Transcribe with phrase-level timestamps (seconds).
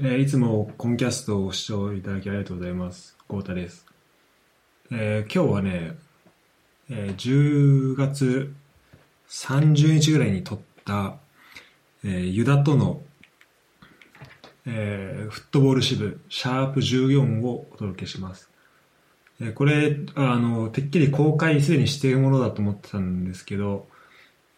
[0.00, 3.16] えーいつもコンキャストをご視聴いただきありがとうございます。
[3.26, 3.84] 豪太です。
[4.92, 5.96] えー今日はね、
[6.88, 8.54] えー10月
[9.28, 11.16] 30日ぐらいに撮った、
[12.04, 13.02] えーユダとの、
[14.66, 18.48] えーフットボール支部、シャープ14をお届けします。
[19.40, 23.88] えーこれ、あの、てっきり公開すでにしているものだと思ってたんですけど、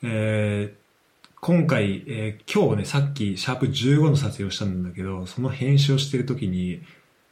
[0.02, 0.79] えー
[1.42, 6.82] 今回、えー今日ね、さっき、シャープ15の撮影をしたんだけど、その編集をしている時に、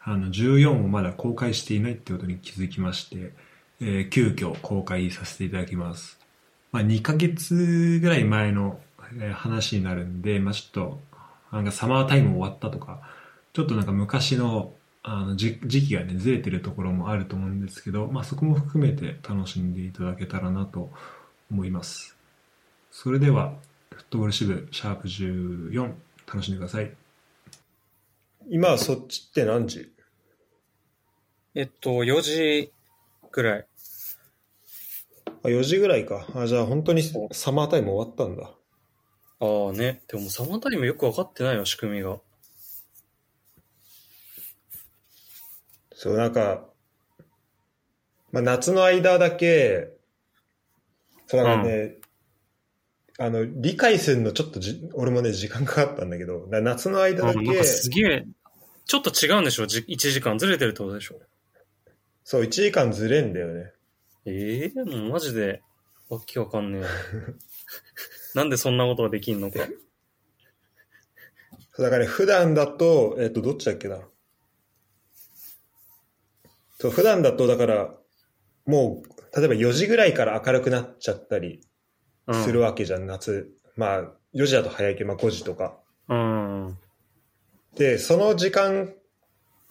[0.00, 3.34] あの、14をまだ公開していないってことに気づきまして、
[3.82, 6.18] えー急遽公開させていただきます。
[6.72, 8.80] まあ、2ヶ月ぐらい前の、
[9.20, 11.00] えー話になるんで、まあ、ちょっと、
[11.52, 13.02] なんかサマータイム終わったとか、
[13.52, 20.90] ちょっとなんか昔の、あの、じ時期がね、ずれてるところもあると思うんですけど、まあ、そこも含めて楽しんでいただけたらなと
[21.50, 22.16] 思います。
[22.90, 23.52] それでは、
[23.98, 25.92] フットボール支部、シャープ14、
[26.28, 26.92] 楽しんでください。
[28.48, 29.92] 今はそっちって何時？
[31.56, 32.72] えっと、4時
[33.32, 33.66] ぐらい。
[35.26, 36.28] あ、4時ぐらいか。
[36.36, 38.52] あ、じゃあ本当にサマータイム終わったんだ。
[39.40, 40.00] ああね。
[40.06, 42.20] でもサマータイムよくわかってないよ、仕組みが。
[45.92, 46.64] そう、なんか、
[48.30, 49.88] まあ、夏の間だけ、
[51.26, 51.96] そうなんかね、
[53.20, 58.24] あの、理解するのちょっとじ、俺もね、時間かかったんだけど、だ夏の間だけ、うんなんかすげえ、
[58.86, 61.20] ちょっと違うんでしょじ ?1 時間ずれてるってことでしょ
[62.22, 63.72] そう、1時間ずれんだよね。
[64.24, 65.62] ええもうマジで、
[66.08, 66.82] わけわかんねえ。
[68.38, 69.50] なんでそんなことができんの？
[69.50, 69.58] か。
[71.78, 74.08] だからね、普段だと、えっ、と、どっちだっけな？
[76.78, 77.94] そう、普段だと、だから、
[78.64, 81.60] もう、例えば4時ぐらいから明るくなっちゃったりうん
[82.32, 83.50] するわけじゃん、夏。
[83.76, 84.02] まあ、
[84.34, 85.78] 4時だと早いけど、まあ5時とか。
[86.08, 86.78] うん。
[87.76, 88.92] で、その時間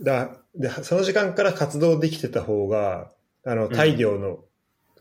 [0.01, 3.11] だ、で、その時間から活動できてた方が、
[3.45, 4.39] あの、ん太陽の、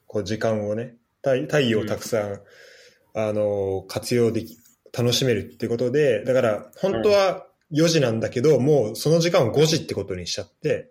[0.07, 2.41] こう、時間をね、太太陽をたくさん、
[3.15, 4.59] あの、活用でき、
[4.97, 10.91] 楽しめるってことで、だから、本当は4時なんだけど、もうその時間を5時ってことにしちゃって、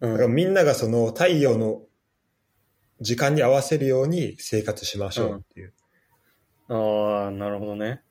[0.00, 0.34] うだからん。
[0.34, 1.82] みんながその太陽の
[3.00, 5.72] 時間に合わせるように生活しましょうっていう。
[6.68, 8.02] ああ、なるほどね。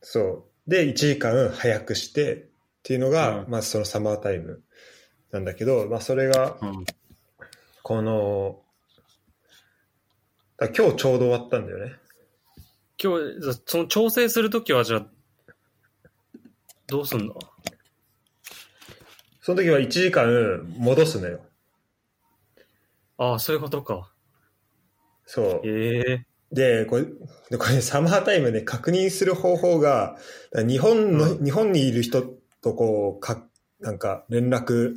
[0.00, 0.70] そう。
[0.70, 2.46] で、1時間早くしてっ
[2.82, 4.62] ていうのが、うんまずそのサマータイム
[5.32, 6.86] なんだけど、まあそれが、うん。
[7.82, 8.62] この、
[10.56, 11.92] だ今日ちょうど終わったんだよね。
[13.02, 15.06] 今日、その調整するときはじゃあ、
[16.86, 17.34] どうすんだ
[19.42, 21.40] その時は1時間戻すのよ。
[23.18, 24.12] ああ、そういうことか。
[25.26, 25.60] そう。
[25.64, 27.04] ええで、これ、
[27.50, 30.16] でこれサマータイムで確認する方法が、
[30.54, 32.22] 日本の、う日本にいる人
[32.62, 33.42] とこう、か、
[33.80, 34.96] なんか連絡、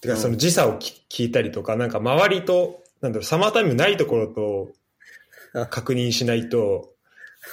[0.00, 6.94] てかうんその時差をき聞いたりとか、なんか周りと、なんだろう、サマータイムないところと確認しないと、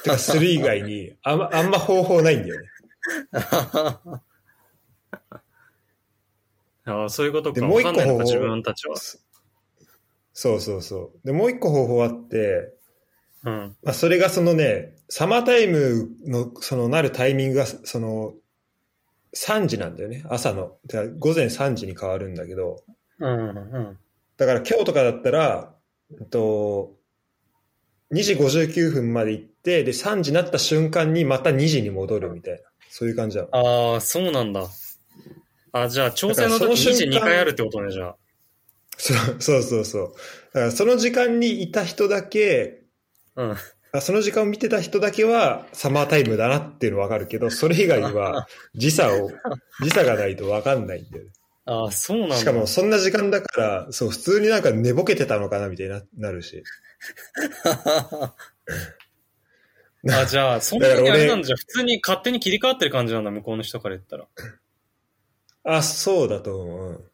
[0.04, 2.68] てか する以外に、あんま、あんま方法ないんだよね。
[6.86, 7.60] ああ、そういうことか。
[7.60, 8.96] でもう一個方法自分たちは。
[10.34, 11.28] そうそうそう。
[11.28, 12.74] で、もう一個方法あって、
[13.46, 13.76] うん。
[13.84, 18.34] まあ、それがそのね、サマータイムの、そのなるタイミングが、その、
[19.36, 20.24] 3時なんだよね。
[20.30, 20.78] 朝の。
[21.20, 22.84] 午前3時に変わるんだけど、
[23.20, 23.50] うん。
[23.50, 23.98] うん。
[24.38, 25.74] だから今日とかだったら、
[26.20, 26.96] えっと、
[28.12, 32.60] 2時59分まで行って、で、3時になった瞬間にまた2時に戻るみたいな。
[32.90, 33.94] そういう感じなの。
[33.94, 34.68] ああ、そうなんだ。
[35.72, 38.16] あじゃあ、調整の時だからその2時瞬間2回あるってことね、じゃあ。
[38.98, 40.14] そうそうそうそう。
[40.54, 42.83] だからその時間にいた人だけ、
[43.36, 43.56] うん。
[43.96, 49.30] あその時間を見てた人だけはサマータイムだなっていうのわかるけど、それ以外は 時差を、
[49.82, 51.30] 時差がないとわかんないんだよね。
[51.66, 52.38] ああ、そうなんだ。
[52.38, 56.64] しかもそんな時間だから、そう、普通になんか寝ぼけてたのかなみたいにななるし。
[60.10, 61.48] あ、じゃあ、 そんなにあれなんだ。
[61.48, 64.28] じゃあ、普通に勝手に切り替わってる感じなんだ、向こうの人から言ったら。
[65.66, 67.12] あ、そうだと思う。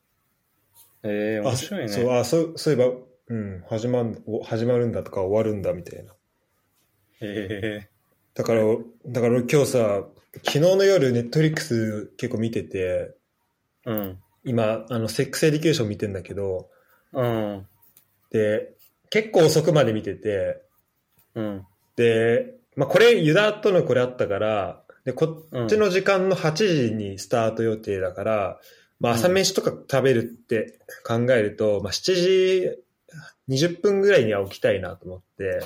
[1.04, 1.88] ええうんあ面白いね。
[1.90, 2.96] そう、あ、そう、そういえば、
[3.30, 6.14] うん、始まん、お始まるんだとか終わるんだみたいな。
[7.22, 7.90] ええ
[8.34, 8.62] だから、
[9.08, 10.04] だから俺今日さ、
[10.46, 13.16] 昨日の夜ネットフリックス結構見てて、
[13.86, 14.18] うん。
[14.44, 16.70] 今、あの、 Sex Education 見てんだけど、
[17.14, 17.68] うん。
[18.32, 18.74] で、
[19.10, 20.62] 結構遅くまで見てて、
[21.36, 21.66] うん。
[21.96, 26.54] で、まあこれ、ユダとのこれあったから、で、こっちの時間の8
[26.90, 28.60] 時にスタート予定だから、
[29.00, 32.80] まあ朝飯とか食べるって考えると、まあ7時
[33.48, 35.62] 20分ぐらいには起きたいなと思って、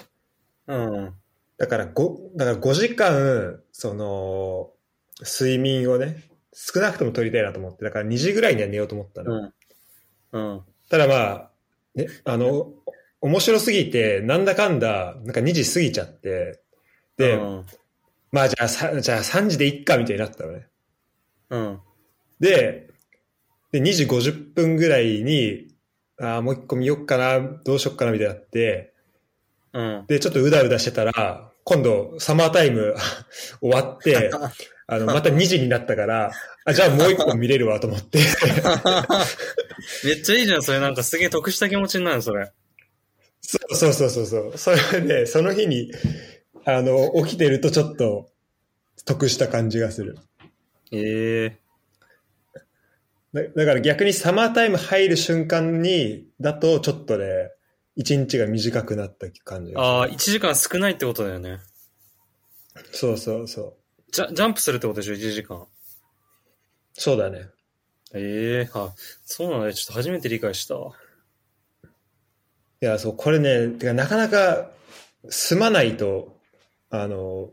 [0.67, 1.13] うん。
[1.57, 4.71] だから5、だから5時間、その、
[5.21, 6.23] 睡眠をね、
[6.53, 9.51] 少なくとも撮りたいなと思って、だから2時ぐらいには寝ようと思ったの。
[10.31, 10.53] うん。
[10.53, 10.61] うん。
[10.89, 11.51] ただまあ、
[11.95, 12.73] ね、あの、
[13.21, 16.61] 面白すぎて、なんだかんだ、なんか2時過ぎちゃって、
[17.17, 17.65] で、うん。
[18.31, 20.67] まあじゃあさ、じゃあ3時でいっかみたいになったのね。
[21.49, 21.79] うん。
[22.39, 22.89] で、
[23.71, 25.72] で、2時50分ぐらいに、
[26.19, 28.93] ああ、もう一個見よっかな、どうしよっかなみたいになって、
[29.73, 30.05] うん。
[30.07, 32.95] で、ちょっとうだうだしてたら、今度、サマータイム
[33.61, 34.31] 終わって、
[34.87, 36.31] あの、また2時になったから、
[36.65, 38.19] あ、じゃあもう一個見れるわと思って。
[40.05, 42.51] めっちゃいいじゃん、それなんかすげえ得した気持ちになる、それ。
[43.41, 44.57] そうそうそうそうそう。
[44.57, 45.91] それで、その日に、
[46.65, 48.29] あの、起きてるとちょっと、
[49.05, 50.17] 得した感じがする。
[50.91, 51.62] ええ
[53.33, 57.51] だだから逆にサマータイム入る瞬間に、だとちょっとね、
[57.95, 61.59] 一日が短くなった感じああ、1時間少ないってことだよね。
[62.91, 63.73] そうそうそう。
[64.11, 65.65] じゃ、ジャンプするってことでしょ、1時間。
[66.93, 67.49] そうだね。
[68.13, 68.93] ええあ、
[69.25, 69.73] そうなんだ。
[69.73, 70.93] ちょっと初めて理解したわ。
[72.81, 74.69] いや、そう、これね、てかなかなか
[75.29, 76.37] 済まないと、
[76.91, 77.49] あの、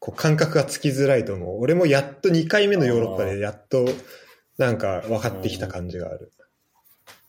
[0.00, 1.60] こう感覚がつきづらいと思う。
[1.60, 3.86] 俺もやっと2回目のヨーロッパでやっと
[4.58, 6.32] なんか分かってきた感じがある。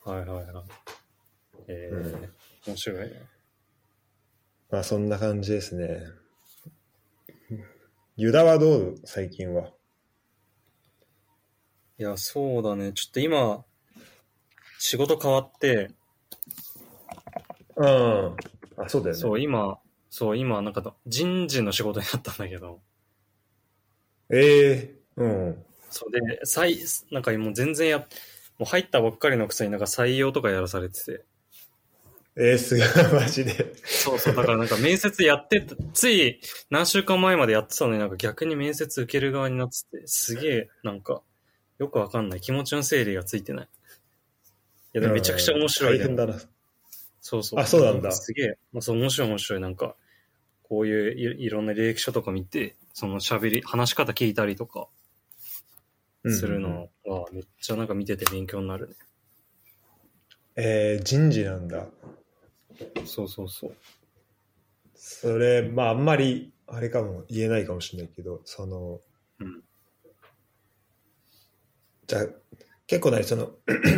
[0.04, 0.66] はいはいはい。
[1.68, 2.34] ええうん
[2.68, 3.22] 面白いね。
[4.70, 6.02] まあそんな感じですね。
[8.16, 8.96] ユダはどう？
[9.06, 9.72] 最近は。
[12.00, 12.94] いや、そうだね。
[12.94, 13.66] ちょっと今、
[14.80, 15.92] 仕事変わって、
[17.76, 18.36] うん。
[18.78, 19.22] あ、そうだよね。
[19.22, 19.80] そう、今、
[20.10, 22.82] そう、今、なんか、人事の仕事になったんだけど、
[24.30, 25.66] ええうん。
[25.90, 26.78] そうで、再、
[27.12, 28.06] なんかもう全然や、も
[28.62, 31.26] う入ったばっかりのくせになんか採用とかやらされてて、
[32.40, 32.88] えー、すごい、
[33.20, 33.74] マジで。
[33.84, 36.40] そうそう、だからなんか面接やってた、つい
[36.70, 41.24] 何週間前までやってたのになんか逆に面接受ける側になってて、すげえ、なんか、
[41.80, 42.42] よくわかんない。
[42.42, 43.66] 気持ちの整理がついてない。
[43.66, 43.68] い
[44.94, 46.40] や、でもめちゃくちゃ面白い、大変だな。
[47.22, 47.60] そうそう。
[47.60, 49.60] あそうなんだすげえ、まあ、そう、面白い面白い。
[49.60, 49.96] なんか、
[50.62, 54.88] こういういいろんな履歴書とか見て、その喋り、話し方聞いたりとか
[56.32, 58.96] するのは、めっちゃなんか見てて勉強になるね。
[60.56, 61.88] えー、人事なんだ。
[63.06, 63.76] そうそうそう。
[64.96, 69.00] それ、まああんまり、あれかも言えないかもしれないけど、その、
[69.40, 69.64] うん
[72.08, 72.26] じゃあ、
[72.88, 73.52] 結構なに、その、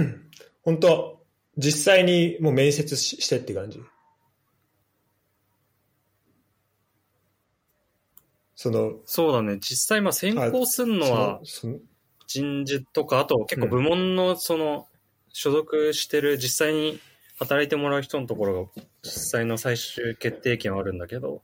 [0.64, 1.24] 本当
[1.58, 3.80] 実際にもう面接ししてって感じ？
[8.56, 9.60] その、そうだね。
[9.60, 11.40] 実際、まあ選考するのは、
[12.30, 14.88] 人事とか、あと結構部門のその、
[15.34, 17.00] 所属してる、実際に
[17.40, 21.42] 働いてもらう人のところが、実際の最終決定権はあるんだけど、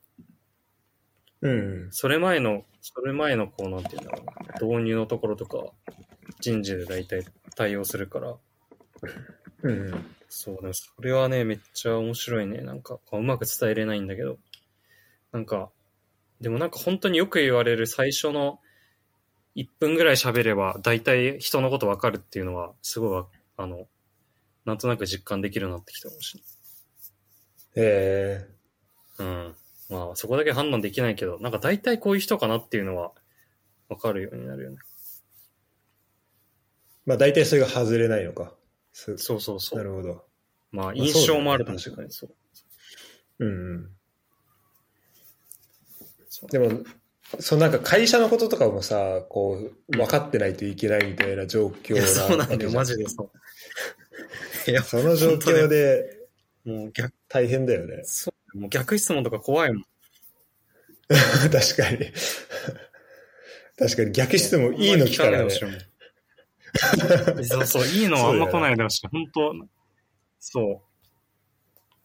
[1.41, 1.87] うん。
[1.91, 5.57] それ前の、それ前のこう、なんていうんだろうな、導入のところとか、
[6.39, 8.35] 人事で大体対応するから、
[9.63, 10.15] うん。
[10.29, 12.61] そうね、それはね、めっちゃ面白いね。
[12.61, 14.37] なんか、うまく伝えれないんだけど、
[15.31, 15.71] なんか、
[16.41, 18.59] でもなんか本当によく言われる最初の
[19.55, 23.87] 1分ぐらい喋れば、大体人のことわかるっていうのは、すごいわ、あの、
[24.65, 26.43] なんとなく実感できるようになってきたかもし
[27.75, 28.47] え
[29.19, 29.35] れない。
[29.35, 29.55] うん。
[29.89, 33.11] まあ、そこだけ判断できないけど、なんか大体こういう人かなっていうのは、
[33.87, 34.77] わかるようになるよね。
[34.77, 34.79] ー、
[37.05, 38.53] まあ大体それが外れないのか。
[38.91, 39.79] すそうそうそう。
[39.79, 40.25] なるほど。
[40.71, 42.13] まあ、まあ印象もあるかもしそうだねれない。
[42.13, 43.45] そう。
[43.45, 43.91] うんうん。
[46.49, 46.83] でも、
[47.39, 53.31] そのなんか会社のこととかもさ、こう、分かってないといけないみたいな状況なそうなんだよ、マジでそう。
[54.71, 56.27] いや、その状況で
[56.65, 58.01] もう逆、大変だよね。
[58.03, 59.83] そう、もう逆質問とか怖いもん。
[61.09, 62.11] 確かに。
[63.77, 65.49] 確かに逆質問いいの来たらね。
[65.49, 65.65] そ
[67.61, 69.07] うそう、いいのはあんま来ないでほしい。
[69.07, 69.53] 本当
[70.39, 70.85] そう。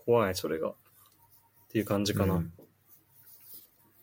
[0.05, 0.71] 怖い、それが。
[0.71, 0.75] っ
[1.69, 2.37] ていう感じかな。
[2.37, 2.53] うん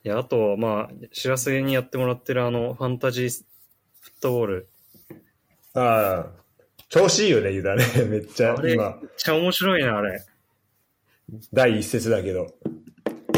[0.08, 3.44] いや、あと、まあ、知らせにやってもらってるあの、ファンタジー
[4.00, 4.70] フットボール。
[5.74, 6.28] ああ、
[6.88, 7.84] 調子いいよね、ユダね。
[8.08, 10.24] めっちゃ今、めっちゃ面白いね、あれ。
[11.52, 12.56] 第一節だけど。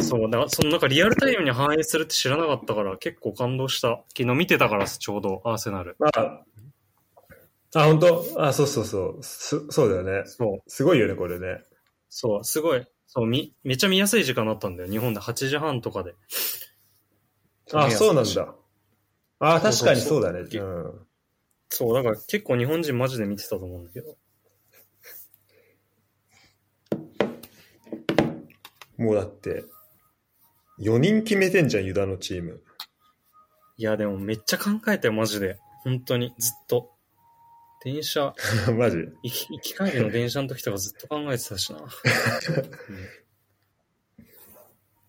[0.04, 4.04] そう、だそのなんかリアルタイムに反映するって知らなかったから、結構感動した。
[4.16, 5.96] 昨日見てたからさ、ちょうど、アーセナル。
[5.98, 6.44] まあ、
[7.74, 8.36] あ、本当？
[8.38, 9.24] あ、そうそうそう。
[9.24, 10.22] すそうだよね。
[10.28, 11.64] そう、すごいよね、これね。
[12.10, 12.86] そう、すごい。
[13.12, 14.90] そう、み、めっちゃ見やすい時間だったんだよ。
[14.90, 16.14] 日本で8時半とかで。
[17.74, 18.56] あ、そうなんだ。
[19.40, 20.46] あ、確かにそうだね。
[20.48, 21.08] そううん。
[21.70, 24.16] そう、だから結構日本人マジで見てたと思うんだけど。
[28.98, 29.66] もうだって、
[30.80, 32.62] 4人決めてんじゃん、ユダのチーム。
[33.78, 35.58] いや、でもめっちゃ考えたよ、マジで。
[35.84, 36.92] 本当に、ずっと。
[37.84, 38.34] 電車、
[38.78, 38.98] マジ？
[39.24, 41.80] 行き行き帰りの電車の時とかずっと考えてたしな。
[41.82, 41.88] うん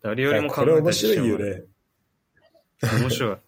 [0.02, 1.62] 誰よりも考これ面えたりして白いよね。
[3.00, 3.36] 面白い。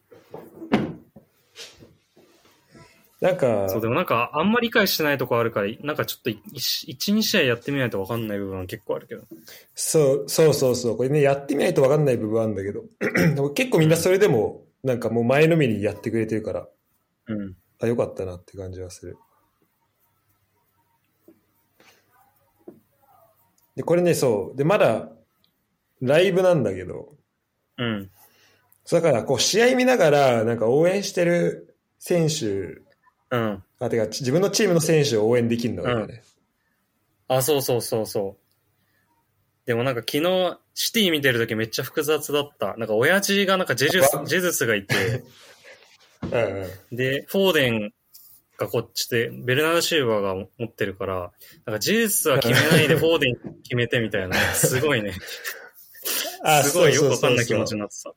[3.23, 9.23] なんか、そう、でもなんか、あんまり理解してないとこあるから、なんかちょっと1、2試合やってみないと分かんない部分は結構あるけど。
[9.75, 10.97] そう、そうそうそう。
[10.97, 12.85] これね、やってみないと分かんない部分あるんだけど。
[13.35, 16.69] でも結構みんなそれでも、なんかもう前のめりにやってくれてるから、
[17.29, 17.57] うん。
[17.83, 19.19] あ、よかったなって感じはする。
[23.75, 24.57] で、これね、そう。
[24.57, 25.11] で、まだ、
[26.01, 27.17] ライブなんだけど、
[27.79, 28.11] うん。
[28.91, 32.83] だから、こう、試合見ながら、なんか応援してる選手、
[33.31, 33.65] うん。
[33.81, 36.23] あ、てか、自分のチームの選手を応援できるのよね。
[37.29, 38.43] あ、そうそうそうそう。
[39.67, 42.77] でもなんか昨日、シティ見てる時めっちゃ複雑だった。
[42.77, 45.25] なんか親父がなんかジェジュス、ジェズスがいて、
[46.23, 46.97] うんうん。
[46.97, 47.93] で、フォーデン
[48.59, 51.33] がこっちで、ベルナード・シューバーが持ってるから、
[51.67, 54.37] なんかジェズスは決めないでフォーデン決めてみたいな。
[54.55, 55.15] すごいね。
[56.45, 58.13] あすごいよくわかんない気持ちになってた。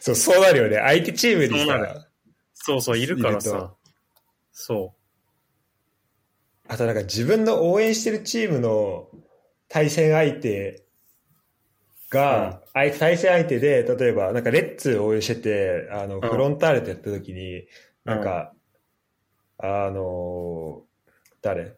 [0.00, 0.76] そう、そうなるよね。
[0.76, 2.06] 相手チームにさ、
[2.54, 3.76] そうそう、いるからさと。
[4.52, 4.94] そ
[6.68, 9.08] あとなんか自分の応援してるチームの
[9.68, 10.83] 対戦相手
[12.10, 17.66] が、相手対戦相手で、例えばなんかレッツ応援してて、あの、んフロンターレとやった時に、
[18.04, 18.52] なんか、
[19.58, 20.94] あのー
[21.42, 21.76] 誰？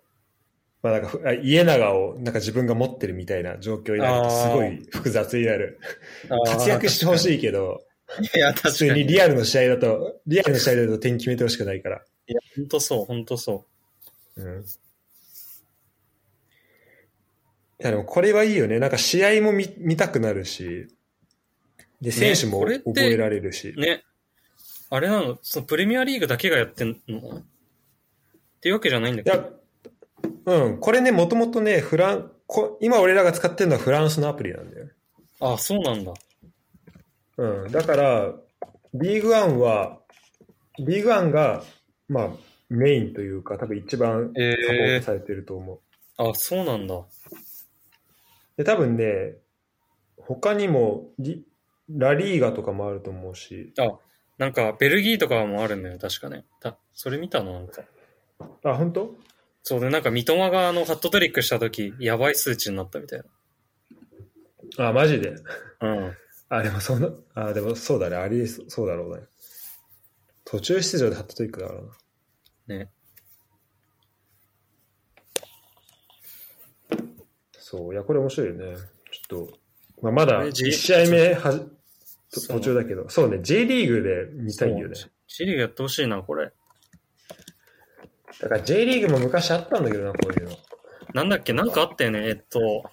[0.82, 5.80] まあなんか家長をなんか自分が持ってるみたいな状況になると、すごい複雑になる。
[6.30, 6.46] う。
[6.46, 7.38] 活躍してほしい。
[7.38, 7.82] いけど、
[8.34, 9.00] いや、普確かに。
[9.02, 12.02] にリアルの試合だと、リアルの試合だと点決めてほしくないから。
[12.28, 13.66] や、ほんとそう、ほんとそ
[14.36, 14.64] うん。
[17.78, 18.78] いやでもこれはいいよね。
[18.78, 20.88] なんか試合も見見たくなるし、
[22.00, 23.74] で、選手も覚えられるし。
[23.76, 23.80] う。
[23.80, 24.02] ね。
[24.88, 27.38] あれなの、そのプレミアリーグだけがやってんの？
[27.38, 27.42] っ
[28.60, 29.30] ていうわけじゃないんだいけ？
[29.30, 29.36] ど。
[30.52, 34.92] や、うん、これね、もともとね、フラン、こ今俺らが使ってるのはフランスのアプリなんだよね。
[35.40, 36.14] あ、そうなんだ。
[37.38, 37.72] うん。
[37.72, 38.32] だから、
[38.94, 39.98] リーグワンは、
[40.78, 41.64] リーグワンが、
[42.08, 42.28] まあ、
[42.68, 45.80] メインというか、多分一番サポートされてると思う。
[46.16, 46.94] あ、そうなんだ。
[48.56, 49.36] で、多分ね、
[50.18, 51.46] 他にもリ、
[51.90, 53.98] ラリーガとかもあると思うし、あ、
[54.38, 56.44] なんか、ベルギーとかもあるんだよ、確かね。
[56.60, 57.82] たそれ見たのなんか。
[58.64, 59.14] あ、本当？
[59.62, 63.22] そうで、なんか、三笘があの、ハットトリックした時、やばい数値になったみたい
[64.78, 65.32] あ、マジで？
[65.80, 65.88] な。
[65.88, 66.16] うん。
[66.48, 68.16] あ、でもそんな、あ、でもそうだね。
[68.16, 69.24] ありえそうそうだろうね。
[70.44, 71.88] 途中出場でハットトリックだからな。
[72.68, 72.90] ね。
[77.68, 77.92] そう。
[77.92, 78.76] いや、これ面白いよね。
[79.10, 79.58] ちょっと、
[80.00, 81.52] まあ、まだこれ J- 1試合目は
[82.30, 83.40] じ途中だけど、そうね。
[83.42, 84.94] J リーグで見たいよね。
[85.26, 86.52] チリーグやってほしいな、これ。
[88.40, 90.56] だから J リーグも昔あったんだけどな、こういうの。
[91.12, 92.28] なんだっけ、なんかあったよね。
[92.28, 92.88] えっと、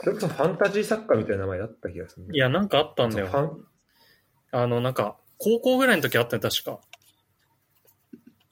[0.00, 2.30] それこそファンタジーサッカーみたいな名前だった気がする、ね。
[2.34, 3.46] いや、なんかあったんだファよ。
[3.46, 3.66] ン、
[4.50, 6.80] あの、なんか、高校ぐらいの時あったよ、確か。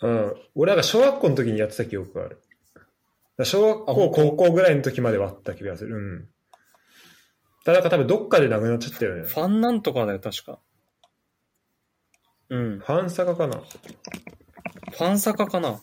[0.02, 0.34] うん。
[0.54, 2.40] 俺なんか小学校の時にやってた記憶がある。
[3.44, 5.96] 小学校、高校ぐらいの時まではあった気がする。
[5.96, 6.28] うん。
[7.64, 9.22] ただか多分どっかでなくなっちゃったよね。
[9.24, 10.58] ファンなんとかだよ、確か。
[12.48, 12.78] うん。
[12.80, 15.80] ファンサカかなファンサカかな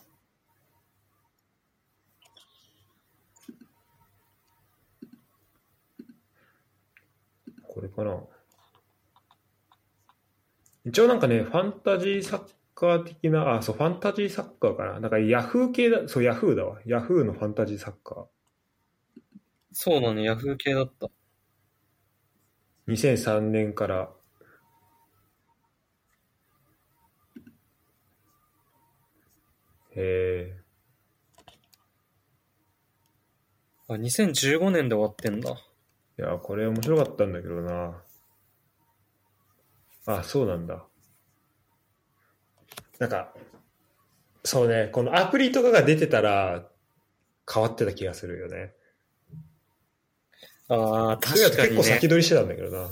[7.62, 8.20] これかな
[10.84, 15.00] 一応なんかね、ファンタジーサッカー的な、あ、そう、ファンタジーサッカーかな。
[15.00, 16.78] なんかヤフー系だ、そう、ヤフーだわ。
[16.86, 18.26] ヤフーのファンタジーサッカー。
[19.72, 21.08] そうだね、ヤフー系だった。
[22.86, 24.12] 2003年から。
[29.96, 30.56] へえ。
[33.88, 35.50] あ、2015年で終わってんだ。
[35.50, 35.54] い
[36.22, 38.00] や、これ面白かったんだけどな。
[40.06, 40.87] あ、そうなんだ。
[42.98, 43.32] なんか、
[44.44, 46.68] そうね、このアプリとかが出てたら
[47.52, 48.72] 変わってた気がするよね。
[50.68, 52.08] ああ、確かにね結構先。
[52.08, 52.90] 取りしてたんだけどな。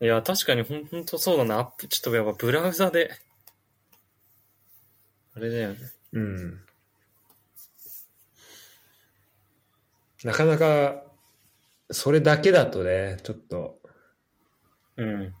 [0.00, 1.58] いや、確かにほんほんとそうだな。
[1.58, 3.12] アップ、ちょっとやっぱブラウザで。
[5.34, 5.78] あれだよね。
[6.12, 6.60] うん。
[10.24, 11.02] なかなか、
[11.90, 13.80] それだけだとね、ちょっと、
[14.96, 15.34] うん。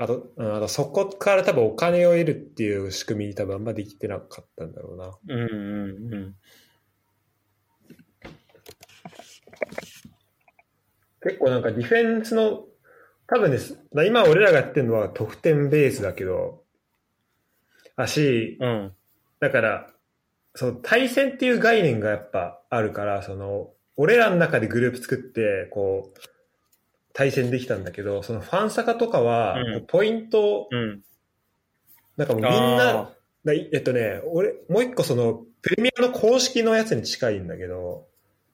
[0.00, 5.18] あと、うんあとそこから多分お金を得るっていう仕組みに多分あんまできてなかったんだろうな。
[5.28, 5.46] うんう
[6.10, 6.36] んうん。
[11.22, 12.64] 結構なんかディフェンスの
[13.26, 13.78] 多分です。
[13.94, 16.62] だ今俺らがやってるのは得点ベースだけど、
[17.96, 18.92] あし、うん。
[19.38, 19.90] だから、
[20.54, 26.39] その対戦っていう概念がやっぱあるから、その、俺らの中でグループ作って、こう、
[27.12, 29.56] 対戦できたんだけど、そのファンサカとかは、
[29.88, 31.02] ポイント、うん。
[32.16, 33.10] なんかもうみんあな、
[33.44, 38.06] だえっとね、俺、もう一個その、プレミアの公式のやつに近いんだけど、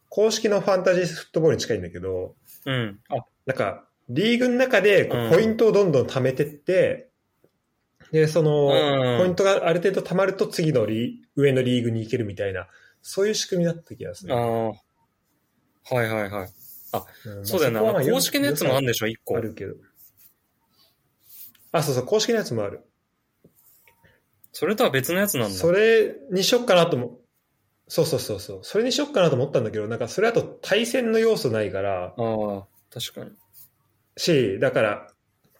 [0.08, 3.00] 公式のファンタジーフットボールに近いんだけど、ーうん。
[3.08, 7.10] あ、なんか、リーグの中でポイントをどんどん貯めてって、
[8.12, 12.68] で、その、うんポイントがある程度貯まると次のリ上のリーグに行けるみたいな、
[13.02, 14.34] そういう仕組みだった気がする。
[14.34, 14.68] ああ。
[14.68, 14.74] は
[16.02, 16.48] いはいはい。
[17.24, 17.80] うんそうだよね。
[17.80, 19.40] まあ公式のやつもあるんでしょ、一個あ。
[19.40, 19.74] るけど。
[21.72, 22.80] あ、そうそう、公式のやつもある。
[24.52, 25.54] それとは別のやつなんだ。
[25.54, 27.20] それにしよっかなとも、
[27.88, 28.58] そうそうそうそう。
[28.62, 33.32] それにしよっかなと思ったんだけど、なんかそれだと対戦の要素ないから、ああ、確かに。
[34.16, 35.08] し、だから、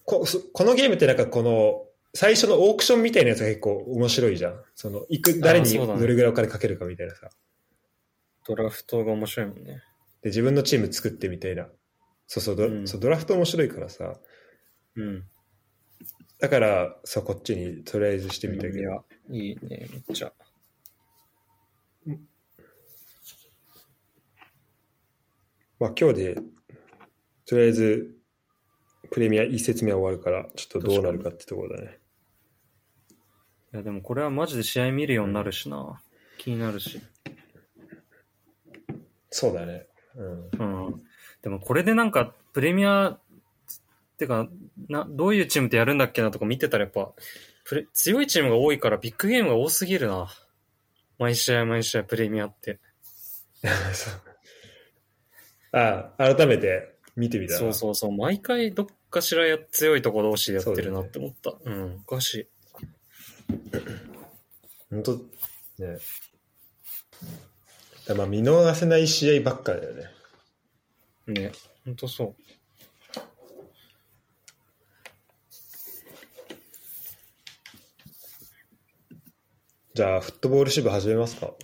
[0.05, 1.83] こそこのゲームってなんかこの、
[2.15, 4.63] 最初のオークションみたいなやつが結構面白いじゃん。
[4.75, 7.29] その、いく、誰にどれぐらいお金かけるかみたいなさ。
[8.47, 9.83] ドラフトが面白いもんね。
[10.23, 11.69] で、自分のチーム作ってみたいな。
[12.27, 14.15] そうそう、ドうんそうドラフト面白いからさ。
[14.97, 15.25] うん。
[16.39, 18.79] だから、そう、こっちにとりあえずしてみたけど。
[18.79, 20.33] いや、いいね、めっちゃ。
[25.79, 26.39] まあ今日で、
[27.45, 28.17] とりあえず、
[29.11, 31.99] プレミア一節目は終わるから、ちょっとどうなるかってところだね。
[33.73, 36.01] いや、でもこれはマジで試合見るようになるしな。
[36.39, 37.01] 気になるし。
[39.31, 39.87] そうだね。
[40.17, 40.87] うん。
[40.87, 41.03] うん。
[41.43, 43.19] でもこれでなんか、プレミア、
[44.17, 44.49] ってか、
[44.89, 47.13] な、どういうチームとやるんだっけなとか見てたらやっぱ、
[47.65, 50.29] プレ強いチームが多いからビッグゲームが多すぎるな。
[51.19, 52.79] 毎試合毎試合プレミアって。
[55.73, 57.61] ああ、改めて見てみたら。
[57.61, 58.13] そうそうそう。
[58.13, 61.55] 毎回どっかしらや強いとこ同士でやってるなって思った。
[61.63, 62.01] うん。
[62.07, 62.49] おかしい。
[64.91, 65.99] 本当ね。
[68.07, 70.05] だまあ見逃せない試合ばっかだよね。
[71.27, 71.53] ね。
[71.85, 72.35] ほんとそう。
[79.95, 81.55] じゃあ、フットボール支部始めますか。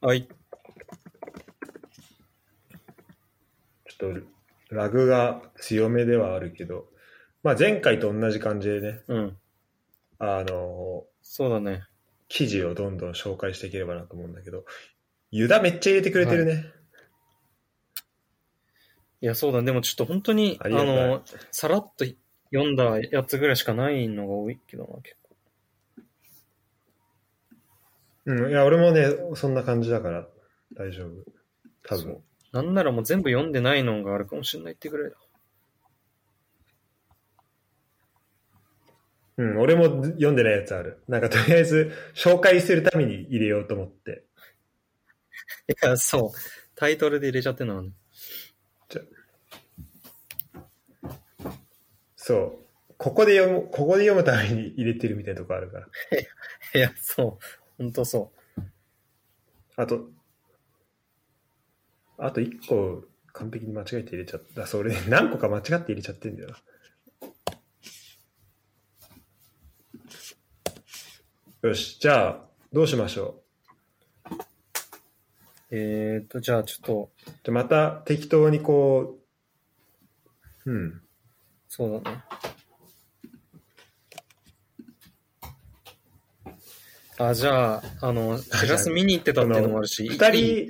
[0.00, 0.26] はい。
[0.26, 4.20] ちょっと、
[4.74, 6.86] ラグが強めではあるけど、
[7.42, 9.36] まあ前回と同じ感じでね、うん。
[10.18, 11.84] あの、そうだね。
[12.36, 14.66] 記事をどんどん紹介していければなと思うんだけど、
[15.30, 16.66] ユダめっちゃ入れてくれてるね。
[19.22, 19.62] いや、そうだ。
[19.62, 22.04] でもちょっと本当に、あの、さらっと
[22.52, 26.02] 読んだやつぐらいしかないのが多いけどな、結構。
[28.26, 30.28] うん、いや、俺もね、そんな感じだから
[30.74, 31.12] 大丈夫。
[31.84, 32.22] 多分。
[32.52, 35.16] なんならもう全部読んでないのがあるかもしれないってぐらいだ。
[39.38, 41.02] うん、俺も読んでないやつある。
[41.08, 44.24] なんかとりあえず紹介するために入れようと思って。
[45.68, 46.30] いや、そう。
[46.74, 47.90] タイトルで入れちゃってんのはね。
[52.26, 52.66] そう。
[52.98, 55.86] ここで読む、ここで読むために入れてるみたいなとこあるから。
[56.74, 57.44] いや、そう。
[57.78, 58.32] ほんとそ
[59.76, 60.10] あと、
[62.18, 64.66] あと一個完璧に間違えて入れちゃった。
[64.66, 66.56] それ、ね、何個か間違って入れちゃってんだよな。
[71.62, 72.40] よし、じゃあ、
[72.72, 73.42] どうしましょ
[74.30, 74.34] う？
[75.70, 77.10] えーと、じゃあちょっ
[77.42, 79.18] と、また適当にこ
[80.64, 81.02] う、うん。
[81.68, 82.22] そうだね。
[87.18, 90.66] あ、じゃあ、あの、シラス見に行ってたっていうのもあるし、二人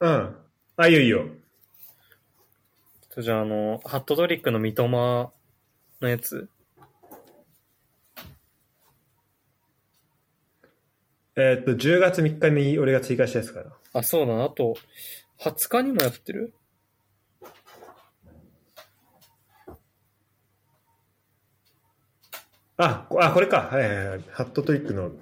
[0.00, 0.36] うん。
[0.76, 1.28] あ、いいよいいよ。
[3.16, 5.32] じゃあ、あの、ハットトリックの三笘の
[6.08, 6.50] やつ。
[11.40, 13.72] えーっと、10月3日に俺が追加したやつから。
[13.92, 14.44] あ、そうだな。
[14.46, 14.74] あと、
[15.38, 16.52] 20日にもやってる？
[22.76, 23.68] あ、こあ、これか。
[23.70, 24.24] はいはいはい。
[24.32, 25.12] ハットトリックの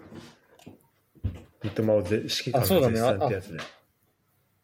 [1.63, 3.61] 三笘をぜ指揮官の絶賛ってやつで。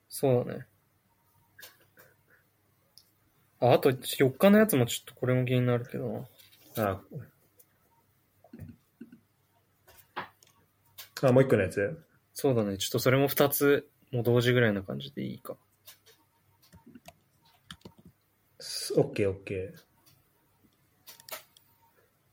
[0.08, 0.66] そうだね。
[3.60, 6.26] あ、あと4日のやつもちょっとこれも気になるけど
[6.76, 6.92] な。
[6.92, 7.00] あ
[11.22, 11.98] あ、もう一個のやつ？
[12.34, 12.78] そうだね。
[12.78, 15.56] ちょっとそれも2つ、もう同時ぐらいな感じでいいか。
[18.96, 19.74] オッケーオッケ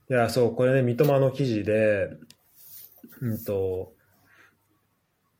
[0.09, 0.13] ー。
[0.13, 2.09] いや、そう、これね、三笘の記事で、
[3.21, 3.93] うんと、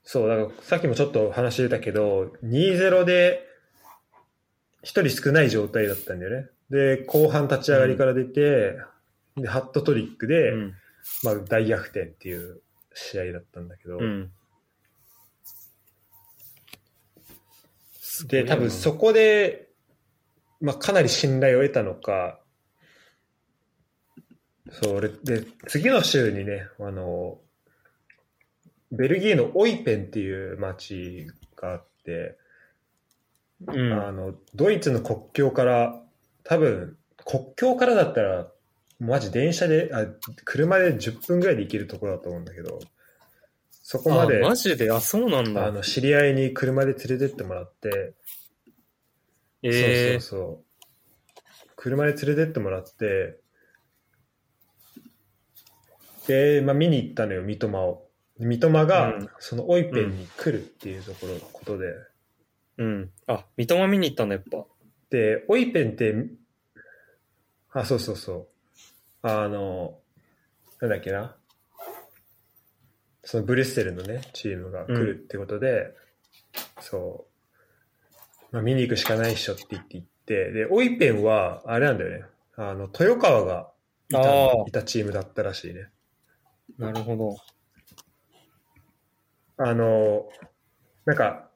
[0.04, 3.48] そう、だからさっきもちょっと話出たけど、2-0で
[4.84, 6.50] 一人少ない状態だったんだよね。
[6.70, 8.78] で、後半立ち上がりから出て、
[9.38, 10.74] で、ハットトリックで、うん。
[11.24, 12.62] まあ、大逆転っていう
[13.00, 14.32] 試合だったんだけど、うん。
[18.28, 19.70] で、多分そこで、
[20.62, 22.40] まあ、かなり信頼を得たのか、
[24.72, 27.40] そう、俺、で、次の週にね、あの、
[28.92, 32.38] ベルギーのオイペンっていう街があって、
[33.68, 33.94] うん。
[33.94, 36.02] あの、ドイツの国境から、
[36.44, 38.52] 多分、国境からだったら、
[39.00, 40.06] マジ電車で、あ、
[40.44, 42.80] 車で10分ぐらいで行けるところだと思うんだけど、
[43.82, 44.92] そこまで、あ、マジで？
[44.92, 45.66] あ、そうなんだ。
[45.66, 48.14] あの、知り合いに車で連れてってもらって、
[49.64, 51.70] ええそうそうそう。
[51.76, 53.40] 車で連れてってもらって、
[56.28, 58.08] で、まあ、見に行ったのよ、三笘を。
[58.38, 61.88] 三笘が、うんそのオイペンに来るっていうところ、ことで。
[62.78, 63.12] うん。
[63.28, 64.66] あ、三笘見に行ったんだ、やっぱ。
[65.10, 66.14] で、オイペンって、
[67.72, 68.49] あ、そうそうそう。
[69.22, 70.00] あの、
[70.82, 71.36] なんだっけな。
[73.24, 75.94] そのブリュッセルのね、チームが来るってことで、
[76.80, 77.28] そ
[78.52, 82.26] う、まあ、見に行くしかないっしょって言って行って、で、オイペンは、あれなんだよね。
[82.56, 83.72] あの、豊川が
[84.10, 85.90] いたいたチームだったらしいね。
[86.78, 87.36] なるほど。
[89.58, 90.30] あの、
[91.06, 91.50] なんか、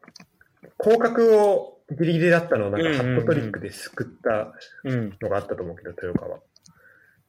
[0.81, 5.17] 広角をギリギリだったのを、なんかうんうんうんハットトリックですくったうん。
[5.21, 6.39] のがあったと思うけど、豊川。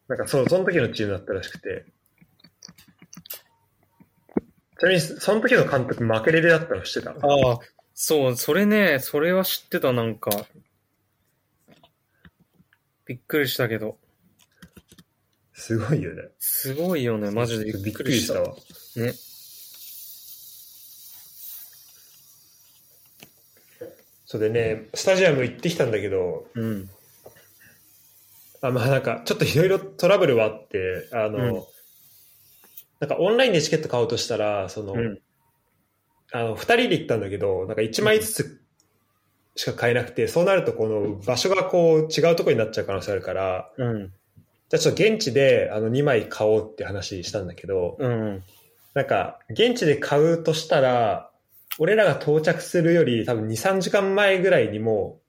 [0.08, 1.86] なんかそう、その時のチームだったらしくて。
[4.78, 7.12] ちなみに、その時の監督、負けレレだったの知ってた？
[7.12, 7.14] あ
[7.52, 7.58] あ、
[7.94, 10.30] そう、それね、それは知ってた、なんか。
[13.06, 13.98] びっくりしたけど。
[15.52, 16.24] すごいよね。
[16.38, 18.42] すごいよね、マジでびっくりした。
[18.42, 18.54] わ。
[18.96, 19.14] ね。
[24.26, 26.90] それでね、スタジアム行ってきたんだけど、うん。
[28.68, 31.62] あまあなんか、ちょっといろいろトラブルはあって、あの、うん
[33.00, 35.18] なんかオンラインでチケット買おうとしたら、その、うん。
[36.32, 38.60] あの、二人で行ったんだけど、なんか一枚ずつ
[39.56, 44.06] しか買えなくて、そうなるとこの場所がこう違うところになっちゃう可能性あるから、うん。
[44.06, 48.42] じゃあちょっと現地であの2枚買おうって話したんだけど、うん。
[48.94, 51.30] なんか現地で買うとしたら、
[51.78, 55.20] 俺らが到着するより多分2、3時間前ぐらいにも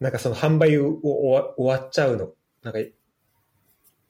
[0.00, 2.30] う、なんかその販売を終わ終わっちゃうの、
[2.64, 2.80] なんか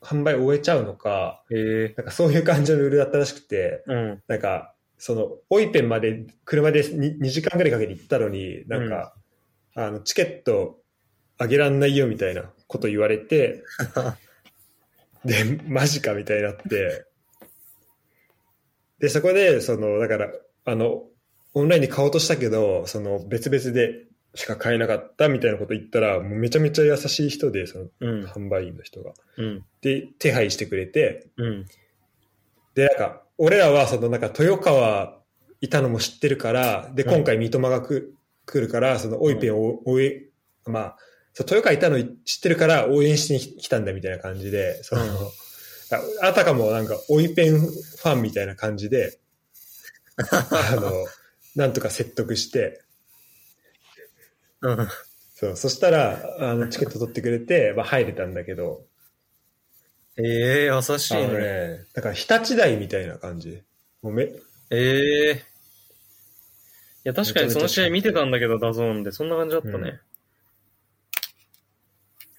[0.05, 4.23] 販売終えちゃうのか、ええなんかそういう感じのルールだったらしくて、うん。
[4.29, 9.15] なんか、その、オイペンまで車で 2, 2時間ぐらいかけて行ったのに、なんか、
[9.75, 10.79] あの、チケット
[11.39, 13.65] あげらんないよみたいなこと言われて、
[15.25, 17.07] で、マジかみたいになって、
[18.99, 20.33] で、そこで、その、だから、
[20.67, 21.05] あの、
[21.55, 28.25] オンラインに買おうとしたけど、その、別々でしか買えなかったみたいなこと言ったら、もうめちゃめちゃ優しい人で、その、うん。
[28.25, 29.13] 販売員の人が。
[29.37, 29.65] うん。
[29.81, 31.67] で、手配してくれて、うん。
[32.75, 35.21] で、なんか、俺らは、その、なんか、豊川
[35.61, 38.15] いたのも知ってるから、で、うん今回三笘がく、
[38.47, 40.25] 来るから、その、オイペンを応援、
[40.67, 40.97] まあ、
[41.33, 45.11] そう豊川いたの知ってるから応援しに来たんだみたいな感じで、その、うん
[45.93, 49.19] ああたかもなんか、オイペンファンみたいな感じで、
[50.17, 51.07] あの、
[51.55, 52.84] なんとか説得して、
[54.65, 54.89] うん。
[55.35, 58.87] そう、そしたら、あの、チケット取ってくれて、まあ、入れたんだけど、
[60.17, 61.27] ええ優しいね。
[61.27, 63.63] ね、だから、日立大みたいな感じ。
[64.01, 64.31] もうめ、
[64.71, 65.43] ええ
[67.05, 69.13] いや、確かにその試合見てたんだけど、ダゾーンで。
[69.13, 70.01] そんな感じだったね。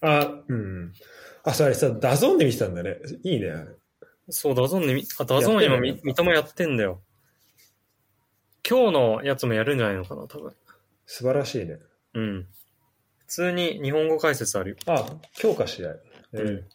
[0.01, 0.93] あ、うん。
[1.43, 2.97] あ、それさ、ダゾーンで見てたんだね。
[3.23, 3.53] いいね。
[4.29, 7.01] そう、ダゾーンでみ、あ、ダゾーン今、三笘やってんだよ。
[8.67, 10.53] 今日のやつもやるんじゃないのかな、多分。
[11.05, 11.77] 素晴らしいね。
[12.15, 12.47] うん。
[13.17, 14.77] 普通に日本語解説あるよ。
[14.87, 15.05] あ、
[15.41, 15.89] 今日か試合。
[16.33, 16.65] えーうん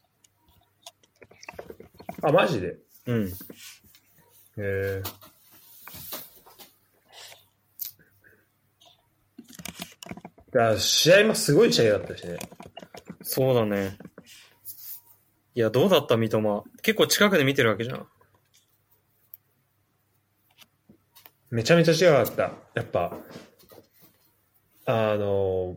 [2.23, 2.77] あ、マジで？
[3.07, 3.33] うん。
[4.59, 5.09] えー、
[10.55, 12.37] いや試合もすごい試合だったしね。
[13.23, 13.97] そうだね。
[15.55, 16.65] いや、どうだった三笘？
[16.83, 18.07] 結構近くで見てるわけじゃん。
[21.49, 22.53] めちゃめちゃ違かった。
[22.75, 23.17] やっぱ、
[24.91, 25.77] あの、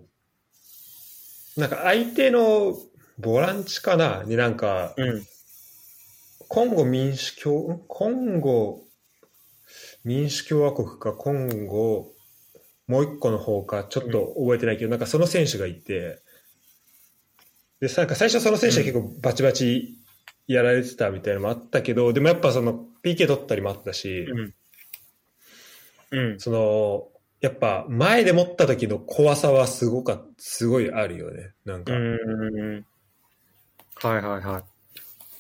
[1.57, 2.75] なんか相手の
[3.19, 4.23] ボランチかな？
[4.25, 5.23] になんか、うん。
[6.47, 8.83] コンゴ民主共、コンゴ
[10.03, 12.11] 民主共和国か、コンゴ、
[12.87, 16.21] もう一個の方か、ちょっと覚えてないけど、なんかその選手がいて、
[17.79, 19.97] で、なんか最初その選手は結構バチバチ
[20.47, 24.53] やられてたみたいなのもあったけど、でもやっぱその PK 取ったりもあったし、うん。
[26.11, 26.39] うん。
[26.39, 27.07] その、
[27.43, 31.51] やっぱ前で持った時の怖さはすごか、すごいあるよね。
[31.65, 31.91] なんか。
[31.91, 32.85] うん。
[33.95, 34.63] はいはいはい。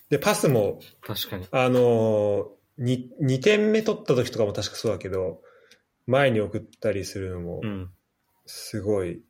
[0.09, 1.47] で、パスも、確かに。
[1.49, 5.39] あのー、2, 2点目取った時とかも確かそうだけど、
[6.05, 7.89] 前に送ったりするのもう、ん。
[8.45, 9.21] すごい、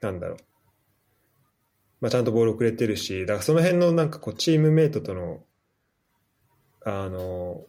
[0.00, 0.38] なんだろう。
[2.00, 5.44] まあ、ちゃんとボール遅れてるし、だからその辺のなんかこう、チームメイトとの、
[6.86, 7.66] あの、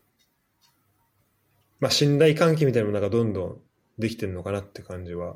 [1.81, 3.61] まあ、信頼関係みたいなものがどんどん
[3.99, 5.35] できてるのかなって感じは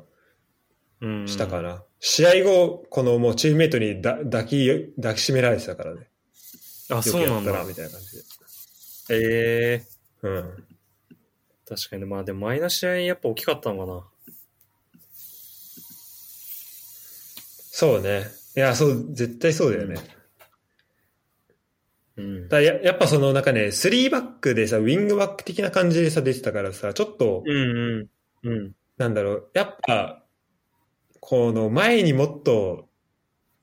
[1.00, 1.28] うん。
[1.28, 1.82] したかな。
[2.00, 6.08] 試合後、このもうチームメイトにだ抱き、抱きしめられてたからね。
[6.90, 7.64] あ、そうな、なんだ。
[7.64, 8.24] みたいな感じで。
[9.10, 10.64] ええうん。
[11.68, 12.04] 確かに。
[12.04, 14.04] まあでも前の試合やっぱ大きかったのかな。
[17.76, 18.26] そうね。
[18.56, 19.96] いや、そう、絶対そうだよね。
[22.16, 22.48] うん。
[22.48, 28.08] だややっぱそのなんかね、3バックでさ、ウィングバック的な感じでさ、出てたからさ、ちょっと、うんうん。
[28.44, 28.74] うん。
[28.96, 30.22] なんだろう、やっぱ、
[31.20, 32.88] この前にもっと、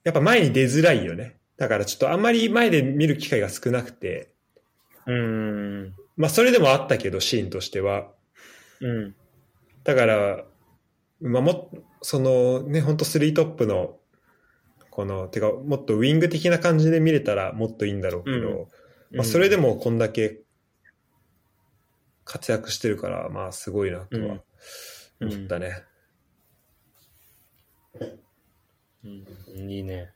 [0.03, 1.37] やっぱ前に出づらいよね。
[1.57, 4.33] だからちょっとあんまり前で見る機会が少なくて、
[5.05, 5.93] うん。
[6.17, 8.11] まあそれでもあったけど、シーンとしては。
[8.79, 9.15] うん。
[9.83, 10.43] だから、
[11.21, 13.99] まあもっそのね、本当スリートップの、
[14.89, 18.67] この、てか、もっとウィング的な感じで見れたらもっといいんだろうけど、
[19.11, 20.41] まあそれでもこんだけ
[22.23, 24.41] 活躍してるから、まあすごいなとは
[25.21, 25.83] 思ったね。
[29.03, 29.69] うん。
[29.69, 30.11] いいね。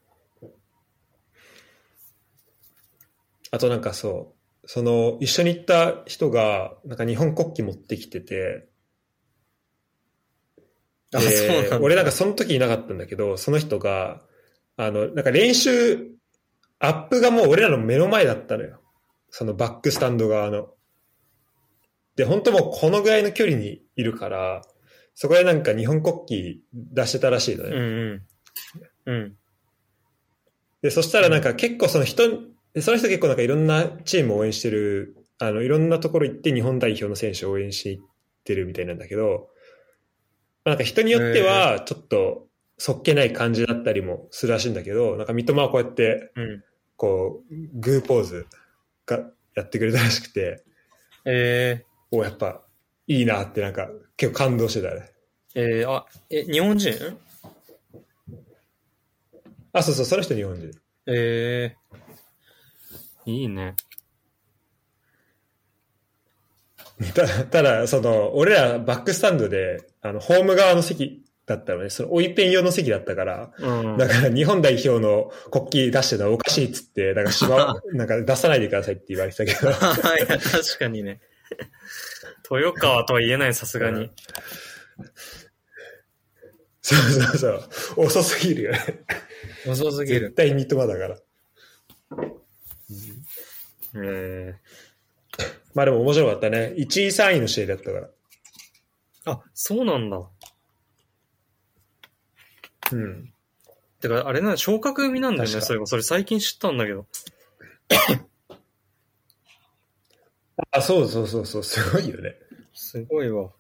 [3.52, 8.68] あとなんかそう、その一緒に行った人が、なんか日本国旗持ってきてて、
[11.14, 11.80] あ、でそうなんだ。
[11.80, 14.22] 俺なんかその時いなかったんだけど、その人が、
[14.78, 16.10] あの、なんか練習、
[16.80, 18.82] アップがもう俺らの目の前だったのよ。
[19.30, 20.70] そのバックスタンド側の。
[22.16, 24.62] で、本当もうこのぐらいの距離にいるから、
[25.14, 27.70] そこでなんか日本国旗出してたらしいのね。
[27.70, 28.26] うん
[29.06, 29.14] うん。
[29.14, 29.38] うん。
[30.82, 32.24] で、そしたらなんか結構その人、
[32.74, 38.00] でその人結構なんかいろんなチームを応援してる、あの、いろんなところ行って日本代表の選手を応援していっ
[38.44, 39.50] てるみたいなんだけど、
[40.66, 46.64] なんか人によってはちょっとそっけない感じだったりもするらしいんだけど、なんか三笘はこうやって、うん。
[46.98, 48.48] こう、グーポーズ
[49.06, 49.20] が
[49.56, 50.64] やってくれたらしくて、
[51.26, 52.65] えおやっぱ
[53.08, 55.12] いいなってなんか結構感動してたね。
[55.56, 57.18] ー、えー、あ、え、日本人？
[59.74, 60.72] あ、そうそう、その人日本人。
[61.08, 63.76] えー、いいね。
[67.14, 73.98] ただ、ただ、その、俺らバックスタンドで、あの、ホーム側の席だったのね、その、追いペン用の席だったから、うん。
[73.98, 81.20] だから日本代表の国旗出してるのはおかしいっつって、だからしま、 なんか出さないでくださいって言われてたけど、 いや、確かにね。
[82.52, 84.10] 豊川とは言えない、さすがに。
[86.82, 87.50] そうそうそ
[88.04, 88.80] う、遅すぎるよね。
[89.68, 90.36] 遅すぎる絶。
[90.36, 91.18] 対三笘だから。
[93.98, 94.56] え
[95.74, 96.74] まあでも面白かったね。
[96.78, 98.08] 1位3位の試合だったから。
[98.08, 98.10] ー、
[99.32, 100.22] あ、そうなんだ。
[102.92, 103.34] うん。
[104.00, 105.88] てか、あれな、昇格組なんだよね、それが。
[105.88, 107.08] それ最近知ったんだけど。
[110.72, 112.36] あ、そうそうそうそう、すごいよね。
[112.74, 113.52] すごいわ。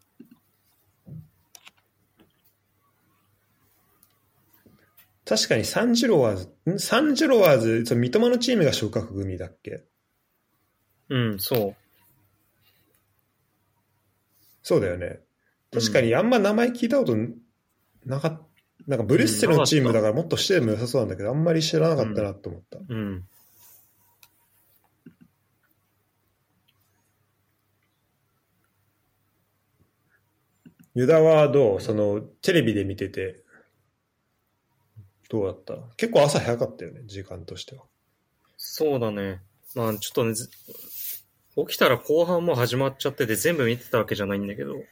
[5.25, 6.79] 確かにサンジロワーズ、ん？
[6.79, 9.83] サンジロワーズ、その三笘のチームが昇格組だっけ？
[11.09, 11.75] うん、そう。
[14.61, 15.19] そうだよね。
[15.71, 17.15] 確かにあんま名前聞いたこと
[18.05, 18.45] なかった。
[18.87, 22.77] なんかブリュッセルのチームだからもっとしても良さそうなんだけど、あんまり知らなかったなと思った。
[22.87, 23.27] うん。
[30.95, 33.43] ユダはどうその、テレビで見てて、
[35.29, 35.75] どうだった？
[35.97, 37.83] 結構朝早かったよね、時間としては。
[38.57, 39.41] そうだね。
[39.75, 40.49] まあ、ちょっとね、ず
[41.57, 44.75] 起きたら後半もう始まっちゃってて全部見てたわけじゃないんだけど。
[44.77, 44.83] い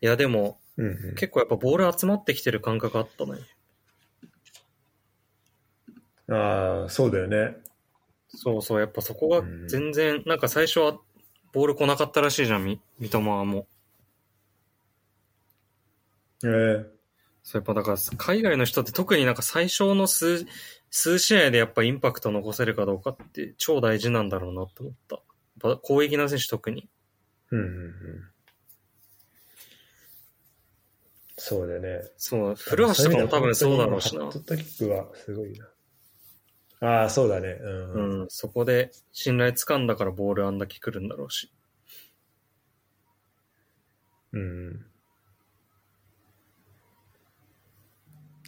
[0.00, 1.14] や、でも、うんうん。
[1.14, 3.32] 結構やっぱボール集まってきてる感覚あったね。
[6.30, 7.56] ああ、そうだよね。
[8.28, 10.98] そうそう、やっぱそこが全然、なんか最初は
[11.52, 13.66] ボール来なかったらしいじゃん、み三笘はも
[16.42, 16.48] う。
[16.48, 16.84] えー、
[17.42, 20.46] そう、やっぱだから海外の人って特になんか最初の数、
[20.90, 25.16] 数試合でやっぱインパクト残せるかどうかって超大事なんだろうなって思った。
[25.16, 26.88] やっぱ攻撃の選手特に。
[27.50, 27.94] うんうんうん。
[31.36, 32.02] そうだよね。
[32.16, 34.32] そう、古橋とかも多分そうだろうしなハッ。
[34.32, 35.68] トトキックはすごいな。
[36.80, 37.56] ああ、そうだね。
[37.60, 38.20] うん。
[38.20, 41.50] うん、そこで信頼掴んだからボールあんだけ来るんだろうし。
[44.32, 44.86] うん。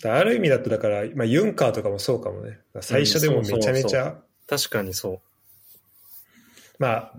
[0.04, 2.58] ある意味だと、だから、まあ、ユンカーとかもそうかもね。
[2.80, 5.20] 最初でもめちゃめちゃ、確かにそ
[6.78, 7.14] まあ、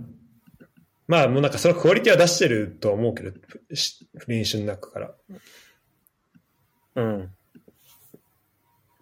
[1.08, 3.32] まあ、もうなんかそのクオリティは出してるとは思うけど、
[3.74, 5.14] し練習の中から。
[6.96, 7.02] う。
[7.02, 7.32] うん。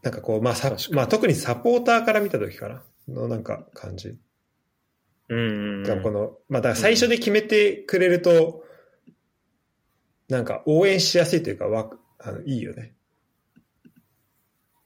[0.02, 2.84] なんかこう、まあさまあ、特にサポーターから見た時かな。
[3.08, 4.18] のなんか感じ。
[5.30, 8.64] うんうん、この、まあ、だから最初で決めてくれると、
[10.28, 11.90] なんか応援しやすいというか、わ
[12.20, 12.94] あのいいよね。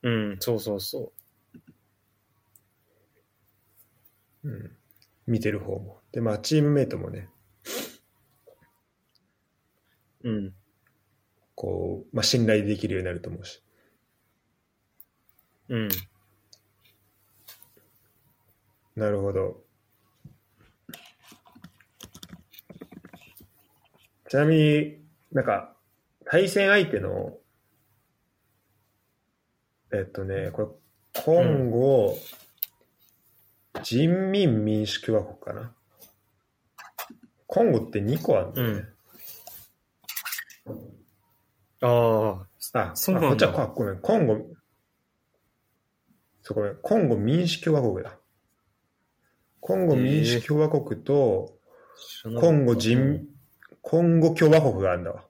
[0.04, 1.12] うん、そうそうそ
[4.44, 4.72] うん。
[5.26, 6.02] 見てる方も。
[6.12, 7.30] で、まあ、チームメイトもね、
[10.24, 10.30] う。
[10.30, 10.54] うん。
[11.56, 13.64] こう、まあ、信頼できるようになると思うし。
[15.70, 15.90] うん。
[18.96, 19.64] なるほど。
[24.30, 24.98] ちなみに
[25.32, 25.76] なんか、
[26.26, 27.38] 対戦相手の、
[29.94, 30.68] えっとね、これ、
[31.22, 32.18] コンゴ、
[33.84, 35.74] 人民民主共和国かな？
[37.46, 38.86] コンゴって2個あるんだよね。
[41.82, 43.28] ああ、あ、そうなんだ。
[43.28, 44.38] あこっちは、あごめん、コンゴ、
[46.42, 48.18] そうごめん、コンゴ民主共和国だ。
[49.60, 51.60] コンゴ民主共和国と、
[52.40, 53.28] コンゴ人、
[53.82, 55.24] コンゴ共和国があるんだわ。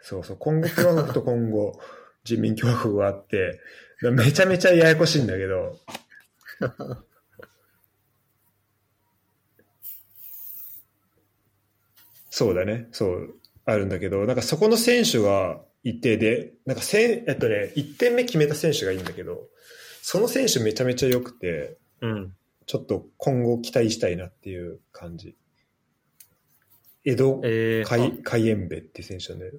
[0.00, 1.78] そうそう、コンゴ共和国とコンゴ
[2.28, 3.58] 人民共和国があって、
[4.02, 5.78] めちゃめちゃややこしいんだけど、
[12.30, 19.48] そうだね、そう、あるんだけど、なんかそこの選手がいて、で、なんかせん、えっとね、1点目決めた選手がいいんだけど、
[20.02, 22.34] その選手めちゃめちゃ良くて、うん。
[22.66, 25.34] ちょっと今後期待したいなっていう感じ。
[27.04, 29.52] 江戸ええ海海援部って選手なんだよ。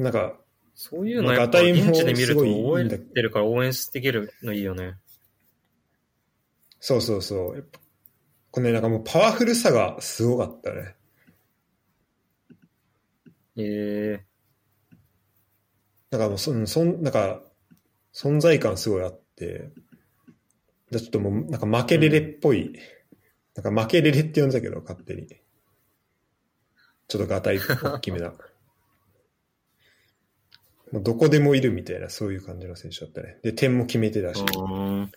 [0.00, 0.34] なんか、
[0.74, 4.96] そういうのやっぱ現地で見ると応援ってるから応援できるのいいよね。
[6.80, 7.56] そうそうそう。
[7.56, 7.78] やっぱ
[8.50, 10.96] このね、なんかもうパワフルさがすごかったね。
[13.56, 14.24] ええ
[16.10, 17.42] なんかもうそん、そん、なんか、
[18.12, 19.70] 存在感すごいあって、
[20.90, 22.72] ちょっともう、なんか負けレレっぽい、
[23.54, 25.28] なんか負けレレって呼んだけど、勝手に。
[27.06, 28.32] ちょっとガタイ大きめな。
[30.92, 33.38] もうどこでもいるみたいな、そういう感じの選手だったね。
[33.42, 34.42] で、点も決めてたし。
[34.42, 35.12] うん。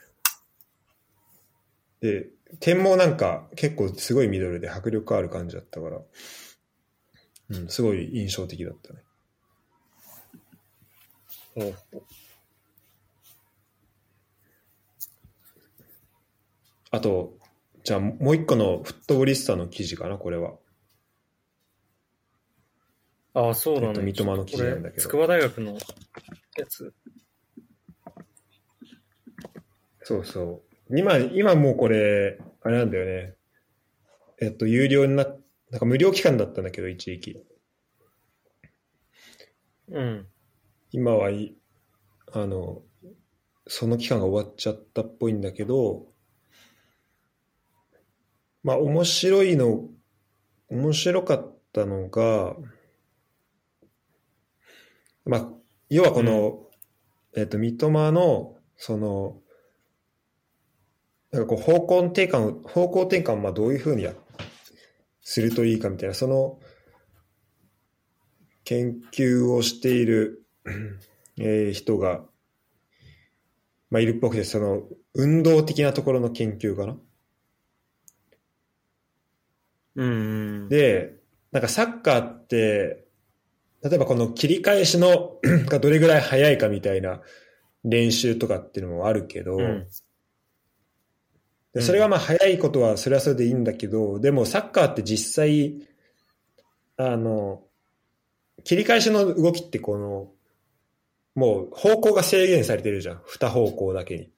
[2.00, 2.28] で、
[2.60, 6.02] 点もなんか結構すごいミドルで迫力ある感じだったから、
[7.50, 9.00] うん、すごい印象的だったね。
[16.92, 17.38] あと、
[17.84, 20.54] じゃあもう一個のフットボリスタの記事かな、これは。
[23.34, 24.06] ああ、そうだえっとね。
[24.06, 25.80] 三笘の記事なんだけど筑波大学のや
[26.68, 26.94] つ。
[30.04, 30.98] そうそう。
[30.98, 33.36] 今、今もうこれ、あれなんだよね。
[34.42, 35.44] えっと、有料になっ
[35.74, 37.44] なんか無料期間だったんだけど、一時期。
[39.90, 40.28] うん。
[40.92, 41.56] 今はい、
[42.32, 42.84] あの、
[43.66, 46.06] その期間が終わっちゃったっぽいんだけど、
[48.62, 49.90] まあ、面白いの、
[50.70, 52.56] 面白かったのが、
[55.26, 55.50] まあ、
[55.90, 56.68] 要はこの、
[57.36, 59.42] えっと、三笘の、その、
[61.32, 64.14] なんかこう方向転換を、方向転換をまあどういうふうにや
[65.22, 66.60] するといいかみたいな、その
[68.66, 70.46] 研究をしている、
[71.38, 72.24] えー人が、
[73.90, 74.84] まあ、いるっぽくて、その
[75.14, 76.98] 運動的なところの研究かな？
[79.96, 80.70] うん。
[80.70, 81.16] で、
[81.52, 83.03] なんかサッカーって、
[83.84, 87.22] 例えばこの切り返しの がどれぐらい速いかみたいな
[87.84, 89.88] 練習とかっていうのもあるけど、うん。
[91.74, 95.86] でそれがまあ速いことはそれはそれでいいんだけど、でもサッカーって実際、
[96.98, 97.64] あの、
[98.64, 100.32] 切り返しの動きってこの、
[101.36, 103.22] もう方向が制限されてるじゃん。
[103.26, 104.30] 二方向だけに。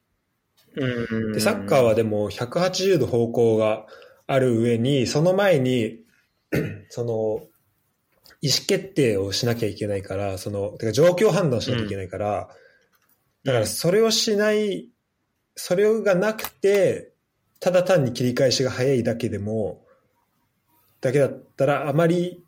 [0.76, 1.34] うん。
[1.34, 3.86] で、サッカーはでも180度方向が
[4.26, 6.00] ある上に、その前に、
[6.90, 7.55] その、
[8.42, 12.50] 意思決定をしなきゃいけないから、その、てか状況判断しなきゃいけないから、
[13.44, 14.90] だからそれをしない、
[15.56, 17.14] それがなくて、
[17.60, 19.86] ただ単に切り返しが早いだけでも、
[21.02, 22.44] だけだったらあまり、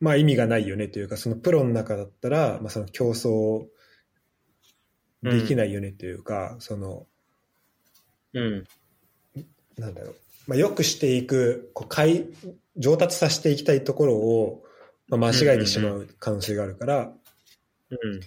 [0.00, 3.66] まあ意味がないよねというか、そのプロの中だったら、まあその競争
[5.22, 7.06] できないよねというか、その、
[8.34, 8.64] うん。
[9.78, 10.16] なんだろう。
[10.46, 12.26] まあ、よくしていく、こう、い
[12.76, 14.62] 上達させていきたいところを、
[15.08, 17.12] まあ、間違えてしまう可能性があるから、
[17.90, 18.20] うん。
[18.20, 18.26] だ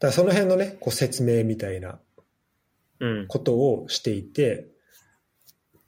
[0.00, 1.98] からその辺のね、こう説明みたいな
[3.00, 3.26] うん。
[3.28, 4.68] ことをしていて、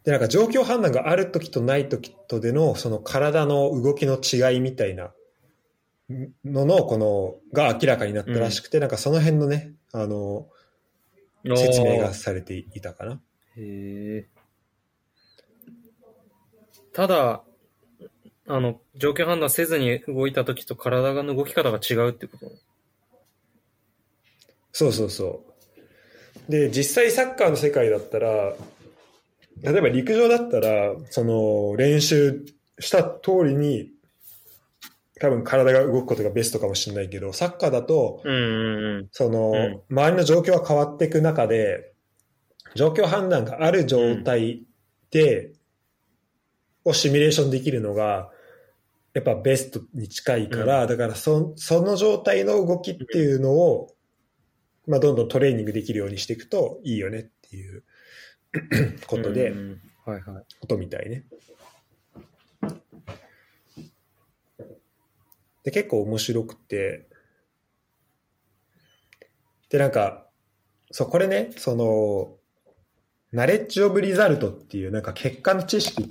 [0.05, 5.13] で、なんか状況判断がある時とない時とでの、その体の動きの違いみたいな
[6.45, 10.49] のの、この、が明らかになったらしくて、なんかその辺のね、あの、
[11.45, 13.21] 説明がされていたかな。
[13.57, 14.29] へえ。
[16.93, 17.43] ただ、
[18.49, 22.51] あの、状況判断せずに動いた時と体の動き方が違うってこと？
[24.73, 25.43] そうそうそ
[26.49, 26.53] う。
[26.53, 28.55] で、実際サッカーの世界だったら、
[29.63, 32.45] 例えば陸上だったら、その練習
[32.79, 33.91] した通りに、
[35.19, 39.09] 多分体が動くことがベストかもしれないけど、サッカーだと、うんうんうん。
[39.13, 41.93] その、うん周りの状況が変わっていく中で、
[42.75, 44.63] 状況判断がある状態
[45.11, 45.53] で、
[46.85, 48.31] をシミュレーションできるのが、
[49.17, 53.95] やっぱベストに近いから、だからそその状態の動きっていうのを、
[54.87, 57.83] まあ、どんどんトレーニングできるようにしていくといいよねっていう
[59.09, 60.45] ことで、うんうんはいはい。
[60.61, 61.25] ことみたいね。
[65.65, 67.09] で、結構面白くて、
[69.71, 70.27] で、なんか、
[70.91, 72.37] そう、これね、その、
[73.33, 76.07] ナレッジオブリザルトっていう、なんか結果の知識っ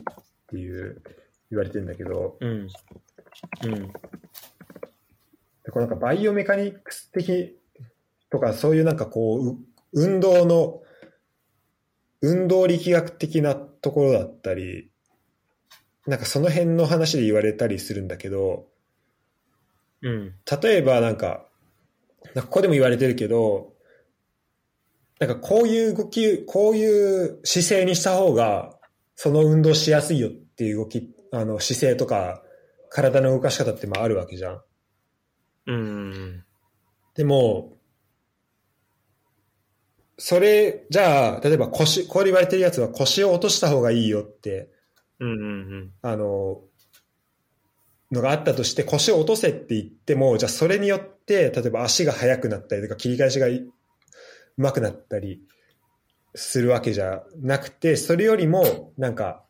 [0.47, 1.03] ていう、
[1.51, 2.67] 言われてるんだけど、うん。
[3.63, 3.73] うん。
[5.63, 7.57] でこれなんかバイオメカニクス的
[8.29, 9.57] とか、そういうなんかこう、う
[9.93, 10.81] 運動の、
[12.21, 14.89] 運動力学的なところだったり、
[16.07, 18.67] なんかその辺の話で言われたりするんだけど、
[20.01, 20.33] うん。
[20.61, 21.47] 例えばなんか、
[22.33, 23.73] なんかここでも言われてるけど、
[25.19, 28.77] なんかこういう動き、こういう姿勢にした方が、
[29.15, 32.41] その運動しやすいよっていう動き、あの姿勢とか、
[32.89, 34.61] 体の動かし方ってまああるわけじゃん。
[35.67, 36.43] うん。
[37.15, 37.77] でも、
[40.17, 44.69] それ、じゃあ、例えば腰、こう言われてるやつは腰を落とした方がいいよって、
[45.19, 45.45] うんうんう
[45.77, 45.91] ん。
[46.01, 46.61] あの、
[48.11, 53.71] のがあったとして腰を落とせって言っても、じゃあそれによって、例えば足が速くなったりとか切り返しがう
[54.57, 55.41] まくなったり
[56.33, 59.44] するわけじゃなくて、それよりも、なんか、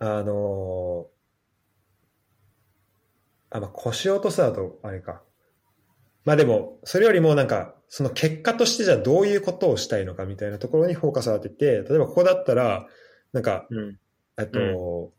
[0.00, 1.06] あの
[3.50, 5.22] あ、まあ、腰を落とすだと、あれか。
[6.24, 12.86] まあでも、それよりもなんか、その結果としてじゃあどういうことをしたいのかみたいなところにフォーカスを当てて、例えばここだったら、
[13.32, 13.98] なんか、うん。
[14.38, 15.12] えっと、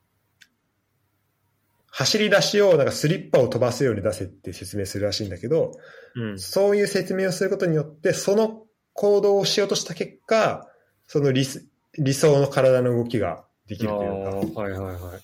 [1.92, 5.72] 走り出しをなんかスリッパを飛ばすように出せって説明するらしいんだけど、
[6.16, 6.40] うん。
[6.40, 8.64] そういう説明をすることによって、その
[8.94, 10.68] 行動をしようとした結果、
[11.08, 14.08] その理想の体の動きができるとい
[14.50, 15.02] うか、はいはいはい。
[15.02, 15.20] だ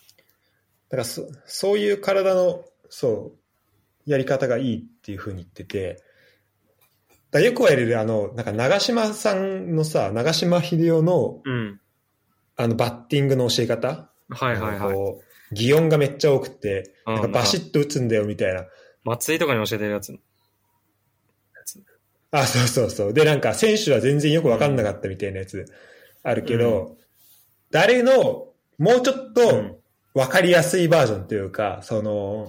[0.92, 3.34] からそそういう体の、そ
[4.06, 6.04] う、やり方がいいっていうふうに言ってて、
[7.32, 11.82] だよく言われる、あの、なんか長嶋さんのさ、長嶋秀夫の、うん。
[12.56, 14.94] あの、バッティングの教え方はいはいはい。
[14.94, 18.66] こう擬音がめっちゃ多くて、なんかバシッと打つんだよみたいな。
[19.04, 20.18] 松井とかに教えてるやつ。
[22.32, 23.14] あ、そうそうそう。
[23.14, 25.66] で、なんか選手は全然よくわかんなかったみたいなやつ
[26.24, 26.98] あるけど、
[27.76, 29.76] 誰のもうちょっうとん。
[30.14, 32.48] わかりやすいバージョンというか、その、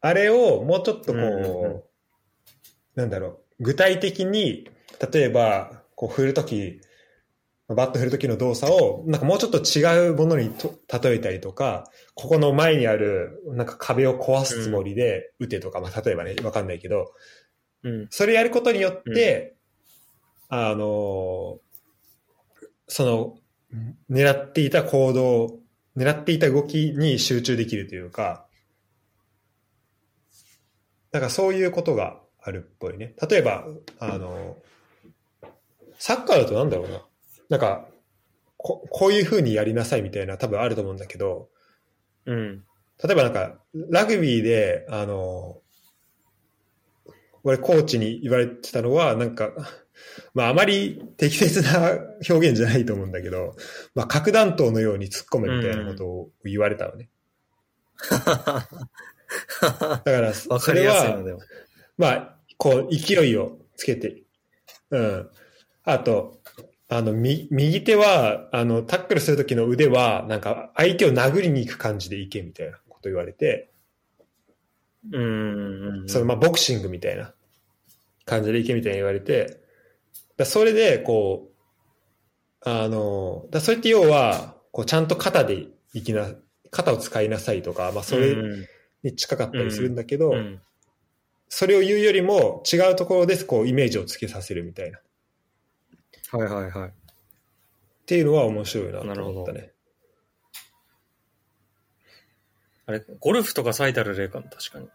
[0.00, 1.82] あれをもうちょっとこう、うんうんうん。
[2.96, 4.68] なんだろう、具体的に、
[5.12, 6.80] 例えば、こう振るとき、
[7.68, 17.12] バット振るときの動作を、なんかもうちょっと違うものにと例えたりとか、ここの前にある、なんか壁を壊すつもりで打てとか、まあ例えばね、わかんないけど、
[17.84, 18.06] うん。
[18.10, 19.54] それやることによって、
[20.48, 21.60] あの、
[22.88, 23.36] その、
[24.10, 25.58] 狙っていた行動、
[25.96, 28.46] 狙っていた動きに集中できるというか、
[31.12, 33.14] なんかそういうことがあるっぽいね。
[33.28, 33.66] 例えば、
[33.98, 34.56] あの、
[35.98, 37.02] サッカーだとなんだろうな。
[37.48, 37.86] なんか、
[38.58, 41.48] ここういう風にやりなさいみたいな多分あると思うんだけど、
[42.26, 42.64] うん。
[43.02, 43.58] 例えばなんか、
[43.90, 45.60] ラグビーで、あの、
[47.44, 49.52] 俺コーチに言われてたのは、なんか、
[50.34, 51.92] まああまり適切な
[52.28, 53.54] 表現じゃないと思うんだけど、
[53.94, 57.08] まあ核弾頭のように突っ込むみたいなことを言われたのね。
[59.60, 61.18] だから、わそれは。
[61.96, 64.22] まあ、こう、勢いをつけて、
[64.90, 65.30] うん。
[65.84, 66.40] あと、
[66.88, 73.70] あの、み、右手は、あの、タックルするときの腕は、なんか、相手を殴りに行く感じでいけ、みたいなこと言われて、
[75.12, 76.08] うんうんうん。
[76.08, 77.32] その、まあ、ボクシングみたいな
[78.24, 79.60] 感じでいけみたいに言われて、
[80.36, 81.50] だそれで、こ
[82.60, 86.34] あの、だそれって要は、こうちゃんと肩でいきな、
[86.70, 88.66] 肩を使いなさいとか、まあそれうん
[89.02, 90.60] に近かったりするんだけど、うん
[91.48, 94.98] それを言うよりも違うところでこうイメージをつけさせるみたいな。
[94.98, 95.02] っ
[96.32, 96.92] はいはいはい。
[98.04, 99.70] ていうのは面白いなと思ったね。
[102.86, 104.88] あれ、ゴルフとか最たる例かも、確かに。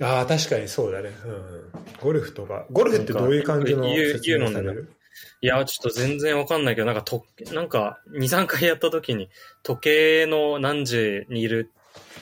[0.00, 1.10] ああ、確かにそうだね。
[1.24, 2.66] うんうん、ゴルフとか。
[2.70, 4.92] ゴルフってどういう感じの説明される？
[5.40, 9.30] いや、ちょっと全然わかんないけど、なんかと、なんか、2、3回やった時に、
[9.62, 11.70] 時計の何時にいる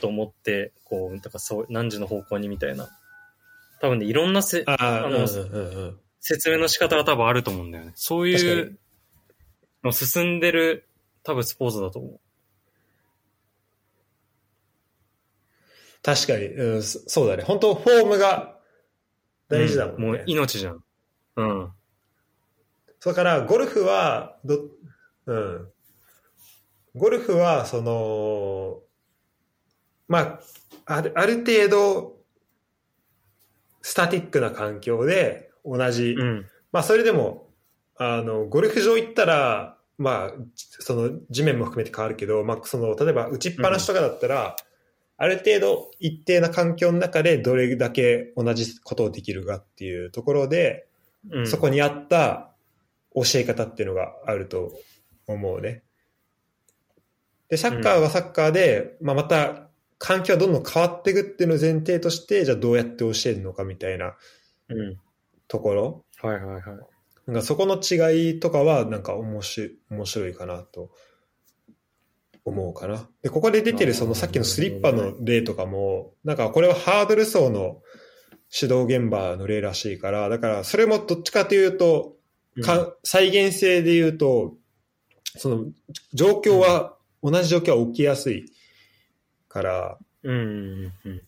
[0.01, 2.91] と思って、こう、だからそう、何時の方向にみたいな。
[3.81, 5.99] 多分ね、いろんなせあのうんうん。
[6.21, 7.93] 説明の仕方が多分あると思うんだよね。
[7.95, 8.79] そうい確う
[9.83, 10.87] の進んでる、
[11.23, 12.21] 多分スポーツだと思う。
[16.03, 17.45] 確かに、うん、そそうだね。
[17.45, 18.59] 本当フォームが
[19.49, 20.05] 大事だもんね。
[20.05, 20.85] うもう命じゃん。
[21.37, 21.73] うん。
[23.05, 24.59] だから、ゴルフは、ど、
[25.27, 25.69] うん。
[26.95, 28.81] ゴルフは、その、
[30.09, 30.41] まあ、
[30.87, 32.17] ある、ある程度、
[33.83, 36.47] スタティックな環境で、同じ、うん。
[36.71, 37.51] まあ、それでも、
[37.97, 44.57] あの、ゴルフ場行ったら、まあ、その、地面も含めて変わるけど、まあ、その、例えば、打ちっぱなしとかだったら、
[45.23, 50.89] ある程度、一定な環境の中で、どれだけ同じことをできるかっていうところで、
[51.31, 52.51] うん、そこにあった
[53.15, 54.73] 教え方っていうのがあると
[55.29, 55.85] 思うね。
[57.49, 59.69] で、サッカーはサッカーで、まあ、また
[59.99, 64.17] 環境はどんどん変わっていくっていうのを前提として、じゃあどうやって教えるのかみたいな
[64.71, 64.99] うん。
[65.47, 66.05] ところ。
[66.21, 66.63] はいはいはい。
[67.29, 70.91] なんかそこの違いとかはなんか面白い面白いかなと
[72.45, 73.09] 思うかな。
[73.23, 77.83] で、ここで出てるそのさっきのスリッパの例とかも、なんかこれはハードル走の
[78.53, 82.17] 指導現場の例らしいから、だからそれもどっちかというと、
[82.63, 84.55] か再現性で言うと、
[85.37, 85.67] その
[86.13, 88.45] 状況は、同じ状況は起きやすい
[89.49, 90.35] から、うん。
[90.35, 90.93] うん。
[91.05, 91.23] うん。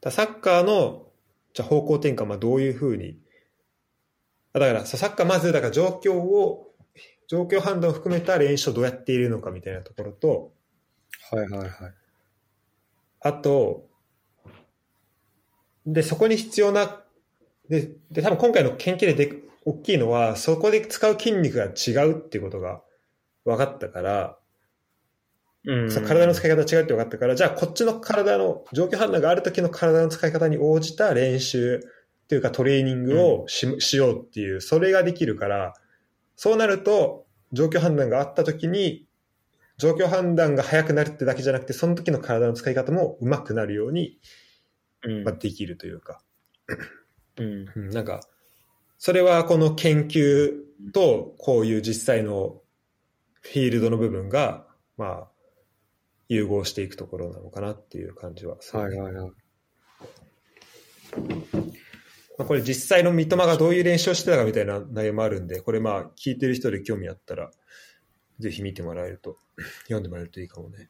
[0.00, 1.06] だサッカーの
[1.54, 3.18] じゃあ方向転換はどういうふうに？
[4.52, 6.73] あだからさサッカーまずだから状況を
[7.34, 10.52] 状況判断を含めた練習をどうやっているのかみたいなところと
[11.30, 11.70] はいはいはい。
[13.20, 13.86] あと
[15.86, 17.00] でそこに必要な
[17.68, 19.32] でで多分今回の研究でで
[19.64, 22.82] 大きいのはそこで使う筋肉が違うっていうことが
[23.44, 24.38] 分かったから、
[25.66, 25.88] うん。
[25.88, 35.74] 体の使い方違うって分かったから、じゃあこっちの体の、状況判断がある時の体の使い方に応じた練習っていうかトレーニングをし,、しようっていう、それができるから、
[36.36, 37.23] そうなると、
[37.54, 39.06] 状況判断があった時に、
[39.78, 44.18] 状況判断が早くなるってだけじゃなくて、その時の体の使い方も上手くなるように、
[45.02, 46.20] うんまあ、できるというか、
[47.36, 47.66] うん。
[47.74, 48.20] うん、なんか、
[48.98, 50.52] それはこの研究
[50.92, 52.60] とこういう実際の
[53.40, 55.28] フィールドの部分が、まあ、
[56.28, 59.32] 融合していくところなのかなっていう感じはするはいはいはい。
[62.36, 67.50] まあ、これ実際の三笘がどういう練習をしてたかみたいな内容もあるんで、これまあ聞いてる人で興味あったら、
[68.40, 69.38] ぜひ見てもらえると、
[69.84, 70.88] 読んでもらえるといいかもね。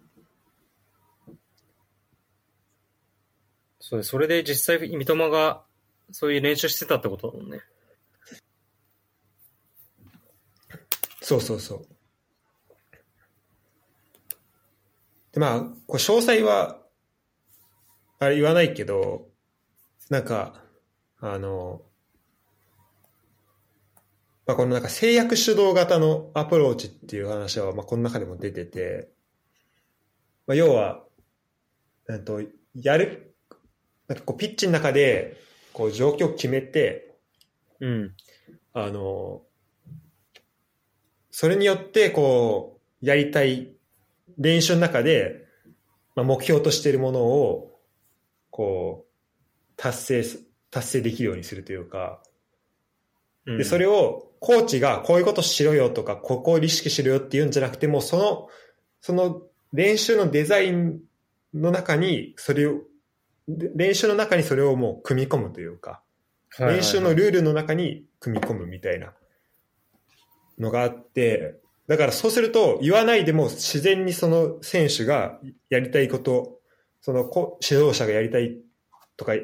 [3.79, 5.67] それ、それで実際、三笘が、
[6.11, 7.61] そういう練習してたってことだもんね。
[11.21, 11.87] そうそうそう。
[15.33, 16.81] でまあ、これ詳細は、
[18.19, 19.29] あれ言わないけど、
[20.09, 20.64] なんか、
[21.27, 21.81] あの、
[24.47, 29.09] まあ、このなんか制約主導型のアプローチっていう話は、まあ、この中でも出てて、
[30.47, 31.03] まあ、要は、
[32.11, 32.43] えっと、
[32.75, 33.35] やる、
[34.07, 35.39] なんかこうピッチの中で、
[35.73, 37.17] こう状況を決めて、
[37.81, 38.15] うん。
[38.75, 39.41] あの、
[41.31, 43.73] それによって、こう、やりたい
[44.37, 45.47] 練習の中で、
[46.17, 47.81] まあ、目標としているものを、
[48.51, 50.45] こう、達成す、
[50.75, 52.21] 達成できるようにするというか、
[53.47, 58.49] うん、で、それを、コーチがこういうことしろよとか、ここを意識しろよって言うんじゃなくても、その、
[59.01, 61.01] その練習のデザイン
[61.55, 62.81] の中に、それを、
[63.47, 66.03] で練習の中にそれをもう組み込むというか、
[66.59, 69.13] 練習のルールの中に組み込むみたいな
[70.59, 71.55] のがあって、
[71.87, 75.39] だからそうすると言わないでも自然にその選手が
[75.71, 76.59] やりたいこと、
[77.01, 78.59] そのこ指導者がやりたい
[79.17, 79.35] とか、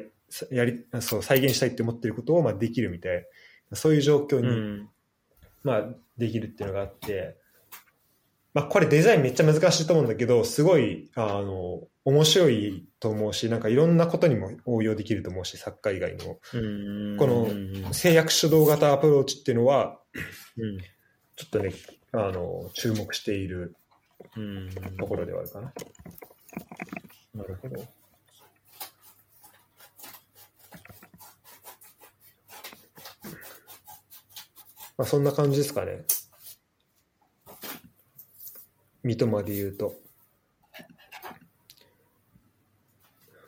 [0.51, 3.25] やり、そう、再現したいって思ってることをまあできるみたい
[3.69, 4.89] な、そういう状況に、うん。
[5.63, 5.83] まあ
[6.17, 7.37] できるっていうのがあって、
[8.53, 16.39] まあこれデザインめっちゃ難しいと思うんだけど、すごい、あの、面白いと思うし、なんかいろんなことにも応用できると思うし、サッカー以外の。
[16.53, 19.99] うんこの制約主導型アプローチっていうのは、
[20.57, 20.79] うん
[21.35, 21.73] ちょっとね、
[22.11, 23.75] あの、注目している
[24.35, 25.73] うんところではあるかな。
[27.33, 28.00] なるほど。
[35.01, 36.03] まあそんな感じですかね。
[39.01, 39.95] 三笘で言うと。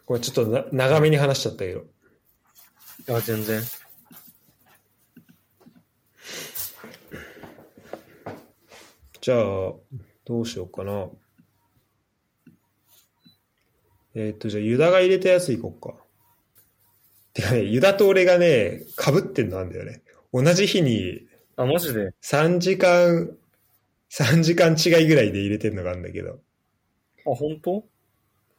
[0.08, 1.84] これちょっとな長めに話しちゃったけど。
[3.08, 3.62] あ、全然。
[9.22, 9.40] じゃあ、
[10.26, 11.08] どうしようかな。
[14.16, 15.94] えーっと、じゃあ、ユダが入れたやついこうか。
[17.36, 20.02] てかね、ユダと俺がね、被ってんのなんだよね。
[20.34, 23.36] 同じ日にあ、マジで？3時間、
[24.12, 26.40] 3時間違いぐらいで入れてんのがあるんだけど。
[27.26, 27.86] あ、本当？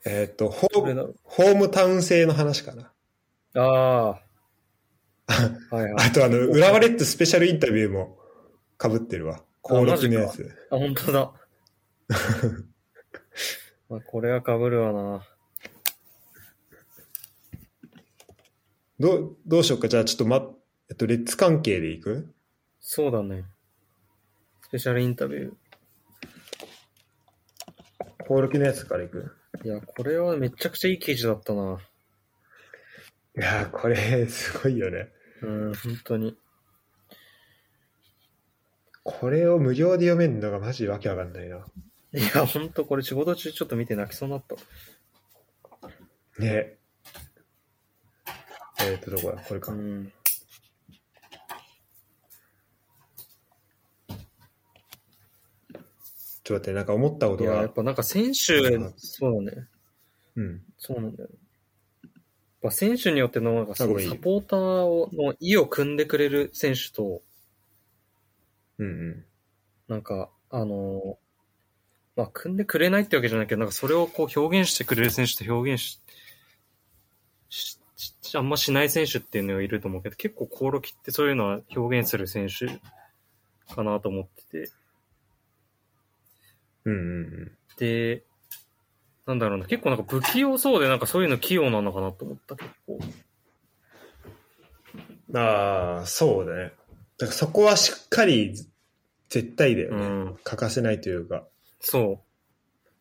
[0.06, 2.92] えーっと、ホーホームタウン制の話かな。
[3.54, 4.24] ああ。
[5.74, 6.08] はいはい。
[6.08, 8.18] あと、あの、浦和レッズスペシャルインタビューも
[8.80, 9.42] 被ってるわ。
[9.66, 10.54] 登録のやつ。
[10.70, 11.32] あ、本当だ。
[13.88, 15.26] まあ、これは被るわな。
[19.00, 19.88] どう、どうしようか。
[19.88, 20.50] じゃあ、ちょっとま、
[20.90, 22.34] えっと、レッツ関係でいく？
[22.86, 23.44] そうだね。
[24.60, 25.52] スペシャルインタビュ
[28.20, 29.34] 登録のやつからいく？
[29.62, 29.66] ー。
[29.66, 31.78] いや、これはめちゃくちゃいい記事だったな。
[33.38, 35.08] いやー、これ、すごいよね。
[35.40, 36.36] うん、本当に。
[39.02, 41.64] これを無料で読めるのがマジわけわかんないな。
[42.12, 44.56] いや、本当これ仕事中ちょっと見て泣きそうになった。
[46.38, 46.76] ね
[48.82, 49.42] えっ、と、どこだ？
[49.42, 49.72] これか。
[49.72, 50.12] うん。
[56.44, 57.72] ちょっと待って、なんか思ったこといや、っ。
[57.72, 58.34] ぱなんか選手、
[58.96, 59.66] そうだね。
[60.36, 60.62] うん。
[60.78, 61.30] そうなんだよ。
[62.02, 62.10] やっ
[62.62, 67.22] ぱ選手によってのなんかサポーターをの意を組んでくれる選手と、
[68.78, 69.24] うんうん。
[69.88, 71.18] なんか、あの、
[72.16, 76.00] まあ、組んでくれないってわけじゃないけど、なんかそれをこう表現してくれる選手と表現し、
[77.48, 82.66] ししあんましない選手っていうのがいると思うけど、結構コオロキってそういうのは表現する選手
[83.74, 84.72] かなと思ってて、
[86.84, 87.52] うんうんうん。
[87.78, 88.22] で、
[89.26, 92.98] なんだろうな、結構なんか不器用そうでなんかそういうの器用なのかなと思った、結構。
[95.34, 96.72] ああ、そうだね。
[97.18, 98.54] だからそこはしっかり
[99.28, 100.06] 絶対だよね。
[100.06, 100.36] うん。
[100.44, 101.46] 欠かせないというか。
[101.80, 102.34] そう。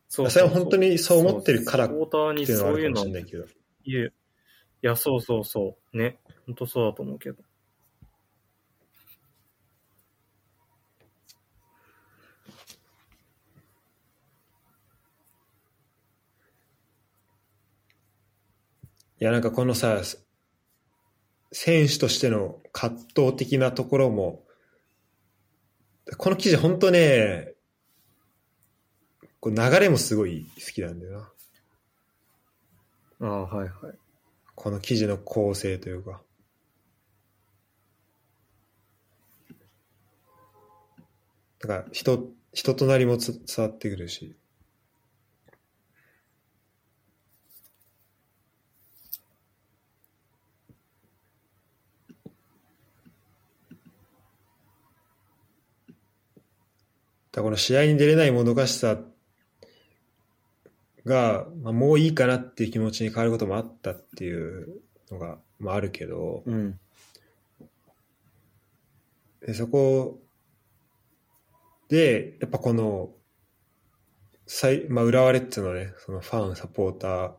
[0.07, 3.45] そうそれは本当にそう思ってるからっていうのはあそういうのるかもしれないけど。
[3.85, 4.09] いえ、い
[4.81, 5.97] や、そうそうそう。
[5.97, 6.19] ね。
[6.45, 7.37] 本当そうだと思うけど。
[19.23, 20.01] いや、なんかこのさ、
[21.53, 24.43] 選手としての葛藤的なところも、
[26.17, 27.53] この記事本当ね、
[29.39, 31.31] こう流れもすごい好きなんだよ
[33.21, 33.29] な。
[33.29, 33.95] ああ、はいはい。
[34.55, 36.21] この記事の構成というか。
[41.61, 44.35] だから人、人となりもつ伝わってくるし。
[57.41, 58.97] この試合に出れないもどかしさ
[61.05, 64.81] が、まあ、もういいかなっていう気持ちに変わることもあったっていう
[65.11, 66.79] のが、まあ、あるけど、うん。
[69.41, 70.19] でそこ
[71.89, 73.11] で、やっぱこの、
[74.47, 77.33] 最まあ、浦和レッズのね、そのファン、サポーター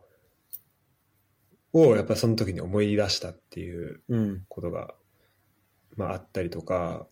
[1.73, 4.45] を、やっぱその時に思い出したっていううん。
[4.47, 4.93] ことが、
[5.95, 7.07] まあ、あったりとか、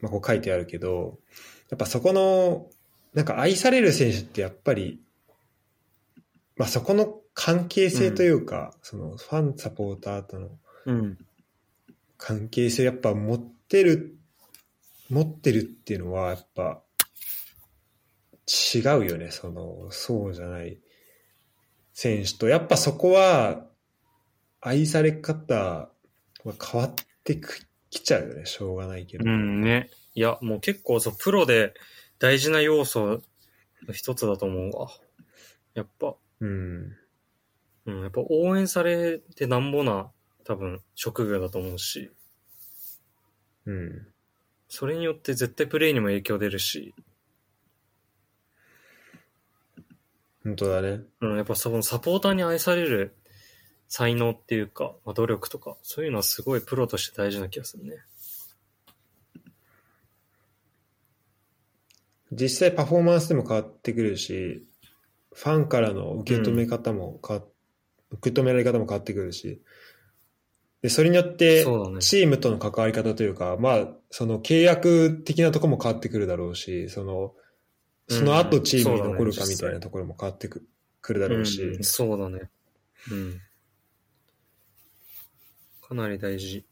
[0.00, 1.18] まあ、こう書いてあるけど、
[1.70, 2.70] やっぱそこの、
[3.14, 5.00] なんか愛される選手ってやっぱり、
[6.56, 10.48] まあ、そこの関係性というか、そのファン、サポーターとの
[10.86, 11.18] うん。
[12.16, 14.16] 関係性やっぱ持ってる、
[15.10, 16.82] 持ってるっていうのはやっぱ
[18.46, 20.78] 違うよね、その、そうじゃない
[21.92, 22.48] 選手と。
[22.48, 23.66] やっぱそこは
[24.60, 25.90] 愛され方は
[26.44, 26.94] 変わっ
[27.24, 27.40] て
[27.90, 29.24] きちゃうよね、しょうがないけど。
[29.24, 29.90] うんね。
[30.14, 31.74] いや、もう結構そう、プロで
[32.18, 33.20] 大事な要素
[33.86, 34.88] の一つだと思うわ。
[35.74, 36.96] やっぱ、うん。
[37.86, 40.10] うん、やっぱ応援されてなんぼな、
[40.44, 42.10] 多分、職業だと思うし、
[43.66, 44.06] うん。
[44.68, 46.94] それによって絶対プレーにも影響出るし、
[50.44, 51.00] 本当だね。
[51.20, 53.16] うん、やっぱそのサポーターに愛される
[53.88, 57.96] 才能っていうか、まあ、努力とか、そういうのはすごいプロとして大事な気がするね。
[62.34, 64.66] 実際パフォーマンスでも変わってくるし、
[65.32, 67.44] ファンからの受け止め方も変わ、
[68.12, 69.62] 受け止められ方も変わってくるし、
[70.82, 71.64] でそれによって
[72.00, 77.32] チームとの関わり方というか、まあ、その契約的なところも変わってくるだろうし、その、
[78.08, 80.66] その後チームに残るかみたいなところも変わってく
[81.00, 82.50] くるだろうし、うん、そうだね。
[83.10, 83.40] うん。
[85.82, 86.64] かなり大事。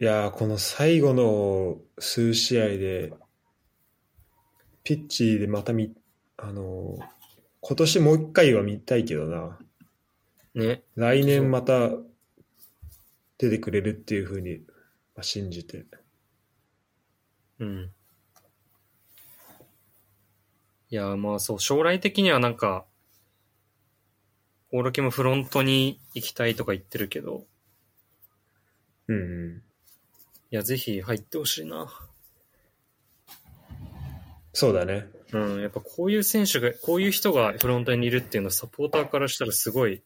[0.00, 3.12] いやー、この最後の数試合で、
[4.84, 5.92] ピッチでまた見、
[6.36, 7.04] あのー
[7.60, 9.58] 今年もう一回は見たいけどな。
[10.54, 10.84] ね。
[10.94, 11.90] 来年また
[13.36, 14.58] 出てくれるっていうふうに
[15.16, 15.84] まあ信じて。
[17.58, 17.90] うん。
[20.90, 22.86] いや、まあそう、将来的にはなんか、
[24.70, 27.44] オールキもフロントに行きたいとか言ってるけど、
[29.08, 29.18] うんう
[29.56, 29.67] ん。
[30.50, 31.88] いや、ぜひ入ってほしいな。
[34.52, 35.06] そうだね。
[35.32, 40.02] うん、やっぱこういう選手が、こういう人がフロントにいるっていうのはサポーターからしたらすごい、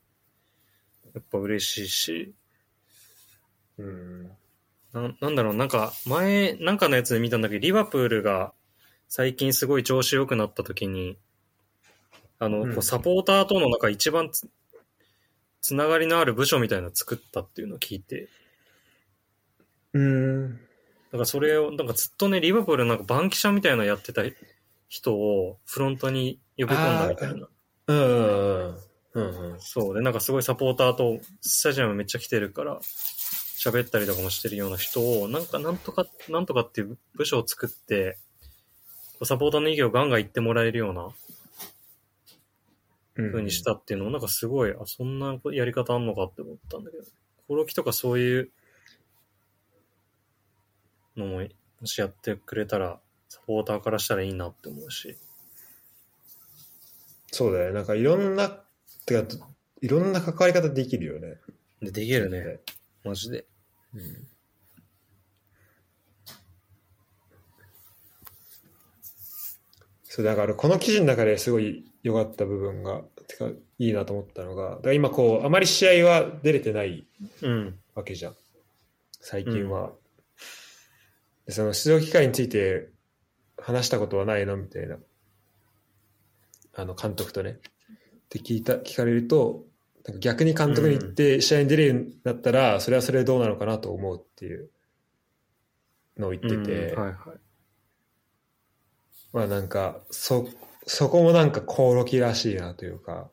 [1.14, 2.34] やっぱ嬉しいし、
[3.78, 4.30] うん。
[4.92, 8.52] ななんだろう、なんか前、なんかのやつで見たんだけど、リバプールが
[9.08, 11.18] 最近すごい調子良くなった時に、
[12.38, 14.48] あの、うんこうサポーターとの中一番つ
[15.60, 18.28] つながりのある部署みたいなの作ったっていうのを聞いて、
[19.94, 20.52] うん。
[20.52, 20.58] だ
[21.12, 24.22] からそれを、なんかずっとね、リバプールなんかバンキシャみたいなのやってた
[24.88, 27.48] 人をフロントに呼び込んだみたいな。
[27.86, 28.76] うんうん
[29.14, 29.52] うん。
[29.52, 32.80] うんそうで、なんかすごいサポーターとスタジアムめっちゃ来てるから、
[33.62, 38.18] 喋ったりとかもしてるような人を、なんかなんとか、なんとかっていう部署を作って、
[39.12, 41.10] こうサポーターの意見をガンガン言ってもらえるような
[43.16, 43.30] うん。
[43.30, 47.04] 風にしたっていうのを、なんかすごい、あ、そんなやり方あんのかって思ったんだけど、
[47.46, 48.50] コロキとかそういう
[51.16, 51.48] のも、
[51.80, 55.16] もしやってくれたら、サポーターからしたらいいなって思うし。
[57.30, 57.74] そうだよね。
[57.74, 58.48] なんかいろんな、
[59.06, 59.26] てか、
[59.80, 61.38] いろんな関わり方できるよね。
[61.80, 62.60] で、できるね。
[63.04, 63.46] マジで。
[63.94, 64.28] うん。
[70.04, 73.48] そう、だからこの記事の中ですごい良かった部分が、てか、
[73.78, 77.06] いいなと思ったのが、だ今こう、あまり試合は出れてない
[77.40, 77.78] うん。
[77.94, 78.36] わけじゃん。
[79.20, 79.92] 最近は。
[81.52, 82.88] でその出場機会について
[83.58, 84.96] 話したことはないのみたいな。
[86.74, 87.50] あの、監督とね。
[87.50, 87.58] っ
[88.30, 89.66] て聞いた、聞かれると、
[90.06, 94.70] なんか逆に監督に言って試合に出れるんだったら、それはそれでどうなのかなと思うっていう
[96.16, 97.38] のを言ってて、うんはいはい。
[99.34, 100.48] まあなんか、そ、
[100.86, 103.28] そこもなんかコオロキらしいなというか、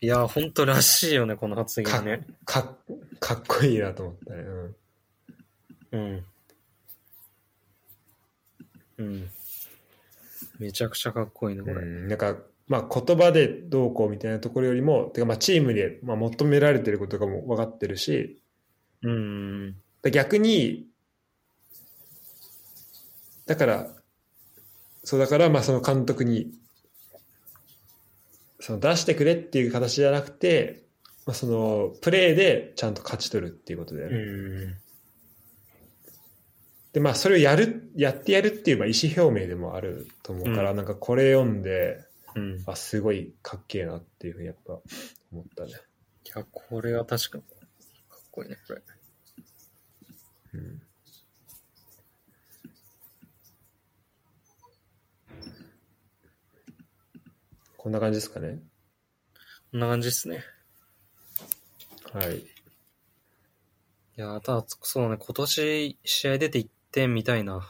[0.00, 2.26] いや、本当らしいよね、この発言ね。
[2.44, 4.42] かっ、かっこいいなと思ったね。
[5.92, 5.98] うん。
[5.98, 6.24] うん。
[8.98, 9.28] うん。
[10.58, 11.74] めちゃくちゃかっこいいね、これ。
[11.76, 12.36] うん、なんか、
[12.66, 18.40] まあ、言葉でどうこうみたいなところよりも、てかまあチームで、まあ、求められてることとかも分かってるし、
[19.02, 19.76] うん。
[20.02, 20.86] で逆に、
[23.46, 23.90] だから、
[25.02, 26.52] そうだから、まあその監督に、
[28.60, 30.84] その出してくれっていう形じゃなくて、
[31.26, 34.76] まあ、そのプレーでちゃんと勝ち取るっていうことで、うん。
[36.94, 42.02] でまあそれをやるやってやるっていうまあ意思表明でもあると思うから、うんなんかこれ読んで
[42.34, 42.56] うん。
[42.56, 44.78] いあすごいかっけえなっていうふうにやっぱ
[45.30, 45.72] 思ったね。
[46.34, 47.44] や、これは確かに、
[48.08, 48.82] かっこいいね、これ。
[50.54, 50.82] うん
[57.76, 58.62] こんな感じですかね。
[59.70, 60.42] こんな感じですね。
[62.14, 62.38] はい。
[62.38, 62.44] い
[64.16, 67.68] や、ただ、そうだね、今年試合出て1点見たいな。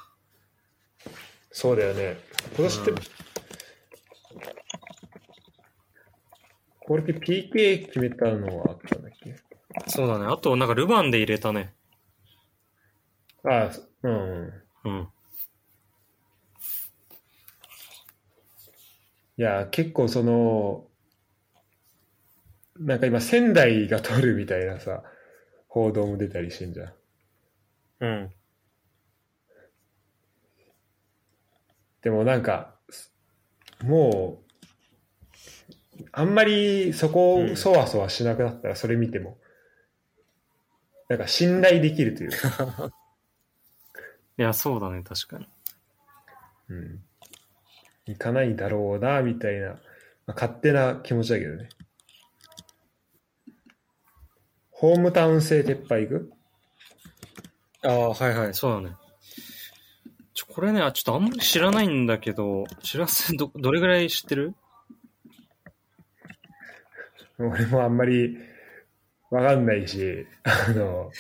[1.51, 2.19] そうだよね。
[2.57, 2.97] 今年って、うん
[6.87, 9.37] これって PK 決めたのはあったんだっけ？
[9.87, 10.27] そうだね。
[10.27, 11.73] あと、なんかルヴァンで入れたね。
[13.43, 13.71] ああ、
[14.03, 14.53] うん。
[14.85, 15.09] うん。
[19.39, 20.87] いや、結構その、
[22.79, 25.05] なんか今仙台が取るみたいなさ、
[25.69, 26.93] 報道も出たりしてんじゃん。
[28.01, 28.35] うん。
[32.05, 32.75] でもなんか、
[33.83, 34.43] も
[35.99, 39.39] う、あんまりそこうんをそわそわしなくなったら、それ見ても、
[41.09, 42.93] なんか信頼できるというか、
[44.37, 45.49] いや、そうだね、確かに。
[46.69, 47.05] うん。
[48.05, 51.71] 行かないだろうな、みたいな、まあ、勝手な気持ちだけどね。
[54.73, 56.33] ホームタウン制撤廃行く
[57.83, 58.97] ああ、はいはい、そうだね。
[60.35, 64.55] ちょ、これね、ちょっとあんまり知らないんだけど、知らせ、ど、どれぐらい知ってる？
[67.39, 68.37] 俺もあんまり
[69.31, 71.11] わかんないし、あの、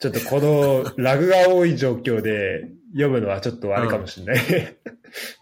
[0.00, 4.76] ちょっとこのラグが多い状況で読むのはちょっとあれかもしれない。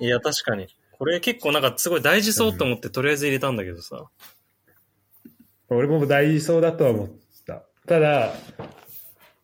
[0.00, 0.66] いや、確かに。
[0.98, 4.10] これ結構なんかすごい大事そうと思ってとりあえず入れたんだけどさ。
[5.68, 7.10] 俺も大事そうだとは思っ
[7.46, 7.62] た。
[7.86, 8.34] ただ、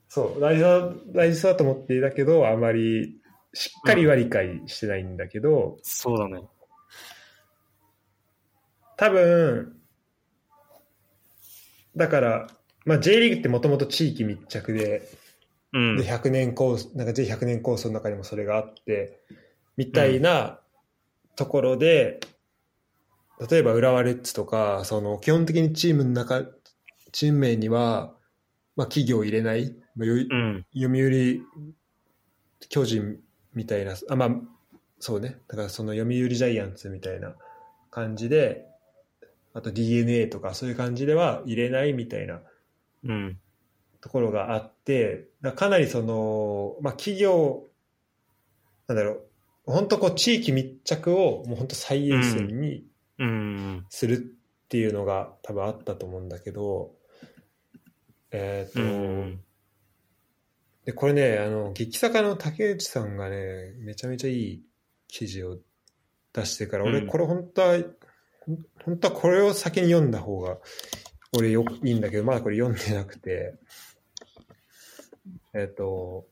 [0.08, 3.20] そう、大事そう、大事そうだと思っていたけど、あまり
[3.54, 6.42] しっかりは理解してないんだけど、そうだね。
[8.96, 9.76] 多分、
[11.96, 12.46] だから、
[12.84, 15.08] まあ、J リーグってもともと地域密着で、
[15.72, 15.96] うん。
[15.96, 19.20] で100年構想、なんか J100 年構想の中にもそれがあって、
[19.76, 20.60] みたいな
[21.36, 22.20] ところで、
[23.50, 26.44] 例えば浦和レッズとか、その基本的にチームの中、
[27.12, 28.14] チーム名には、
[28.76, 30.66] まあ企業を入れない、まあよいうん。
[30.74, 31.40] 読売
[32.68, 33.18] 巨人
[33.54, 34.30] みたいな、あ、まあ、
[34.98, 35.38] そうね。
[35.48, 37.34] だからその読売ジャイアンツみたいな
[37.90, 38.66] 感じで、
[39.52, 42.40] あと DNA とかそういう感じでは入れないみたいな
[43.04, 43.38] うん。
[44.00, 47.64] ところがあって、だからかなりその、まあ企業、
[48.86, 49.22] なんだろう、
[49.66, 52.84] 本当こう地域密着をもう本当最優先に
[53.18, 53.86] うん。
[53.88, 54.18] するっ
[54.68, 56.92] ていうのが多分あったと思うんだけど、
[58.30, 59.40] えっ、と、うん。
[60.84, 64.62] で、これね、あの、激坂の竹内さんがね、めちゃめちゃいい
[65.08, 65.58] 記事を
[66.32, 67.06] 出してから、俺うん。
[67.06, 67.78] これ本当は、
[68.40, 70.58] ほん本当はこれを先に読んだ方が、
[71.36, 73.54] 俺よいいんだけど、まだこれ読んでなくて、
[75.54, 76.26] えっ、と、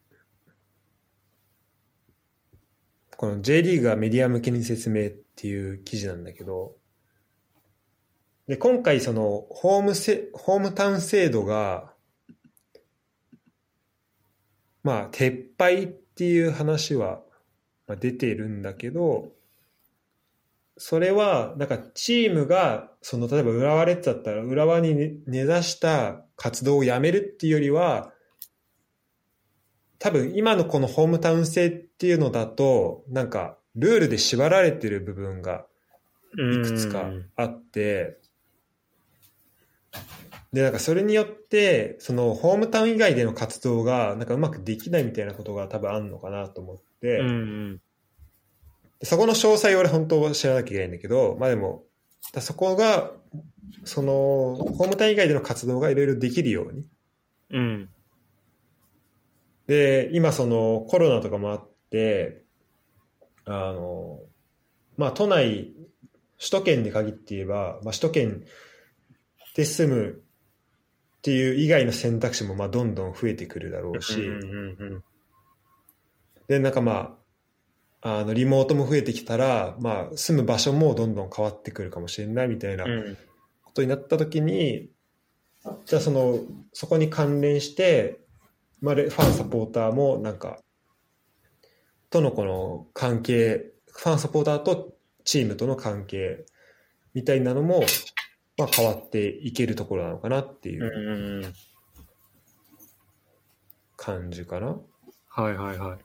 [3.16, 6.76] この J リーグがメディア向けに説明っていう記事なんだけど、
[8.48, 11.91] で、今回その、ホームせ、ホームタウン制度が、
[14.82, 17.22] まあ、撤廃っていう話は
[18.00, 19.32] 出ているんだけど、
[20.78, 28.12] それは、なんかチームが、その、例えば浦和レッズだったら、浦和に根根ざした活動をやめるっていうよりは、
[29.98, 35.66] 多分今のこのホームタウン制っていうのだと、なんか、ルールで縛られてる部分が
[36.32, 38.18] いくつかあって、
[40.52, 47.80] で、なんかそれによって、そのホームタウン以外での活動がなんかうまくできないみたいなことが多分あるのかなと思って、うん。
[49.00, 51.84] でそこの詳細を俺本当は知らなきゃいけないんだけど、まあでも、
[52.32, 53.12] だそこが、
[53.84, 54.12] その、
[54.56, 56.86] ホームタウン以外での活動がいろいろできるように。
[57.50, 57.88] うん。
[59.66, 62.42] で、今そのコロナとかもあって、
[63.46, 64.20] あの、
[64.98, 65.72] まあ都内、
[66.38, 68.44] 首都圏に限って言えば、まあ首都圏
[69.56, 70.21] で住む
[71.22, 74.28] っていう以外の選択肢もまあどんどん増えてくるだろうし、
[76.48, 77.16] で、なんかま
[78.02, 82.84] あ、あの、リモートも増えてきたら、まあ、住む場所もどんどん変わってくるかもしれないみたいな。
[83.62, 84.90] ことになった時に、
[85.86, 86.40] じゃあその、
[86.72, 88.18] そこに関連して、
[88.80, 90.58] まあ、ファンサポーターもなんか、
[92.10, 96.44] とのこの関係、ファンサポーターとチームとの関係
[97.14, 97.84] みたいなのも、
[98.62, 101.52] まあ、変わっていけるところなのかなっていう。
[103.96, 104.76] 感じかな。
[105.28, 105.98] はいはいはい。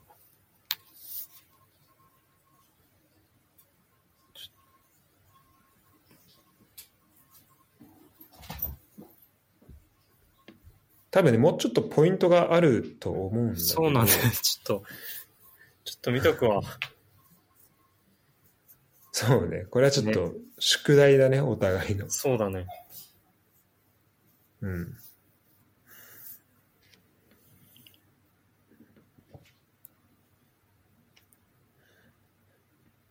[11.12, 13.60] 多分ね、もうちょっとポイントがあると思うんだ。
[13.60, 14.20] そうなんだよ。
[14.42, 14.84] ちょっと、
[15.84, 16.62] ちょっと見とくわ。
[19.20, 19.66] そうね。
[19.72, 22.08] これはちょっと宿題だね、お互いの。
[22.08, 22.68] そうだね。
[24.62, 24.96] うん。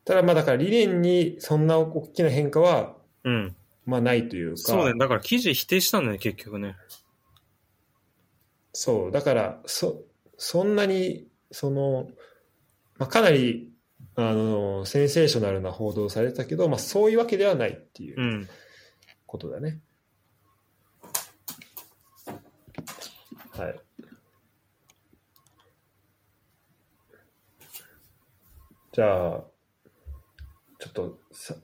[0.05, 2.95] ただまあだから理念にそんな大きな変化は
[3.25, 3.57] うん。
[3.85, 4.59] まあないというか。
[4.59, 4.99] そうだね。
[5.01, 6.77] だから記事否定したんだよ、結局ね。
[8.73, 9.11] そう。
[9.11, 10.05] だから、そ、
[10.39, 12.09] そんなに、その、
[12.97, 13.73] まあかなり、
[14.19, 18.49] あの、センセーショナルな報道されてたけど、まあそういうわけではないっていううん
[19.27, 19.81] ことだね。
[23.51, 23.81] はい。
[28.93, 29.45] じゃあ、
[30.79, 31.55] ちょっとさ、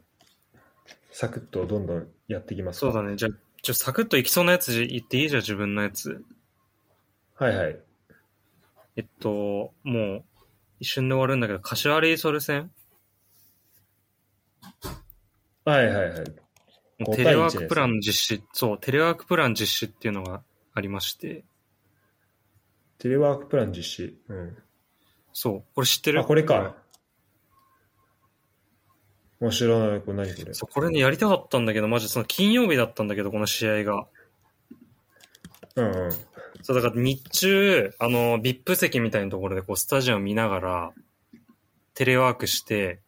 [1.11, 3.17] サクッとどんどんやっていきますかそうだね。
[3.17, 3.31] じゃあ、
[3.63, 5.29] ちょ、サクッといきそうなやつ言っていい？
[5.31, 6.23] じゃん、自分のやつ。
[7.37, 7.81] はいはい。
[8.97, 10.25] えっと、もう、
[10.83, 12.69] 一瞬で終わるんだけど、柏レイソル戦
[15.65, 16.25] はいはいはい。
[17.03, 20.43] 5テレワークプラン実施、そう、テレワークプラン実施っていうのが
[20.75, 21.45] ありまして、
[22.99, 24.19] テレワークプラン実施？
[24.29, 24.57] うん。
[25.33, 26.21] そう、これ知ってる？
[26.21, 26.75] あ、これか。
[29.39, 30.01] 面白いない。
[30.01, 30.53] これ何これ？
[30.53, 34.09] そう、これね、やりたかったんだけど、マジその金曜日だったんだけど、この試合が。
[35.77, 36.11] うんうん。
[36.63, 40.93] そう、だから日中、あの、VIP 席みたいなところで、こう、スタジアム見ながら、
[41.95, 43.01] テレワークして、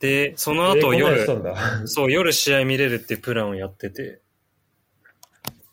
[0.00, 1.26] で、その後夜。
[1.86, 4.20] そう、夜試合見れるっていうプランをやってて、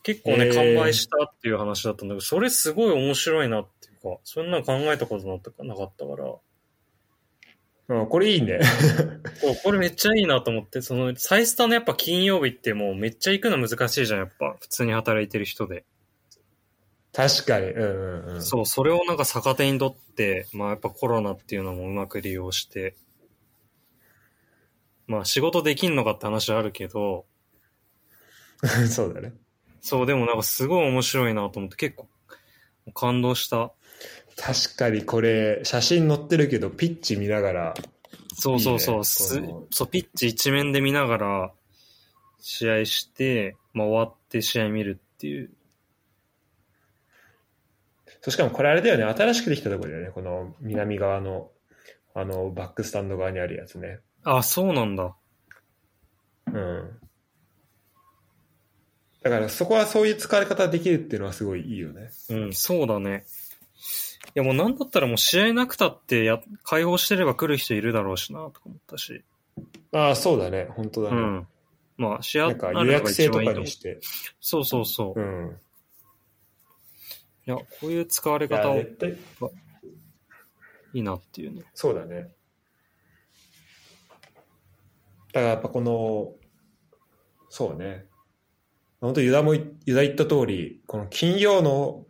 [0.02, 5.26] 結構ね、えー完売したっていう話だったんだけど、それすごい面白いなっていうか、そんなの考えたこと
[5.64, 6.34] なかったから、
[7.88, 8.60] うん、これいいね。
[9.40, 14.56] こうこれめっちゃいいなと思って、その、サイスタのやっぱ金曜日ってもうめっちゃ行くの難しいじゃん、やっぱ。
[14.60, 15.84] 普通に働いてる人で。
[17.12, 17.68] 確かに。
[17.68, 18.42] うんうんうん。
[18.42, 22.96] そう、それをなんか逆手にとって、まあやっぱコロナっていうのもうまく利用して、
[25.06, 27.24] まあ仕事できんのかって話はあるけど、
[28.90, 29.32] そうだね。
[29.80, 32.08] そう、でもなんかすごい面白いなと思って結構
[32.92, 33.72] 感動した。
[34.36, 37.74] 確かにこれ、写真載ってるけど、ピッチ見ながら、
[38.34, 41.52] そうそうそう、いいねそう、ピッチ一面で見ながら
[42.40, 45.50] 試合して、まあ終わって試合見るっていう。
[48.20, 51.50] そうしかもこれあれだよね、新しくできたところだよね、この南側の、
[52.14, 54.00] あの、バックスタンド側にあるやつね。
[54.24, 55.14] あ、そうなんだ。
[56.46, 57.00] うん。
[59.22, 62.10] だからそこはそういう使われ方できるっていうのはすごいいいよね。
[62.30, 63.24] うん、そうだね。
[64.36, 69.24] いやもうなんだったらもう試合なくたってや、開放してれば来る人いるだろうしな、とか思ったし。
[69.92, 71.16] ああ、そうだね、本当だね。
[71.16, 71.46] うん。
[71.96, 73.98] まあ、試合なんか予約制とかにして。
[74.38, 75.20] そうそうそう。
[75.20, 75.56] いうん。
[77.46, 78.86] や、こういう使われ方をい
[80.92, 81.62] いなっていうね。
[81.72, 82.28] そうだね。
[85.32, 86.34] だからやっぱこの、
[87.48, 88.04] そうね。
[89.00, 92.04] 本当ユダも、ユダ言った通り、この金曜の、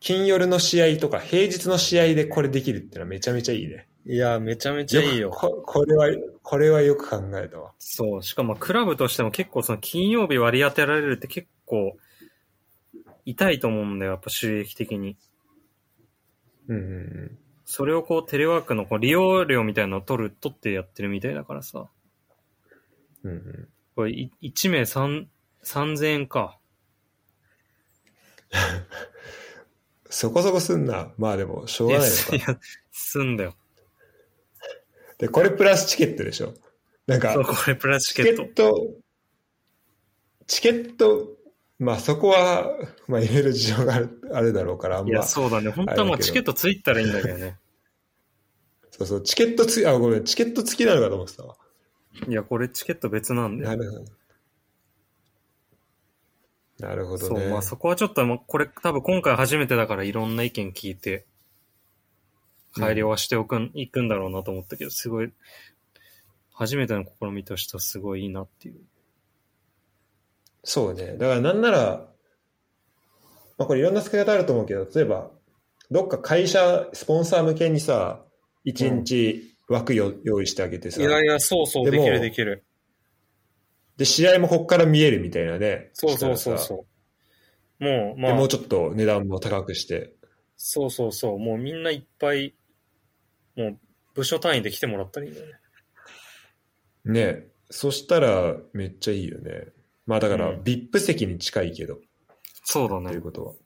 [0.00, 3.88] 金夜の試合とか平日の試合でこれできるっていうのはめちゃめちゃいいね。
[4.06, 5.36] いや、めちゃめちゃいいよく。
[5.36, 6.06] ここれは、
[6.42, 7.72] これはよく考えたわ。
[7.78, 8.22] そう。
[8.22, 11.96] しかも、クラブとしても結構その金曜日割り当てられるって結構
[13.26, 15.18] 痛いと思うんだよ、やっぱ収益的に。
[16.68, 16.86] うんうんう
[17.26, 17.38] ん。
[17.66, 21.88] それをこうテレワークのこう利用料みたいなのを取る、取ってやってるみたいだからさ。
[23.24, 25.26] うんうん、これい1名3、
[25.64, 26.58] 3000円か。
[30.10, 31.12] そこそこすんな。
[31.18, 32.60] まあでも、しょうがないのか。
[32.92, 33.54] すんだよ。
[35.18, 36.54] で、これプラスチケットでしょ。
[37.06, 38.42] なんかそう、、これプラスチチケケット。
[38.44, 38.86] ット、
[40.46, 41.28] チケット、
[41.78, 42.72] まあそこは、
[43.06, 45.70] まあいろいろ事情があるあるだろうから、あんまいや、そうだね。
[45.70, 47.58] 本当はもうチケットついたらいいんだけどね。
[48.90, 51.56] そうそう、チケットつき、あ、ごめん、チケット付きなのかと思ってたわ。
[52.26, 53.64] いや、これチケット別なんで。
[53.64, 54.04] なるほど。
[56.78, 57.48] なるほどそう、ね。
[57.48, 61.26] まあそこはちょっともう、これ多分今回初めてだからいろんな意見聞いて、
[62.74, 65.32] 改良はしておくん、いくんだろうなと思ったけど、すごい、
[66.52, 68.80] 初めての試みとしてはすごいいいなっていう。
[70.64, 71.16] そうね。
[71.16, 72.08] だからなんなら、
[73.56, 75.30] まあこれいろんな使い方あると思うけど、例えば、
[75.90, 78.22] どっか会社、スポンサー向けにさ、
[78.64, 82.64] 一日枠よ、用意してあげてさ、いや、そうそでもきる。
[83.98, 85.90] で、試合もこっから見えるみたいなね。
[85.92, 86.86] そうそうそうそ
[87.80, 87.84] う。
[87.84, 90.12] もう、まで、あもう、ちょっと値段も高くして。
[90.56, 91.38] そうそうそう。
[91.38, 92.54] もうみんないっぱい、
[93.56, 93.78] もう
[94.14, 95.52] 部署単位で来てもらったらいいんだよね。
[97.04, 97.46] ね。
[97.70, 99.66] そしたらめっちゃいいよね。
[100.06, 101.98] まあだから、うん VIP 席に近いけど、
[102.64, 103.22] そうだねという。
[103.22, 103.56] こと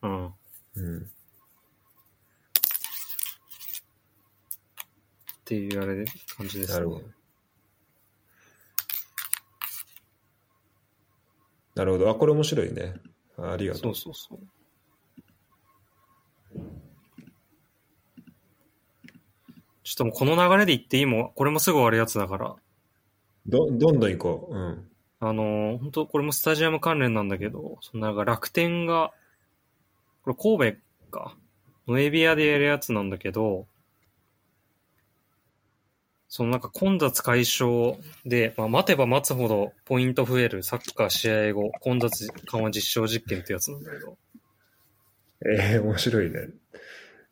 [0.00, 0.02] は。
[0.02, 0.32] うん。
[0.76, 1.02] うん。
[1.02, 1.06] っ
[5.44, 6.04] ていうあれで、
[6.36, 6.74] 感じですね。
[6.74, 7.02] なるほど。
[11.74, 12.10] なるほど。
[12.10, 12.94] あ、これ面白いね。
[13.38, 13.94] あありがとそうう。
[13.94, 14.38] そうそう。
[19.84, 22.56] ちょっともうこの流れで言っていいもん、これもすぐ終わるやつだから、
[23.46, 24.54] ど、どんどん行こう。
[24.54, 24.88] うん。
[25.20, 29.12] あのー本当これもスタジアム関連なんだけど、そのなんか楽天が、
[30.24, 31.36] これ神戸か、
[31.88, 33.66] ノエビアでやるやつなんだけど、
[36.34, 44.16] そのなんか混雑解消で、まあ、待てば待つほどポイント増えるサッカー試合後混雑緩和実証実験ってやつなんだけど、
[45.44, 46.48] ええ面白いね。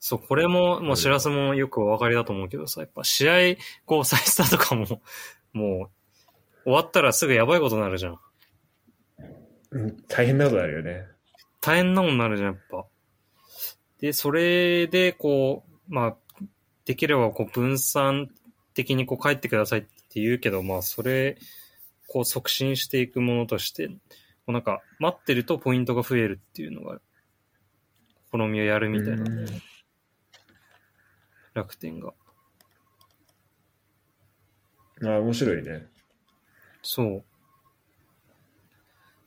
[0.00, 4.84] そう、これも、もう、しらすもよくお分かりだと思うけどさ、やっぱ試合、こう、再スターとかも、
[5.54, 5.88] も
[6.64, 8.20] う、終わったらすぐやばいことになるじゃん。
[9.70, 11.06] うん大変なことあるよね。
[11.62, 12.84] 大変なもんになるじゃん、やっぱ。
[13.98, 16.16] で、それで、こう、まあ、
[16.84, 18.28] できれば、こう、分散
[18.74, 21.38] 的にこう帰ってくださいって言うけど、まあ、それ、
[22.06, 23.94] こう促進していくものとして、こ
[24.48, 27.00] うなんか、待ってるとポイントが増えるっていうのが、
[28.32, 29.46] 好みをやるみたいな、うん
[31.52, 32.12] 楽天が。
[35.02, 35.86] あー面白いね。
[36.82, 37.24] そ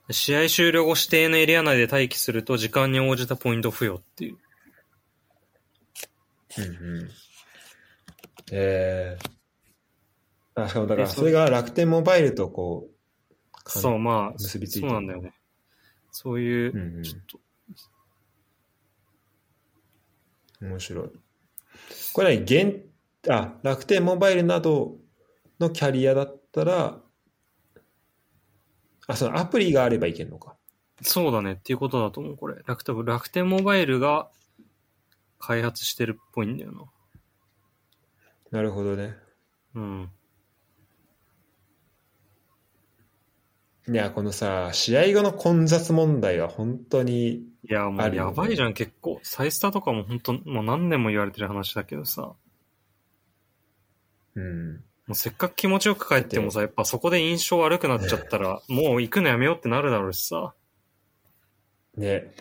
[0.09, 0.13] う。
[0.13, 4.37] 試合終了後指定のエリア内で待機すると時間に応じたポイント付与っていう。
[6.57, 7.09] うんうん。
[8.51, 10.63] えー。
[10.63, 12.93] あ、しかもだから、えそれが楽天モバイルとこう、
[13.69, 15.33] そう、まあ、結びついてるそうなんだよね。
[16.11, 17.39] そういう、うんうんちょっと、
[20.65, 21.09] 面白い。
[22.13, 22.85] これ何現、
[23.29, 24.97] あ、楽天モバイルなど
[25.59, 26.99] のキャリアだったら、
[29.07, 30.55] あ、そのアプリがあればいけるのか。
[31.01, 32.61] そうだねっていうことだと思う、これ。
[32.65, 34.29] 楽天、楽天モバイルが
[35.39, 36.83] 開発してるっぽいんだよな。
[38.53, 39.15] なるほどね。
[39.73, 40.11] うん。
[43.87, 49.19] いや、このさ、試合後の混雑問題は本当に、いや、もうやばいじゃん、結構。
[49.23, 52.37] サイスタとかも本当もう何年も言われてる話だけどさ、も
[54.35, 54.83] うん。
[55.09, 60.53] うせっかく気持ちよく帰ってもさ、やっぱそこで印象悪くなっちゃったら、もう行くのやめようってなるだろうしさ。
[61.97, 62.35] ね。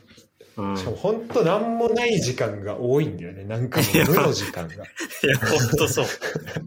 [0.56, 0.76] うん。
[0.76, 3.44] しかも本当なんもない時間が多いんだよね。
[3.44, 4.74] なんかもう無の時間が。
[4.74, 4.78] い
[5.26, 6.06] や、ほんとそう。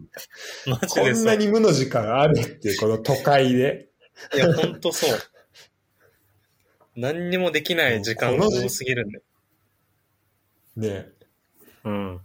[0.66, 1.12] マジで。
[1.12, 3.88] こんなに無の時間あるっていう、この都会で。
[4.34, 5.18] いや、ほんとそう。
[6.96, 9.22] 何にもできない時間が多すぎるんだよ。
[10.76, 11.08] ね。
[11.84, 12.20] うん。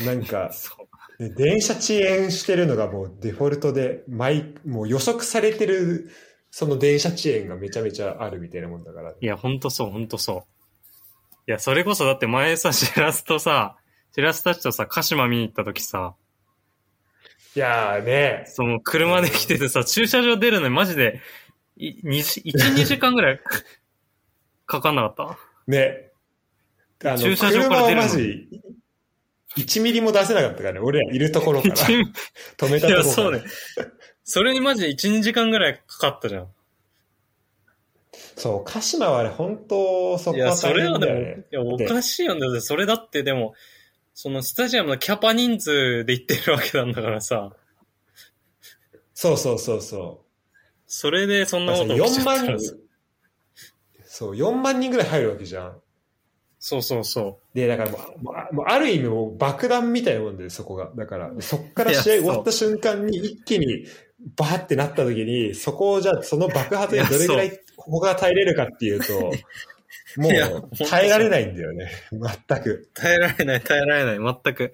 [0.00, 0.74] なんか、そ
[1.18, 1.22] う。
[1.22, 6.10] ね電車遅延してるのがもうデフォルトで、毎、もう予測されてる、
[6.50, 9.12] その電車遅延がめちゃめちゃあるみたいなもんだから。
[9.18, 11.34] いや、ほんとそう、ほんとそう。
[11.46, 13.76] いや、それこそだって前さ、シラスとさ、
[14.14, 16.14] シラスたちとさ、鹿島見に行った時さ、
[17.56, 18.44] いやーね。
[18.46, 21.20] その車で来ててさ、駐車場出るのにマジで、
[21.76, 23.40] い、二時、1、2時間ぐらい
[24.66, 25.38] かかんなかった？
[25.66, 26.10] ね。
[27.04, 28.02] あの、駐車場から出るの？
[28.02, 28.48] 車をマジ、
[29.56, 30.80] 1ミリも出せなかったからね。
[30.80, 31.74] 俺らいるところから。
[31.74, 31.86] 一
[32.56, 33.30] 止めたいや、ところから。
[33.30, 33.42] そうね。
[34.24, 36.48] それにマジで1、2時間ぐらいかかったじゃん。
[38.36, 41.44] そう、鹿島はあれ本当そいや、こは大それはでも、変だよね。
[41.50, 42.60] いや、おかしいよね。
[42.60, 43.54] それだってでも、
[44.14, 47.52] そのスタジアムのキャパ人数で行ってるわけなんだからさ、
[49.14, 50.24] そうそうそうそ
[50.86, 51.66] それでそんう。
[51.66, 52.58] なこと起きち4万ゃったら
[54.04, 55.80] そう、4万人ぐらい入るわけじゃん。
[56.58, 57.98] そうそうそで、だからも
[58.50, 60.90] うもうある意味もう爆弾みたいなもんで、そこが。
[60.94, 63.86] だから、そっから試合終わった瞬間に一気に
[64.36, 69.32] バーってなった時に、そこをじゃあその爆発にどれぐらいいここが耐えれるかっていうと、
[70.16, 71.90] もう耐えられないんだよね。
[72.12, 72.70] 全く。
[72.70, 72.90] う。
[72.94, 74.72] 耐えられない、耐えられない、全く。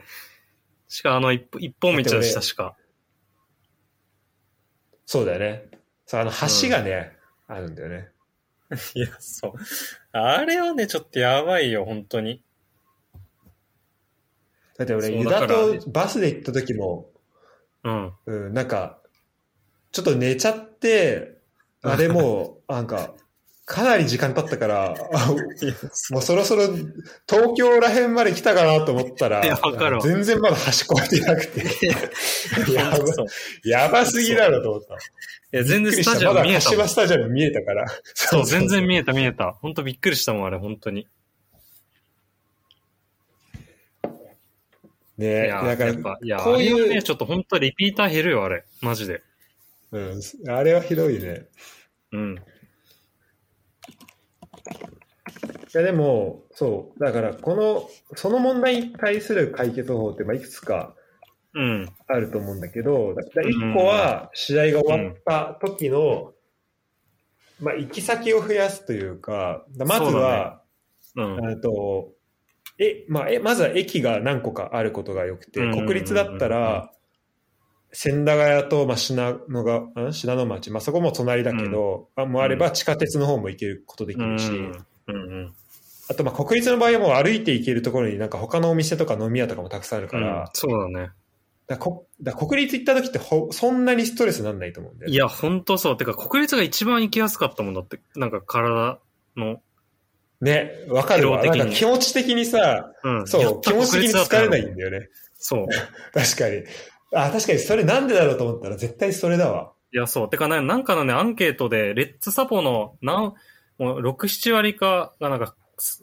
[0.88, 2.76] しかもあの一本一本道でしたしか。
[5.04, 5.68] そうだよね。
[6.06, 7.16] そう、あの橋がね、
[7.46, 8.08] あるんだよね。
[8.94, 9.52] いや、そう。
[10.12, 12.42] あれはね、ちょっとやばいよ、本当に。
[14.76, 17.08] だって俺、ユダとバスで行った時も、
[17.84, 18.12] うん。
[18.26, 19.00] うん、なんか、
[19.96, 21.38] ちょっと寝ちゃって、
[21.80, 23.14] あれもう、なんか、
[23.64, 25.34] かなり時間経ったから、 あ
[26.10, 26.66] もうそろそろ
[27.26, 29.40] 東京ら辺まで来たかなと思ったら、
[30.02, 31.64] 全然まだ橋越えてなくて、
[32.74, 32.98] やば。
[33.64, 34.96] やばすぎだろと思った。
[34.96, 34.98] い
[35.52, 36.88] や、全然スタジアム見えたまだ柏。
[36.88, 37.86] スタジアム見えたから。
[38.12, 39.52] そう、全然見えた見えた。
[39.62, 41.08] 本当びっくりしたもん、あれ、本当に。
[45.18, 48.64] いねや、だからやっぱ、いや、こういうね、ちょっと本当リピーター減るよ、あれ。
[48.82, 49.22] マジで。
[49.92, 51.46] うん、あれはひどいね。
[52.12, 52.36] うん。
[55.74, 60.94] いやでも、そう、だからこの、その問題に対する解決方法って、まあ、いくつか
[61.54, 61.88] うん。
[62.06, 63.30] あると思うんだけど、だか
[63.74, 66.32] 個は試合が終わった時の、
[67.60, 70.62] まあ、行き先を増やすというか、まずは、
[71.16, 71.50] うん。
[71.50, 72.12] えっと、
[72.78, 76.92] え、まあ、え、まずは駅が何個かあることが良くて、うんうんうんうん国立だったら、
[77.92, 80.12] 千駄ヶ谷と、まあ、信濃が、ん？
[80.12, 84.86] 信濃町、まあ、そこも隣だけど、あもあれば地下鉄の方も行けることできるし、うん。
[85.08, 85.54] うん。
[86.08, 91.10] あと、まあ、国立の場合はもう歩いて行けるところになんか他のお店とか飲み屋とかもたくさんあるから、うんそうだね。
[91.66, 95.14] だこだ国立行った時ってほそんなにストレスなんないと思うんだよね。
[95.14, 95.96] いや、本当そう。
[95.96, 97.98] てか、国立が一番行きやすかったもんだって。
[98.14, 99.00] なんか体
[99.36, 99.60] の。
[100.40, 101.42] ね、わかるわ。
[101.42, 103.18] なんか気持ち的にさ、うん。
[103.20, 104.76] やそう、気持ち的に疲れないんよ。
[104.76, 105.08] だよね。
[105.34, 105.66] そう。
[106.14, 106.62] 確かに。
[107.12, 109.72] あ、確かにそれなんでだろうと思ったら絶対それだわ。
[109.92, 110.30] いや、そう。
[110.30, 113.34] てかね、なんかのね、アンケートで、レッツサポの、なん、
[113.78, 115.54] もう、6、7割かが、なんか、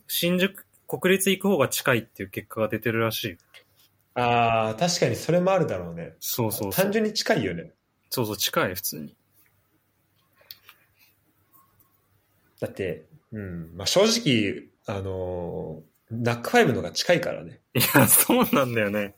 [0.07, 3.37] 新宿、国立行く方が近いっていう結果が出てるらしい。
[4.15, 6.13] ああ、確かにそれもあるだろうね。
[6.19, 6.83] そうそうそう。
[6.83, 7.71] 単純に近いよね。
[8.09, 9.15] そうそう、近い、普通に。
[12.59, 17.59] だって、うん、まあ正直、あのーナックファイブの方が近いからね。
[17.73, 19.15] いや、そうなんだよね。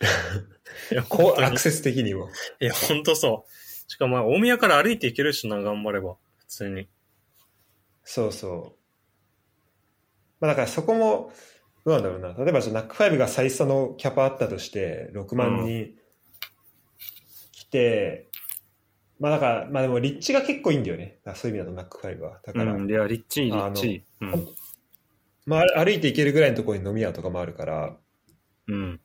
[0.90, 2.28] いや、こう、アクセス的にも。
[2.60, 3.90] いや、ほんとそう。
[3.90, 6.16] しかも、まあ大宮から歩いて行けるしな、頑張れば。
[6.38, 6.88] 普通に。
[8.04, 8.84] そうそう。
[10.40, 11.32] まあだからそこも、
[11.84, 12.32] どうなんだろうな。
[12.44, 15.94] 例えばじゃあナックファイブが最初のキャパあったとして、6万人
[17.52, 18.30] 来て、
[19.20, 21.18] まあだから、まあでも立地が結構いいんだよね。
[21.34, 22.40] そういう意味だとナックファイブは。
[22.44, 24.32] だから、うん、いや、リッチー、リッチー。
[24.32, 24.48] うん。
[25.46, 27.96] まあ歩いて行けるぐらいのところに飲み屋とかもあるから、
[28.66, 29.00] うん。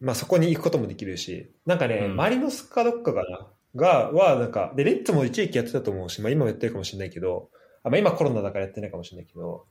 [0.00, 7.50] まあそこに行くこともできるし、なんかね、うんマリノスかどっかかな、が、は、なんか、で、レッツも一時期やってたと思うし、まあ今もやってるかもしれないけど、
[7.82, 9.66] あまあ今コロナだからやってないかもしれないけど、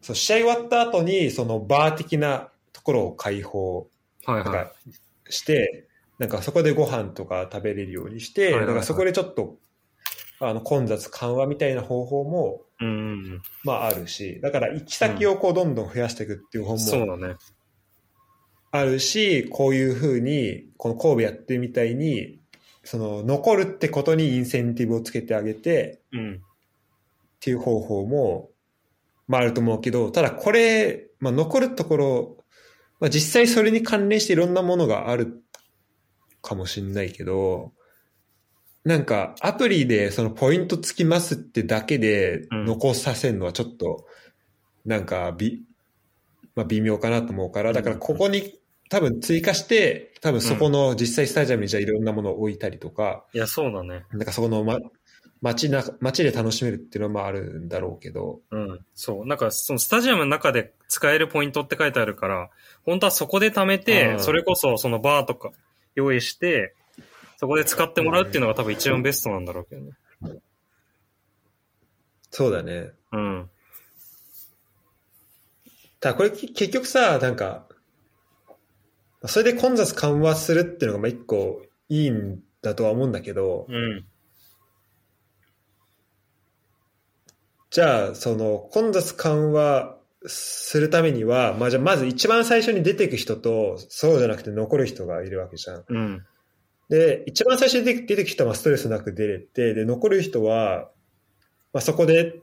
[0.00, 3.88] そう、試合終わった後に、そのバー的なところを開放
[4.24, 4.44] はいはい。
[4.44, 4.72] か
[5.28, 5.88] して、
[6.18, 9.56] なんかそこでご飯とか食べれるようにして、はいはいはいだからそこでちょっと、
[10.40, 16.68] あの、混雑緩和みたいな方法も、うんうんまああるし、だから行き先をこうどんどん増やしていくっていううん。
[16.68, 17.36] 方もそうだね。
[18.72, 22.40] あるし、こういうふうに、この神戸やってるみたいに、
[22.84, 26.34] その残るってことにインセンティブをつけてあげてうん。
[26.34, 26.38] っ
[27.38, 28.50] ていう方法も、
[29.28, 32.36] まああると思うけど、ただこれ、まあ残るところ、
[32.98, 35.42] まあ実際それに関連していろんなものがある
[36.40, 37.72] かもしれないけど、
[38.84, 44.06] なんかアプリでそのポイントつきますってだけでうん残させるのはちょっと、
[44.86, 45.62] なんかび、
[46.54, 48.61] まあ微妙かなと思うから、だからここに
[48.92, 54.04] 多分追加して、多分そこの実際スタジアムにじゃあいろんなものを置いたりとか、いや、そうだね。
[54.12, 54.78] なんかそこのま、
[55.40, 58.84] 街な、街で楽しめるっていうのもあるんだろうけど、うん。
[58.94, 59.26] そう。
[59.26, 62.50] なんか、そのスタジアムの中で使えるポイントって書いてあるから、
[62.84, 65.52] 本当はそこで貯めうて、んそれこそそのバーとか
[65.94, 66.74] 用意して、
[67.38, 69.92] そこで使ってもらうっていうのが多分一番ベストなんだろうけどね。
[72.30, 72.90] そうだね。
[73.10, 73.50] うん。
[75.98, 77.66] ただこれき結局さ、なんか、
[79.26, 84.04] それで混雑緩和するっていうのがまあ一個いいんだとは思うんだけど、うん。
[87.70, 89.96] じゃあ、その混雑緩和
[90.26, 95.84] するためには、まあじゃあまず一番最初に出ていく人と、そうじゃなくて残る人がいるわけじゃん。
[95.88, 96.26] うん。
[96.88, 100.90] で、一番最初に出て出てく人はストレスなく出れて、で、残る人は、
[101.72, 102.34] まあそこで、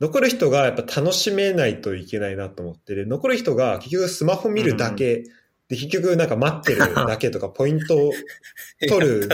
[0.00, 5.24] 残る人がやっぱ楽しめないといけないなと思って、で、残る人が結局スマホ見るだけ、
[5.70, 8.12] で、結局なんか待ってる だけとか、ポイントを
[8.88, 9.28] 取る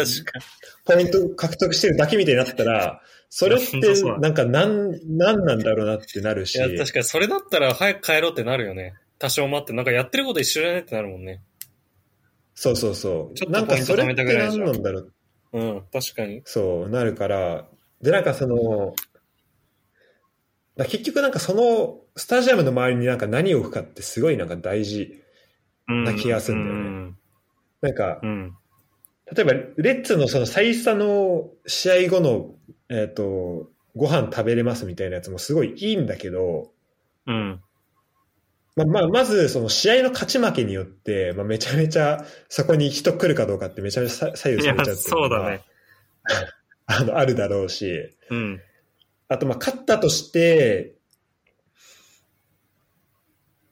[0.84, 3.80] ポイント獲得してるだけみたいになったら、それって
[4.20, 6.60] なんかなん、なんなんだろうなってなるし。
[6.60, 6.68] に。
[6.68, 8.94] いや、確かにそれだったら早く帰ろうってなるよね。
[9.18, 11.42] 多少待って、なんかやってること一緒じゃねってなるもんね。
[12.54, 13.34] そうそうそう。
[13.34, 15.12] ちょっとなんかそれってポイント貯めたぐらいじゃん何なんだろう。
[15.52, 16.42] うん、確かに。
[16.44, 17.66] そう、なるから。
[18.02, 18.94] で、なんかその、
[20.76, 25.22] だ結局なんかそのスタジアムの周りになんか何を置くかってすごいなんか大事。
[25.88, 26.04] うん。
[26.04, 26.76] な気がするんだよ
[27.08, 27.14] ね
[27.82, 28.56] なんかう、ん。
[29.34, 32.54] 例えばレッツのその最初の試合後の、
[32.88, 36.70] えっ、と、ご飯食べれますみたいなやつもすごいいいんだけど、
[37.26, 37.60] うん。
[38.76, 45.62] まあ、まあ、まず、その試合の勝ち負けによって、まあ、めちゃめちゃ、そこに人来るかどうかってめちゃめちゃ左右されちゃうってそうだね。
[46.86, 48.60] あの、あるだろうし、うん。
[49.28, 50.94] あと、まあ、勝ったとして、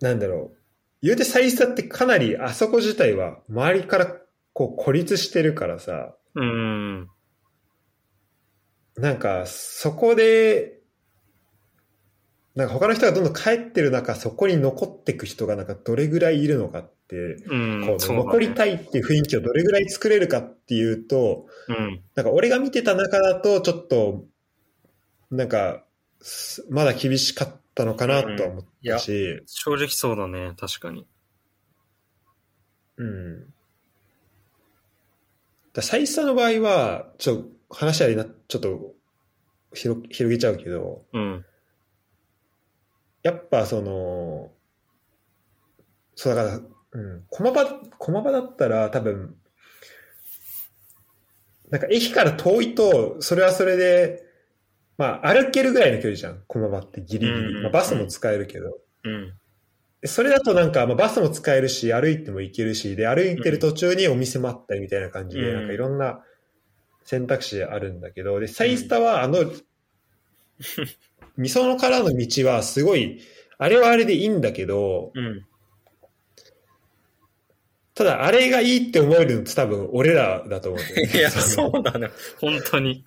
[0.01, 0.64] なんだろう。
[1.05, 4.06] 言うて最初ってかなり、あそこ自体は、周りから、
[4.55, 7.10] こう、孤立してるからさ、うん。
[8.97, 10.81] なんか、そこで、
[12.55, 17.86] なんか他の人がどんどん帰ってる中、そこに残っていく人がなんかどれぐらいいるのかって、うん。
[17.86, 22.02] こう残りたいっていう雰囲気をどれぐらい作れるかっていうと、うん。
[22.14, 24.24] なんか俺が見てた中だとちょっと、
[25.31, 25.85] なんか、
[26.22, 30.55] すまだ厳しかったのかなとは思ったし、正直そうだね。
[30.59, 31.07] 確かに。
[32.97, 33.55] うん。
[35.73, 38.95] だ最初の場合は、ちょっと話ありな、ちょっと
[39.73, 41.45] 広広げちゃうけど、うん。
[43.23, 44.53] やっぱその、
[46.15, 46.61] そうだから、
[46.93, 47.67] うん、駒場、
[47.99, 49.37] 駒場だったら多分、
[51.71, 54.23] なんか駅から遠いと、それはそれで、
[54.97, 57.39] まあ歩けるぐらいの距離じゃん、駒場ってギリギリ。
[57.39, 58.79] うんうんまあ、バスも使えるけど。
[59.05, 59.35] うん。
[60.07, 66.21] それだとなんか、まあ、バスも使えるし、歩いても行けるし、で、歩いてる途中にお店もあったりみたいな感じで、うんなんかいろんな
[67.05, 69.39] 選択肢あるんだけど、で、サイスタはあの、
[71.37, 73.21] 味噌のからの道はすごい、
[73.59, 75.47] あれはあれでいいんだけど、うん。
[77.95, 81.12] ただ、あれがいいって思えるのって多分俺らだと思うんだよね。
[81.19, 82.11] いや、そうだね。
[82.41, 83.05] 本当に。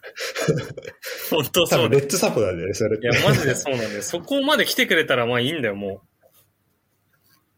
[1.30, 1.89] 本当多そうだ。
[1.89, 2.97] 分レッツサポなんだよね、それ。
[2.97, 4.01] いや、マジでそうなんだよ。
[4.01, 6.01] そこまで来てくれたらまあいいんだよ、も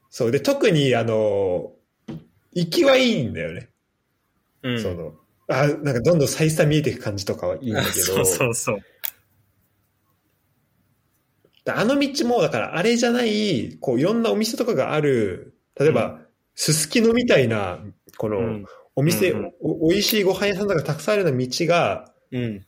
[0.10, 0.31] そう。
[0.31, 1.72] で、特に、あの、
[2.53, 3.69] 行きはいいんだよね。
[4.64, 4.72] う。
[4.72, 4.81] うん。
[4.81, 5.14] その、
[5.49, 8.80] あ、なんかどんどん再三見えていく感じとかはいいんだけど、そうそうそう。
[11.68, 16.22] あの道も、だからあれじゃない、こういろんなお店とかがある、例えば、
[16.61, 17.80] すすきのみたいな、
[18.18, 18.65] この、うん。
[18.94, 19.52] お店、うんうん。
[19.61, 22.65] お、美味しいご飯屋さんとかたくさんあるような道がうん。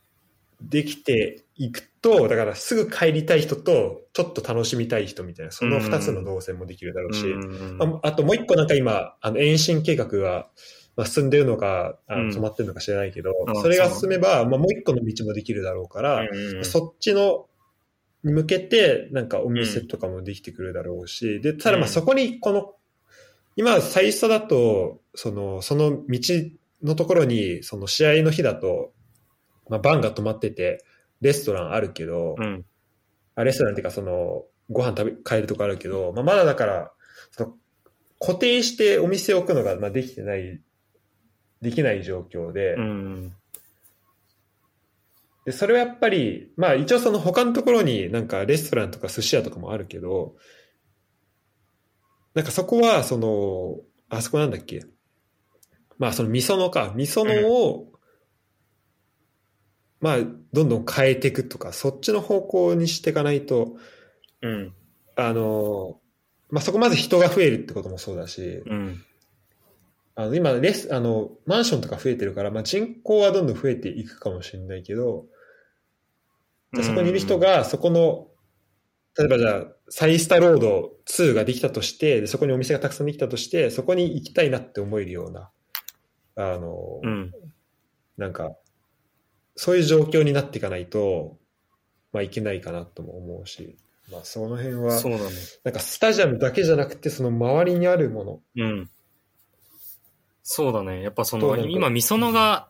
[0.62, 10.48] できていくと、だからすぐ帰りたい人と、ちょっと楽しみたい人みたいな、その二つの動線もできるだろうし、うんああともう一個なんか今、あの、延伸計画が、
[10.96, 12.28] まあ、進んでるのか、あうん。
[12.28, 16.64] の止まってるのか知らないけど、あそれが進めば、まあ、もう一個の道もできるだろうから、うん。
[16.64, 17.46] そっちの、
[18.24, 21.92] に向けて、なんかお店とかもできてくるだろうし、で、ただまあうん。
[21.92, 22.74] そこに、この、
[23.56, 26.20] 今、最初だと、その、その道
[26.82, 28.92] のところに、その試合の日だと、
[29.68, 30.84] まあ、バンが止まってて、
[31.20, 32.64] レストランあるけど、うん。
[33.34, 36.92] あレストランっていうか、その、ご飯食べ、買えるとこあるけど、まあ、まだだから、
[37.30, 37.54] その
[38.18, 40.60] 固定してお店を置くのが、まあ、できてない、
[41.60, 43.32] できない状況で、うん。
[45.44, 50.36] で、それはやっぱり、まあ一応その他のところになんかレストランとか寿司屋とかもあるけど、
[52.34, 54.84] なんかそこはその、あそこなんだっけ？
[55.98, 57.92] まあその味噌のか、味噌のを、
[60.00, 60.16] まあ
[60.52, 63.76] どんどん変えていくとか、そっちの方向にしていかないと、
[64.40, 64.74] うん。
[65.14, 66.00] あの、
[66.50, 69.04] まあそこまず人が増えるってこともそうだし、うん。
[70.14, 75.26] あの今レス、あの、マンションとか増えてるから、まあ人口はどんどん増えていくかもしれないけど、
[76.74, 78.28] じゃあそこにいる人が、そこの、
[79.18, 85.50] 例えばじゃあ、サイスタロード2ができたとして、でそこにお店がたくさんできたとして、そこに行きたいなって思えるような、
[86.36, 87.32] あの、うん。
[88.16, 88.52] なんか、
[89.54, 91.38] そういう状況になっていかないと、
[92.12, 93.76] まあいけないかなとも思うし、
[94.10, 95.24] まあその辺は、そうだね。
[95.64, 98.90] なんかスタジアムだけじゃなくて、その周りにあるもの、うん。
[100.42, 101.02] そうだね。
[101.02, 102.68] やっぱその、今、みそのが、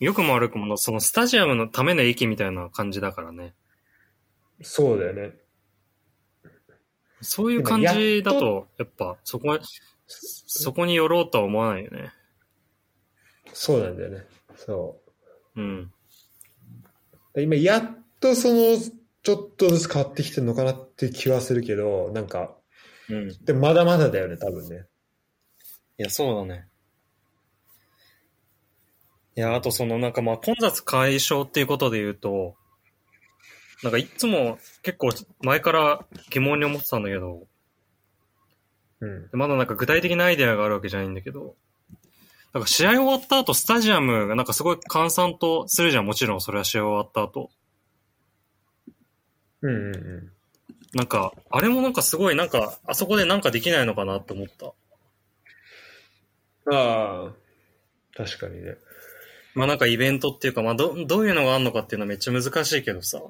[0.00, 3.54] 良くも悪くもの、そのスタジアムのための駅みたいな感じだからね。
[4.62, 5.43] そうだよね。
[7.24, 9.58] そういう感じだと、やっぱ、そこ、
[10.06, 12.12] そこに寄ろうとは思わないよね。
[13.52, 14.26] そうなんだよね。
[14.56, 15.00] そ
[15.56, 15.60] う。
[15.60, 15.92] うん。
[17.36, 18.76] 今、やっとその、
[19.22, 22.54] ちょっとずつ変わってきてるのかなっていう気はするけど、なんか、
[23.08, 23.30] うん。
[23.30, 24.86] いでもまだまだだよね、多分ね。
[25.96, 26.66] や、そうだね。
[29.36, 32.56] いや、あとそのなんかまあ混雑解消っていうことで言うと、
[33.84, 35.10] なんかいつも結構
[35.42, 37.46] 前から疑問に思ってたんだけど、
[39.00, 39.28] うん。
[39.32, 41.54] まだなんか具体的なアイデアがあるわけじゃないんだけど、
[42.54, 47.50] なんか試合終わった後スタジアムがなんかすごい閑散とするじゃん、もちろんそれは試合終わった後。
[49.60, 50.32] うんうんうん。
[50.94, 54.72] なんか、あれもなんかすごいなんか、あそこでなんかできないのかなって思った。
[56.74, 57.32] ああ、
[58.16, 58.76] 確かにね。
[59.54, 63.20] まあなんかイベントっていうか、まあど、どういうのがあるのかっていうのはめっちゃ難しいけどさ。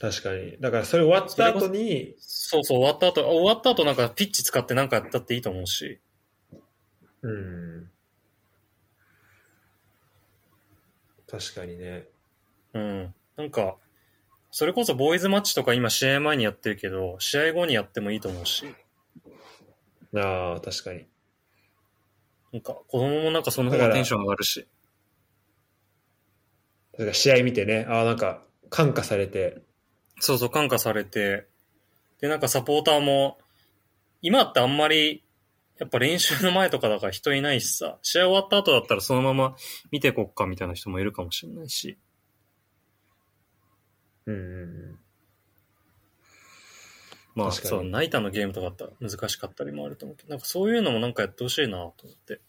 [0.00, 0.56] 確かに。
[0.60, 6.00] だからそれ終わった後に、そうそう、終わった後、終わった後なんかピッチ使ってなんかやったっていいと思うし。
[7.22, 7.90] うん。
[11.30, 12.08] 確かにね。
[12.72, 13.14] うん。
[13.36, 13.76] なんか、
[14.50, 18.74] それこそボーイズマッチとか今試合前にやってるけど、試合後にやってもいいと思うし。
[20.16, 21.06] ああ、確かに。
[22.54, 24.66] なんか、子供もなんかその方がテンション上がるし。
[26.92, 29.62] だから試合見てね、ああ、なんか、感化されて、
[30.20, 31.48] そうそう、感化されて。
[32.20, 33.38] で、なんかサポーターも、
[34.22, 35.24] 今ってあんまり、
[35.78, 39.56] やっぱ練習の前とかだから人いないしさ、試合終わった後だったらそのまま
[39.90, 41.98] 見てこっかみたいな人もいるかもしれないし。
[44.26, 44.98] うんうんうん。
[47.34, 52.40] まあ、そう、ナイターのゲームとかだったら難しかったりもあると思うけど、なんかそういうのもなんかやってほしいなと思って。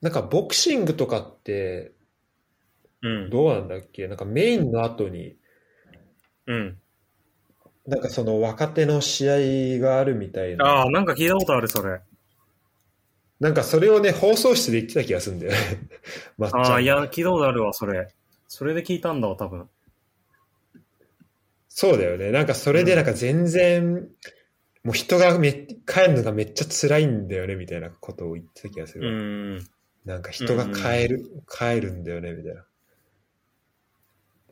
[0.00, 1.93] なんかボクシングとかって、
[3.04, 3.30] うん。
[3.30, 4.08] どうなんだっけ？
[4.08, 5.36] なんかメインの後に、
[6.46, 6.78] うん。
[7.86, 10.64] なんかその若手の試合があるみたいな。
[10.64, 12.00] ああ、なんか聞いたことある、それ。
[13.40, 15.58] なんかそれをね、放送室で言ってた気がするんだよね。
[16.38, 18.08] まっちゃんああ、いや、聞いたことあるわ、それ。
[18.48, 19.68] それで聞いたんだわ、多分。
[21.68, 22.30] そうだよね。
[22.30, 24.08] なんかそれでなんか全然、
[24.82, 25.52] もう人がめ
[25.86, 29.10] 帰るのがめっちゃ辛いんだよね、みたいなことを言ってた気がすうる。
[29.60, 29.66] ん。
[30.06, 31.20] なんか人が帰る、
[31.50, 32.64] 帰るんだよね、みたいな。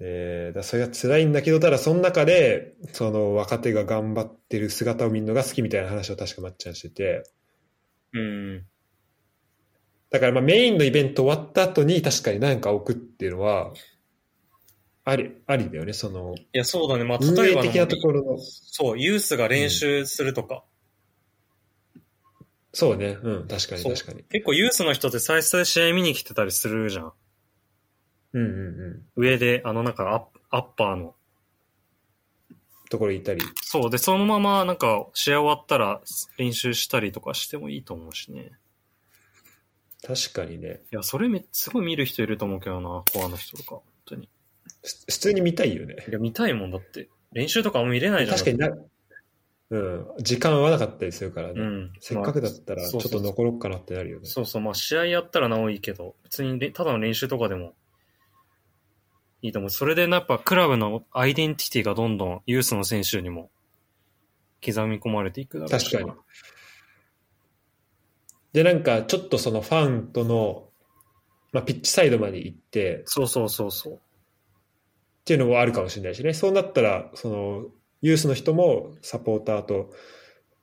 [0.05, 7.23] えー、だそれが辛いんだけど、ただその中で、その若手が頑張ってる姿を見るのが好きみたいな話を確かまっちゃんしてて、
[8.13, 8.65] うん。
[10.11, 13.73] だからまあメインのイベント終わった後に確かに何か置くっていうのは、
[15.05, 17.05] あり、ありだよね、その、いや、そうだね。
[17.05, 20.65] まあ、運例えば営的なところの、そう、ユースが練習するとか。
[22.73, 24.25] そうね、うん、確かに確かに。
[24.25, 27.13] 結構ユースの人って最初で試合見に来てたりするじゃん。
[28.33, 29.23] うんうんうん。
[29.23, 31.15] 上で、あのなんかアップアッパーの。
[32.91, 33.41] ところ行ったり。
[33.63, 33.91] そう。
[33.91, 36.03] で、そのままなんか試合終わったら
[36.37, 38.53] 練習したりとかしてもいいと思うしね。
[40.07, 40.83] 確かにね。
[40.93, 43.71] いや、それめすごい見る人いると思うけどな、コアの人とか。
[43.77, 44.29] 本当に。
[44.83, 46.05] す普通に見たいよね。
[46.09, 47.09] いや、見たいもんだって。
[47.33, 48.39] 練習とかあんま見れないじゃん。
[48.39, 48.77] 確かにな、
[49.71, 51.55] うん、時間合わなかったりするからね。
[51.57, 51.93] うん。
[52.01, 54.27] せっかくだったらちょっと残ろうかなってなるよね。
[54.27, 57.75] そうそう、まあ試合やったらなおいいけど、別にれただの練習とかでも
[59.43, 59.71] いいと思う。
[59.71, 63.51] それでやっぱクラブのアイデンティティがどんどんユースの選手にも
[64.65, 66.17] 刻み込まれていくだろうし確かに
[68.53, 70.69] で、なんかちょっとそのファンとの、
[71.53, 74.01] まあ、ピッチサイドまで行ってっそうそうそうそう。
[75.25, 76.35] ていうのもあるかもしれないしね。
[76.35, 77.65] そうなったら、その、
[78.03, 79.93] ユースの人もサポーターと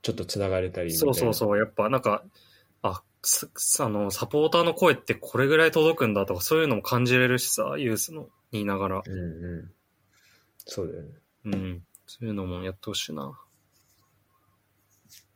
[0.02, 0.92] ちょっとつながれたり。
[0.92, 1.58] そうそうそう。
[1.58, 2.22] やっぱなんか、
[2.82, 3.02] あ、
[3.80, 9.02] あの、サポーターの声ってこれぐらい届くんだとかそういうのも感じれるしさ、ユースの言いながら。
[9.04, 9.22] うんう
[9.62, 9.70] ん。
[10.58, 11.08] そうだよね。
[11.44, 11.82] うん。
[12.06, 13.38] そういうのもやってほしいな。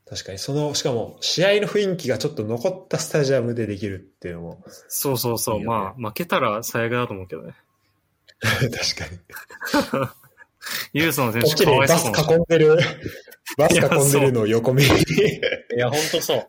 [0.06, 5.58] 確かに、その、しかも、試合の雰囲気がちょっと残ったスタジアムでできるっていうのも、そうそうそう。
[5.58, 7.54] いいよねまあ、負けたら最悪だと思うけどね。
[8.40, 9.18] 確かに。
[10.92, 12.76] ユースの選こっちで手かわいバスそうかもしれない囲んでる、
[13.56, 14.88] バス囲んでる のを横目に。
[14.88, 14.92] い
[15.76, 16.48] や、ほんとそう。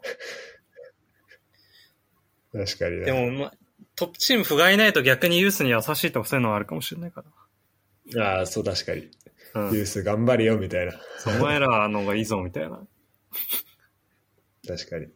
[2.53, 3.05] 確かにね。
[3.05, 3.53] でも、ま、
[3.95, 7.23] トップチーム不甲斐ないと逆にユースに優しいとかそういうのはあるかもしれないか
[8.19, 9.09] ああ、そう、確かに。
[9.53, 9.61] ら。
[9.61, 9.75] うん。
[9.75, 10.93] ユース頑張れよ、みたいな。
[11.39, 12.81] お前らの方がいいぞ、みたいな。
[14.67, 15.07] 確かに。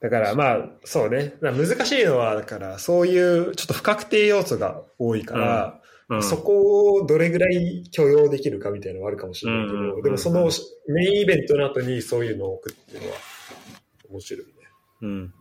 [0.00, 1.34] だからまあ、そうね。
[1.40, 6.22] 難しいのは、だから、そういうちょっと不確定要素が多いから、うん。
[6.22, 10.50] そこをどれぐらい許容できるかみたいなのはあるかもしれないけど、うんうんうんうんでもその
[10.86, 13.16] メインイベントの後にそういうのを置くっていうのは
[14.10, 14.52] 面白いね。
[15.02, 15.34] うん。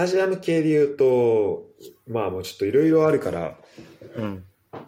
[0.00, 1.66] タジアム系で言うと、
[2.08, 3.58] まあもうちょっといろいろあるから、
[4.16, 4.44] うん。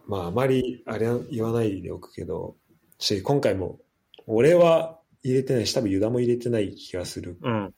[0.06, 2.56] まああまりあれは言わないでおくけど、
[2.98, 3.78] し、今回も
[4.26, 7.74] 俺は入れてないし、多分ユダも入れてない気がするうん。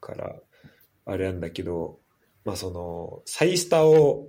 [0.00, 0.34] から、
[1.04, 2.00] あれなんだけど、
[2.44, 4.26] まあその、サイスタを、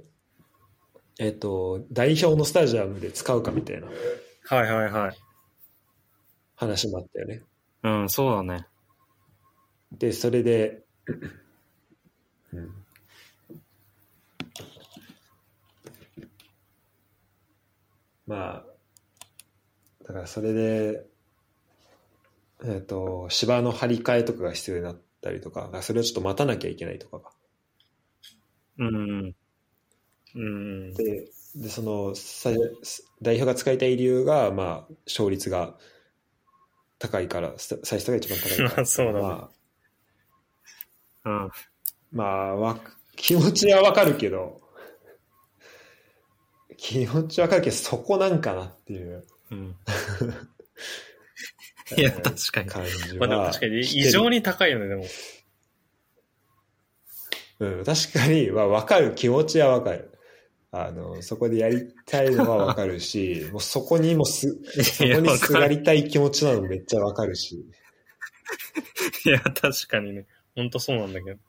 [1.18, 3.93] えっ、と、代表のスタジアムで使うかみたいなは
[4.64, 5.18] いはいはい。
[6.55, 7.41] 話もあったよね。
[7.81, 8.68] うん、そうだね。
[9.91, 10.84] で、それで、
[12.53, 12.86] うん、
[18.26, 18.65] まあ、
[20.07, 21.06] だからそれで、
[22.65, 27.32] えっ、と、芝の張り替えとかが必要になったりとか、それをちょっと待たなきゃいけないとかが。
[28.80, 29.36] うん。
[30.36, 30.94] うん。
[30.94, 32.52] で、でその、さ
[33.22, 35.76] 代表が使いたい理由が、まあ、勝率が
[36.99, 38.69] 高いから、スタサイストが一番高いから。
[38.69, 39.52] ま あそうだねま
[41.24, 41.52] あ、うん。
[42.11, 42.79] まあ、わ
[43.15, 44.61] 気持ちはわかるけど、
[46.77, 49.75] 気持ちわかるけど、そこなんかなっていううん。
[51.97, 52.69] いや、確かに。
[52.69, 55.05] 感じまあでもは確かに、異常に高いよね、でも。
[57.59, 60.11] うん、確かに、まあ、わかる、気持ちはわかる。
[60.71, 64.47] あの、そこでやりたいのはわかるし、 もうそこにもす、
[64.84, 67.65] そこにすがりたい気持ちなのもめっちゃわかるし。
[69.25, 70.27] いや、確かにね。
[70.55, 71.39] ほんとそうなんだけど。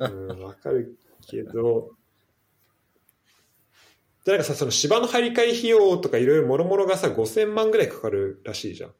[0.00, 0.98] うん、わかる
[1.28, 1.90] けど、
[4.24, 8.94] で、なんかさ、その芝の張り替え費用とかいろいろもろもろがさ、5000万ぐらいかかるらしいじゃん。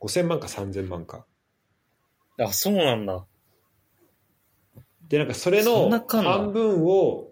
[0.00, 1.26] 5000万か3000万か。
[2.40, 3.26] あ、そうなんだ。
[5.08, 7.30] で、なんかそれその半分を、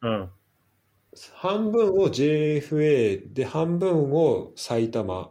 [0.00, 0.30] うん。
[1.34, 5.30] 半分を JFA で半分を埼玉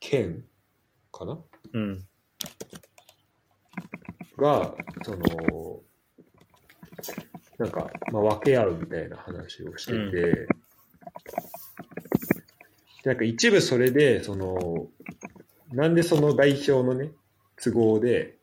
[0.00, 0.44] 県
[1.12, 1.38] かな？
[1.72, 2.08] うん。
[4.38, 4.74] が、
[5.04, 5.82] その、
[7.58, 10.10] なんか、まあ、分け合うみたいな話をしてて、うん。
[10.10, 10.46] で
[13.04, 14.88] なんか一部それで、その、
[15.72, 17.12] なんでその代表のね、
[17.62, 18.36] 都合で、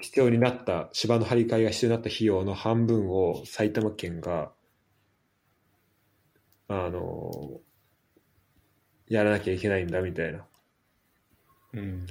[0.00, 4.52] 必要になった、芝の張り替えが必要になった費用の半分を埼玉県が、
[6.68, 7.60] あの、
[9.08, 10.44] やらなきゃいけないんだみたいな。
[11.74, 12.06] うん。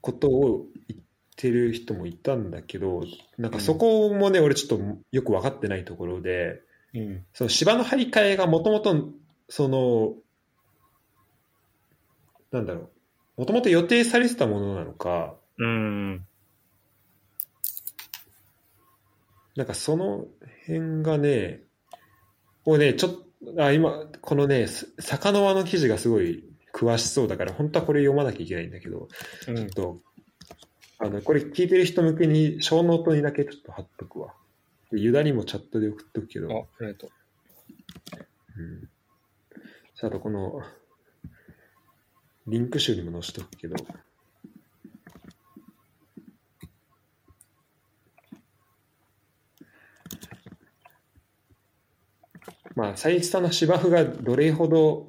[0.00, 0.99] ことを言
[1.40, 3.02] ってる人もいたんだけど、
[3.38, 6.60] なんかそこもね、俺ちょっとよく分かってないところで、
[6.92, 7.24] うん。
[7.32, 9.08] その芝の張り替えがもともと、
[9.48, 10.14] その、
[12.52, 12.90] なんだろ
[13.38, 16.26] う、もともと予定されてたものなのか、うん。
[19.56, 20.26] なんかその
[20.66, 21.62] 辺がね、
[22.66, 23.10] をね、ちょっ
[23.54, 26.44] と、あ、今、このね、す坂の輪の記事がすごい
[26.74, 29.08] 詳しそうだから、本当はこれ読まなきゃいけないんだけど、
[29.48, 30.00] うんちょっと、
[31.02, 34.34] あの、これ聞いてる人向けに、ショーノートにだけちょっと貼っとくわ。
[34.90, 37.10] でユダにもチャットで送っとくけあ、ど、ありがとう。
[38.58, 38.90] うん。
[39.94, 40.60] さあ、あとこの、
[42.46, 43.76] リンク集にも載せとくけど、
[52.74, 55.08] まあ、サイスタの芝生がどれほど、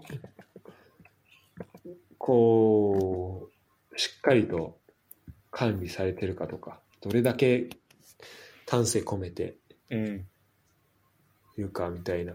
[2.18, 3.50] こ
[3.92, 4.81] う、しっかりと
[5.62, 7.70] 管理されてるかとか、どれだけ
[8.66, 9.58] 丹精込めて
[9.92, 10.28] うん。
[11.56, 12.34] いるかみたいな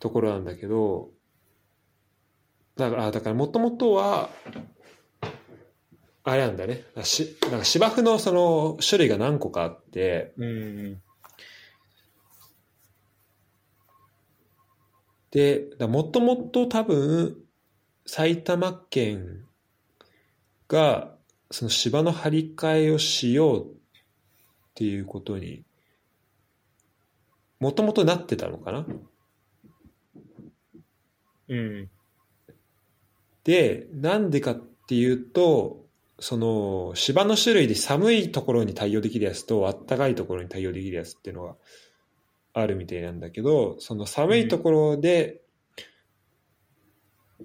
[0.00, 1.10] ところなんだけど、
[2.74, 4.30] だから、あだからもともとは、
[6.24, 6.82] あれなんだね。
[7.04, 11.02] しなんか芝生のその種類が何個かあって、うん。
[15.30, 17.36] で、もともと多分、
[18.06, 19.45] 埼玉県
[20.68, 21.14] が、
[21.50, 23.68] その芝の張り替えをしようっ
[24.74, 25.64] ていうことに、
[27.60, 28.86] もともとなってたのかな？
[31.48, 31.90] うん。
[33.44, 35.86] で、なんでかっていうと、
[36.18, 41.56] その芝の種類で寒いところに対応できるやつと暖かいところに対応できるやつっていうのが
[42.54, 45.42] あるみたいなんだけど、その寒いところで、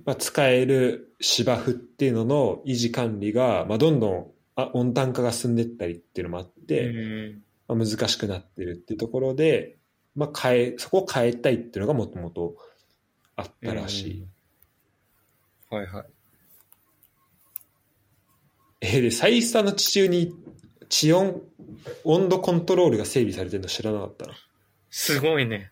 [0.06, 7.42] まあ、使える芝生っていうのの維持管理が、まあ、どんどんあ温暖化が進んでったりっていうのもあって、うん。
[7.68, 9.78] まあ、難しくなってるっていうところで、
[10.16, 12.56] まあ、変え、そこを変えたいっていうのがもともと
[13.36, 14.28] あったらしい。
[15.70, 16.06] はいはい。
[18.82, 20.34] えーで、サイスタの地中に
[20.90, 21.42] 地温、
[22.04, 24.34] 温度コントロールが整備されてるの知らなかったな。
[24.90, 25.72] すごいね。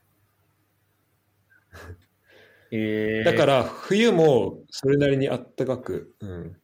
[2.72, 6.58] ええだから、冬もそれなりにあったかく、うん。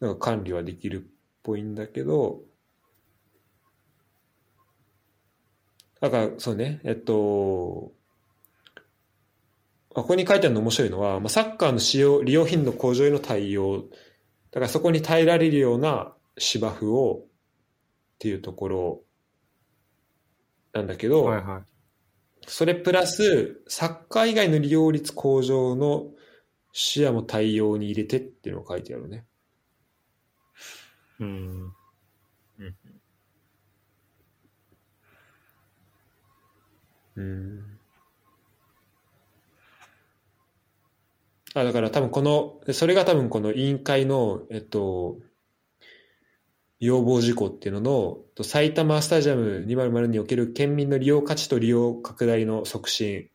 [0.00, 1.08] なんか管理はできるっ
[1.42, 2.42] ぽいんだけど、
[6.00, 7.92] だから、そうね、えっと、
[9.90, 13.84] ここに書いてあるの面白いのは、まあ、サッカーの使用利用頻度向上への対応、
[14.50, 17.26] だからそこに耐えられるような芝生をっ
[18.18, 19.02] ていうところ
[20.74, 21.75] なんだけど、はいはい。
[22.46, 26.06] それプラス、サッカー以外の利用率向上の
[26.72, 29.24] 視野も対応に入れてっていうのが書いてあるね。
[31.20, 31.72] うん。
[37.16, 37.78] うん。
[41.54, 45.16] あ、だから多分この、それが多分この委員会の、えっと、
[46.80, 53.28] 要望事項っていうのの、と埼玉スタジアム200における県民の利用価値と利用拡大の促進、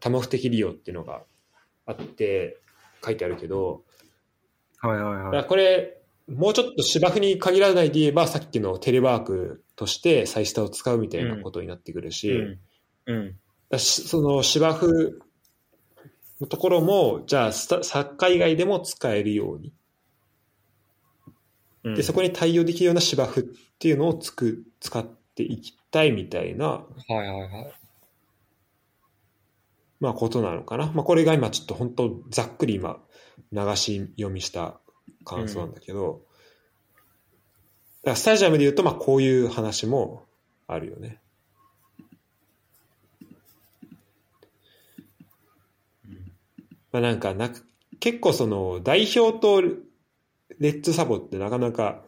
[0.00, 1.22] 多目的利用っていうのが
[1.86, 2.60] あって、
[3.04, 3.82] 書いてあるけど、
[4.78, 5.46] はいはいはい。
[5.46, 12.32] これ、もうちょっと芝生に限らないで言えば、さっきのテレワークとしてサイスタを使うみたいなことになってくるし、
[13.06, 13.14] うん。
[13.14, 13.36] うん。
[13.70, 14.86] だしその芝生
[16.40, 19.72] のところも、じゃあサッカー以外でも使えるように。
[21.86, 23.44] うんで、そこに対応できるような芝生っ
[23.78, 25.06] ていうのをつく使っ
[25.36, 27.72] ていきたいみたいな、はいはいはい。
[30.00, 30.90] まあことなのかな。
[30.92, 32.98] まあこれが今ちょっと本当ざっくり今
[33.52, 34.80] 流し読みした
[35.24, 36.22] 感想なんだけど、
[38.02, 40.24] だからスタジアムで言うとまあこういう話も
[40.66, 41.20] あるよね。
[46.90, 47.50] まあなんかな
[48.00, 49.62] 結構その代表と
[50.58, 52.04] レッツサボってなかなか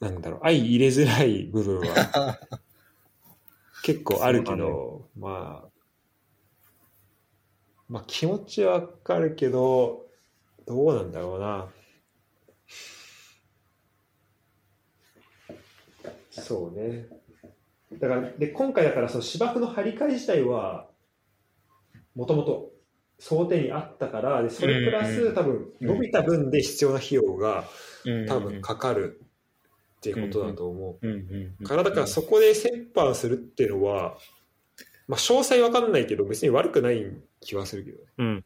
[0.00, 2.38] なんだろう相入れづらい部分は。
[3.84, 5.68] 結構あるけど、まあ
[7.88, 10.06] まあ気持ちはわかるけど
[10.66, 11.68] どうなんだろうな。
[16.30, 17.06] そうね。
[17.92, 20.88] だからで今回だからその芝生の張り替え自体は
[22.16, 22.71] もともと
[23.22, 27.64] 想定にあったからでそれプラス、多分伸びた分で必要な費用が
[28.04, 29.20] うん多分かかる
[29.98, 31.64] っていうことだと思う。
[31.64, 34.18] からだからそこで折半するっていうのは、
[35.06, 37.06] まあ、詳細わかんないけど別に悪くない
[37.40, 38.04] 気はするけどね。
[38.18, 38.44] うん。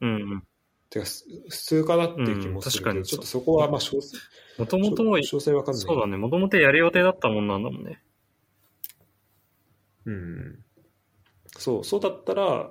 [0.00, 0.42] うんうん。
[0.90, 4.16] てか、す普通かなっていう気もするけど、うんちょっとそこは、まあ、詳細、
[4.58, 5.82] もともと、詳細わかんない。
[5.82, 6.16] そうだね。
[6.16, 8.00] もともとやる予定だったもんなんだもんね。
[10.04, 10.64] うん。
[11.58, 12.70] そう、そうだったら、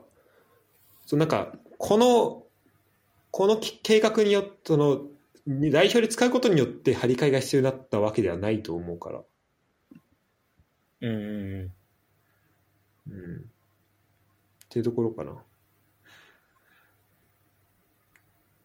[1.05, 2.43] そうなんか、この、
[3.31, 5.01] このき計画によって、その、
[5.45, 9.23] に代表で使うことによって張り替えが必要になったわけではないと思うから。
[11.01, 11.71] うんうん
[13.09, 13.13] うん。
[13.13, 13.35] うん。
[13.37, 13.41] っ
[14.69, 15.33] ていうところかな。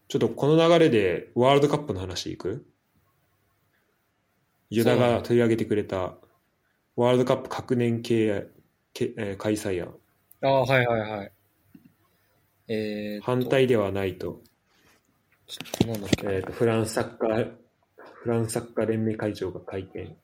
[0.07, 2.65] ちょっとこの流れでワールドカップの話いく？
[4.71, 6.15] ユダが取り上げてくれた
[6.95, 8.47] ワールドカップ各年系
[8.93, 9.93] け、えー開催案。
[10.41, 11.31] ああ、はいはいはい。
[12.69, 14.41] えー、反対ではないと。
[15.87, 16.27] なんだっけ。
[16.27, 17.51] えー、とフランスサッカー、
[18.13, 20.15] フランスサッカー連盟会長が会見。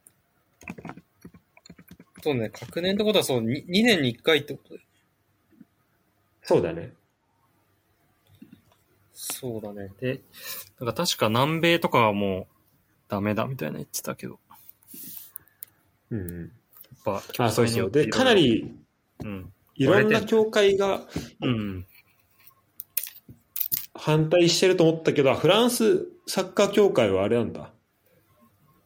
[2.21, 4.81] そうね、確年ってことはそう、2, 2年に1回ってことで。
[6.43, 6.93] そうだね。
[9.13, 9.89] そうだね。
[9.99, 10.21] で、
[10.79, 12.45] なんか確か南米とかはもう
[13.07, 14.39] ダメだみたいな言ってたけど、
[16.11, 16.41] うんうん。
[16.41, 16.49] やっ
[17.03, 17.91] ぱ、あ、そうそう。
[17.91, 18.71] で、かな、り
[19.23, 19.51] うん。
[19.75, 21.01] いろんな協会が
[21.41, 21.85] うん。
[23.95, 27.71] 反対してると思ったけど、フランスサッカー協会はあれなんだ。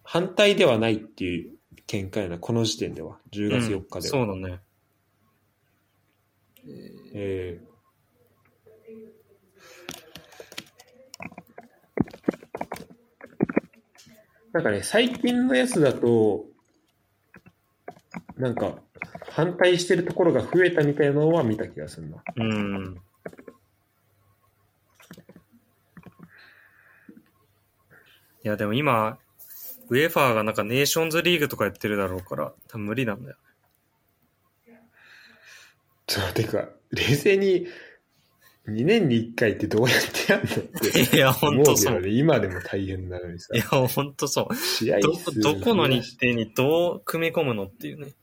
[0.04, 1.58] 反対ではないっていう
[1.88, 3.18] 見解な、この時点では。
[3.32, 4.24] 10月4日では。
[4.24, 4.60] うんそうだね。
[7.14, 7.70] えー
[14.52, 16.46] なんかね、最近のやつだと、
[18.38, 18.80] なんか、
[19.30, 22.24] 反対してるところが増えたみたいなのは見た気がするな。
[22.36, 23.02] うん。
[28.44, 29.18] いや、でも今、
[29.90, 33.38] ウェファーがなんかネーションズリーグとかやってるだろうから、多分無理なんだよ。
[36.08, 37.68] そう、てか、冷静に、
[38.68, 42.08] 2年に1回ってどうやってやんのって いや、ほんとそう。
[42.08, 43.58] 今でも大変なのにさい。
[43.58, 44.56] や、ほんとそう。
[44.56, 48.14] 試合ど、数どこの日程にどう組み込むのっていうね。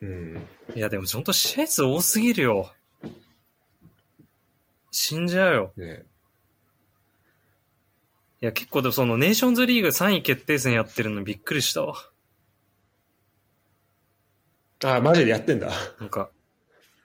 [0.00, 0.46] うん。
[0.74, 2.72] いや、でもほんと試合数多すぎるよ。
[4.90, 5.72] 死んじゃうよ。
[5.76, 6.15] ねい
[8.46, 11.96] や、結構でもそのネーションズリーグ3位決定戦やってるのびっくりしたわ。
[14.84, 15.70] あ、マジでやってんだ。
[16.00, 16.30] なんか、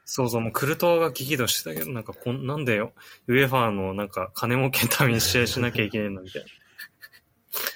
[0.06, 2.94] そうそう、もうクルトワが激怒してたけど、なんかこん、なんでよ、
[3.28, 6.48] ウェファーのなんか金儲けのために試合しなきゃいけねえのみたいな。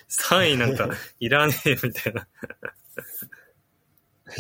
[0.09, 0.89] 3位なんか
[1.19, 2.27] いらねえみたいな。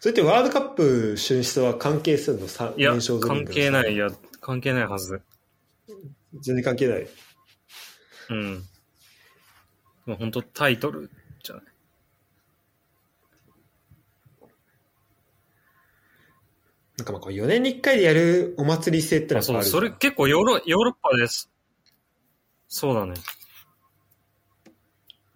[0.00, 2.46] それってワールドカップ進出は関係するの？
[2.46, 3.94] さいや関係ない。
[3.94, 4.08] いや、
[4.40, 5.20] 関係ないはず。
[6.40, 7.08] 全然関係ない。
[8.30, 8.64] うん。
[10.06, 11.10] もう本当タイトル
[11.42, 11.64] じゃない。
[16.98, 21.50] なんかまあこう4年に1回でやるお祭り性ってのはあるそれ結構ヨーロヨーロッパです。
[22.66, 23.14] そうだね。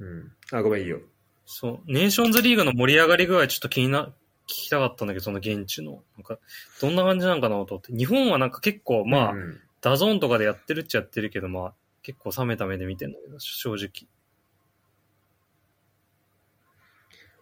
[0.01, 0.33] うん。
[0.53, 1.01] あ、ごめんいいよ。
[1.47, 1.93] そう。
[1.93, 4.13] ネーションズリーグの盛り上がり具合ちょっと気にな、聞
[4.47, 6.03] きたかったんだけど、その現地の。
[6.17, 6.39] なんか、
[6.81, 7.97] どんな感じなんかなと思って。
[7.97, 14.09] 日本はなんか結構、まあ、うんダゾーンとかでやってるっちゃやってるけど、まあ、結構冷めた目で見てんだけど、正直。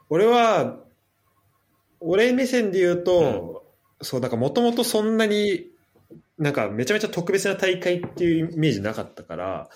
[0.08, 0.80] 俺は、
[2.00, 3.64] 俺目線で言うと、
[4.02, 5.70] そう、なんかもともとそんなに、
[6.38, 9.70] なんかめちゃめちゃ特別な大会っていうイメージなかったから、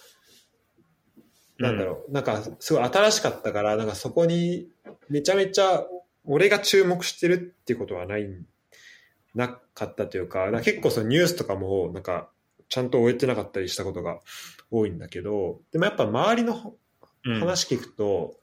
[1.59, 4.69] なんだろう、なんかすごい新しかったから、なんかそこに
[5.09, 5.85] めちゃめちゃ
[6.25, 8.27] 俺が注目してるっていうことはない、
[9.35, 12.29] なかったというか、か結構そのニュースとかもなんか
[12.69, 14.19] ちゃんと終えてなかったりしたことが
[14.75, 16.75] 多いんだけど、でもやっぱ周りの
[17.27, 17.41] うん。
[17.41, 18.35] 話聞くと、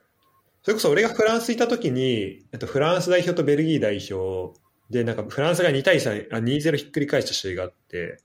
[0.63, 4.59] それこそ俺がフランスいた時に、えっと、フランス代表とベルギー代表
[4.89, 8.17] で、なんかフランスが2対3、あ2-0ひっくり返した試合があって、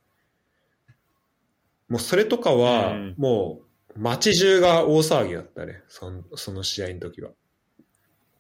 [1.88, 3.60] もうそれとかはうん、も
[3.94, 7.30] う街中が大騒ぎだったね、そのその試合の時は。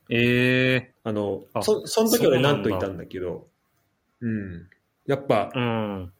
[0.08, 3.48] ええあの、あそその時俺そうなんだなんといたんだけど、
[4.20, 4.68] うん。
[5.06, 6.12] やっぱ、うん。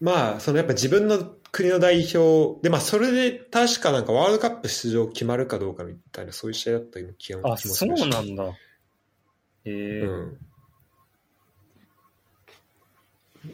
[0.00, 1.18] まあ、そのやっぱ自分の
[1.50, 8.44] 国の代表で、まあそれで確かなんかワールドカップ出場決まるかどうかみたいな、そういう試合だったような気があ、そう気もするしなんだ。
[9.64, 9.72] ええ
[10.06, 10.38] うん。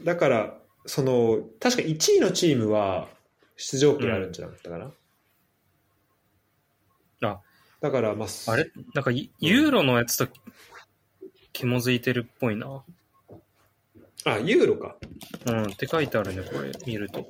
[0.04, 3.08] だから、その、確か1位のチームは
[3.56, 4.92] 出場権あるんじゃなかったかな。
[7.30, 7.40] あ
[7.80, 8.70] だから、まあ、あれ？
[8.94, 10.28] なんかユ、ユーロのやつと
[11.52, 12.82] 紐づいてるっぽいな。
[14.26, 14.96] あ、ユーロか。
[15.46, 17.26] うん、って書いてあるね、これ、見ると。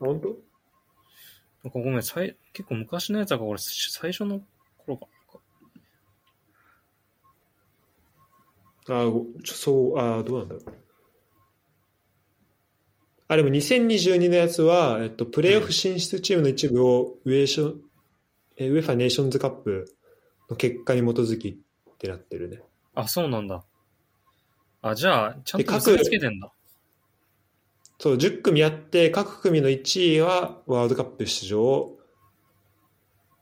[0.00, 0.28] 本当？
[1.64, 4.40] なんかごめん、さい結構昔のやつだから、俺、最初の
[4.78, 5.06] 頃か。
[8.90, 10.64] あごちょそう、あどうなんだろう。
[13.30, 17.80] あ、でも2022のやつは、えっと、プレーオフ進出チームの一部をウェーション、
[18.56, 19.84] えウェファネーションズカップ
[20.48, 22.62] の結果に基づきってなってるね。
[22.94, 23.62] あ、そうなんだ。
[24.80, 26.50] あ、じゃあ、ちゃんと結びつけてんだ。
[27.98, 31.96] そう、10組あって、各組の1位はワールドカップ出場。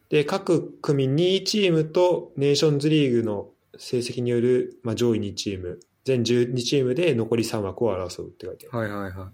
[0.08, 8.78] で、各組2位チームとネーションズリーグの成績による、まあ、上位2チーム、全12チームで残り3枠を争うって書いてある。
[8.78, 9.28] はいはいはい。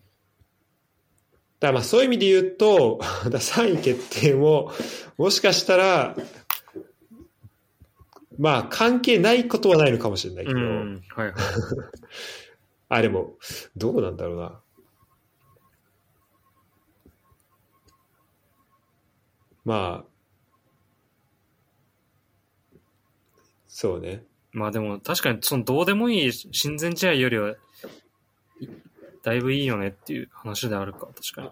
[1.61, 2.99] だまあそういう意味で言うと、
[3.31, 4.73] だ3位決定も、
[5.17, 6.17] もしかしたら、
[8.39, 11.03] まあ関係ないことはないのかもしれないけど、うん。
[11.15, 11.35] はいはい。
[12.89, 13.39] あ、でも、
[13.77, 14.61] どうなんだろうな。
[19.65, 20.13] まあ、
[23.69, 24.25] そうね。
[24.53, 27.53] まあでも確かにそのどうでもいい親善試合よりは、
[28.61, 28.69] い
[29.23, 31.51] だいぶいいよねっていう話であるか、確かに。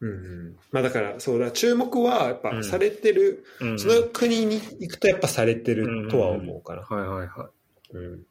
[0.00, 3.78] うんうん、まあだから、そうだ、注目はやっうんぱされてる、うんうん。
[3.78, 6.82] その国に行くとやっぱされてるとは思うかな。
[6.82, 7.50] はいはいは
[7.94, 8.22] うん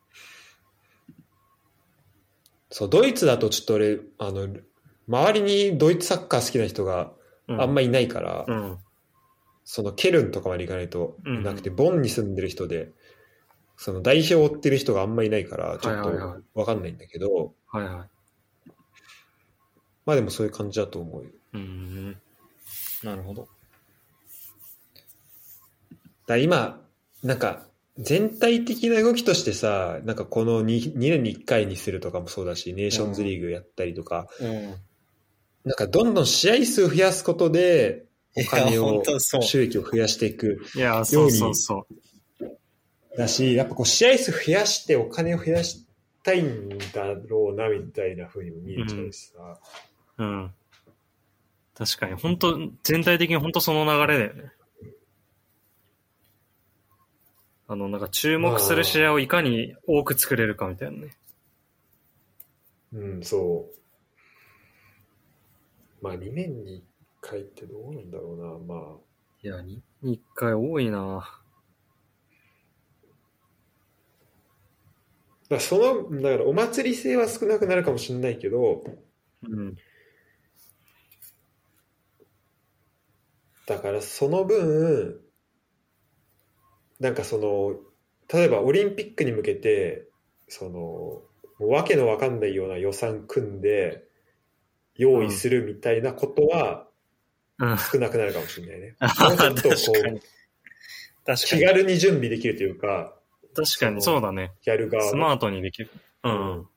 [2.70, 4.48] そう、ドイツだとちょっと俺、あの、
[5.08, 7.12] 周りにドイツサッカー好きな人が
[7.50, 7.54] い。
[7.54, 8.78] あんまいないから、うん。
[9.70, 12.94] そのケルンとかまで行かないとうんいなくて、ボンに住んでる人で、
[13.76, 18.72] その代表を追ってる人があんまいないから、ちょっはいはいはいとわかんないんだけど、はいはい。
[20.06, 21.30] まあでもそういう感じだと思うよ。
[21.56, 22.18] うん。
[23.04, 23.50] なるほど。
[26.28, 26.82] だ今、
[27.22, 27.68] なんか、
[27.98, 34.76] 全体的な動きとしてさ、なんかこの 2, 2年に1回にするとかもそうだし、ネーションズリーグやったりとか、うん。
[35.66, 38.07] なんかどんどん試合数増やすことで、
[38.38, 39.04] お金を
[39.42, 41.88] 収益を増やしていくいや、そうそうそ
[42.40, 43.18] う。
[43.18, 45.86] だし、やっぱこう試合数増やしてお金を増やし
[46.24, 49.60] たいんだろうな、みたいな風にも見えちゃうしさ。
[50.20, 50.52] うん。
[51.74, 54.52] 確かに、本当全体的に本当その流れだよね。
[57.68, 61.16] あの、なんか注目する試合をいかに多く作れるかみたいなね。
[62.94, 63.78] うん、そう。
[66.02, 66.97] まあ2年に1
[67.30, 68.96] 回ってどうなんだろうな、まあ。
[69.44, 71.42] いや、に一回多いな
[75.50, 78.84] だその、だからお祭り性は少なくなるかもしれないけど、
[79.44, 79.76] うん。
[83.66, 85.20] だからその分、
[87.00, 87.76] なんかその、
[88.34, 90.08] 例えばオリンピックに向けて、
[90.48, 91.24] その、も
[91.60, 94.04] うわけのわかんないような予算組んで、
[94.96, 96.87] 用意するみたいなことはうん。
[97.60, 98.96] 少なくなるかもしれないね。
[99.00, 99.76] あもうちょっとこ
[101.26, 101.36] う、。
[101.36, 103.14] 気軽に準備できるというか、
[103.56, 104.52] 確かに、そうだね。
[104.64, 105.90] やる側のスマートにできる。
[106.24, 106.30] う。
[106.30, 106.68] うん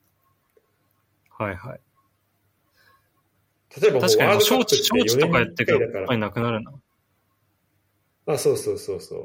[1.41, 1.81] はいはい。
[3.81, 5.81] 例えばもう確かに、招致、プって4招致とかや年に1ってくる。
[5.81, 6.73] やっぱりなくなるな。
[8.27, 9.17] あ、そうそうそうそ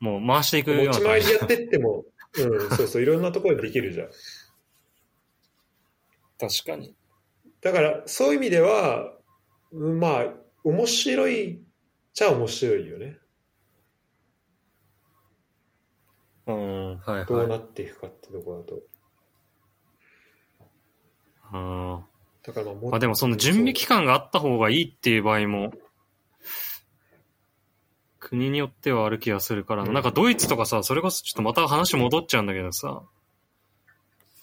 [0.00, 0.04] う。
[0.04, 2.04] もう回していくような持ち回りでやってっても、
[2.38, 4.08] うん、そうそう、いろんなところでできるじゃん。
[6.38, 6.94] 確かに。
[7.60, 9.12] だから、そういう意味では、
[9.72, 10.34] うんまあ、
[10.64, 11.58] 面白いっ
[12.12, 13.18] ちゃ面白いよね。
[16.46, 17.48] うん、はいどうはい。
[17.48, 18.80] なっていくかってところだと。
[21.52, 22.04] うん。
[22.42, 25.72] だからまあでもその準備期間があった方がいいっていう場合も、
[28.18, 33.02] 国によってはある気がするからな、うんかドイツとかさ、それこそちょっとまた話戻っちゃうんだけどさ、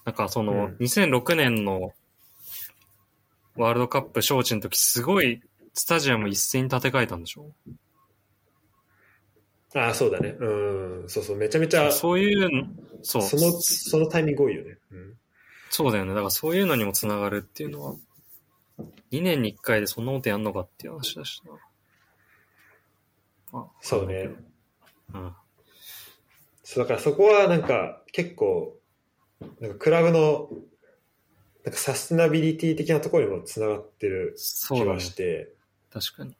[0.06, 1.94] なんかそのうん2006年の
[3.56, 5.42] ワールドカップ招致の時すごい
[5.78, 7.52] スタジアム一斉に建て替えたんでしょ？
[9.76, 10.36] ああ、そうだね。
[10.40, 12.68] うん、そうそう、めちゃめちゃ、そそういうの、
[13.04, 13.22] そう。
[13.22, 14.78] の、そのタイミング多いよね。
[14.92, 15.18] うん。
[15.70, 16.16] そうだよね。
[16.16, 17.96] だからそういうのにもつながるっていうのは、
[19.12, 21.52] 2年に1回でそんなことやんのかっていう話だしな。
[23.52, 24.30] まあそうね。
[25.14, 25.34] うん。
[26.64, 28.80] そう、だからそこはなんか、結構、
[29.60, 30.50] なんかクラブの、
[31.64, 35.00] なんかサステナビリティ的なところにもつながってる気がそうだね。
[35.02, 35.54] して、
[35.92, 36.36] 確かに。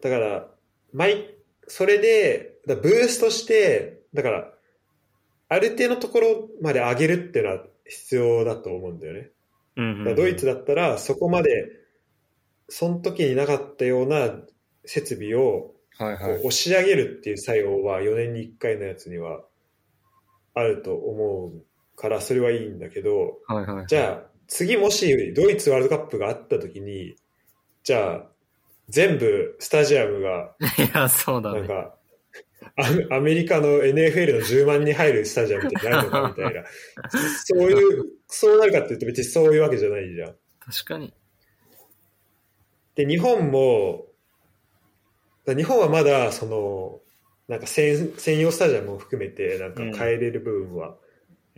[0.00, 0.48] だから、
[0.92, 1.34] 毎、
[1.66, 4.52] それで、だブーストして、だから、
[5.48, 9.30] ある程度のところまで上げるっていうのは必要だと思うんだよね。
[9.76, 11.50] うんうん、だからドイツだったら、そこまで、
[12.68, 14.34] その時になかったような
[14.84, 19.42] 設備をはいこう押し上げるっていう作用は4年に1回のやつには
[20.54, 21.64] あると思う
[21.96, 23.86] から、それはいいんだけど、はいはい。
[23.86, 27.16] じゃあ、次もしドイツワールドカップがあった時に、
[27.84, 28.26] じゃあ、
[28.88, 31.60] 全部スタジアムが、 いや、そうだね。
[31.60, 31.94] なんか、
[33.10, 36.64] アアメリカの NFL の10万人入るスタジアムってなるのか みたいな。
[37.44, 40.36] そういう、そうなるかって言うと別にそういうわけじゃないじゃん。
[40.60, 41.12] 確かに。
[42.94, 44.06] で、日本も、
[45.46, 47.00] 日本はまだ、その、
[47.48, 50.96] なんか専専用スタジアムを含めて、なんか変えれる部分は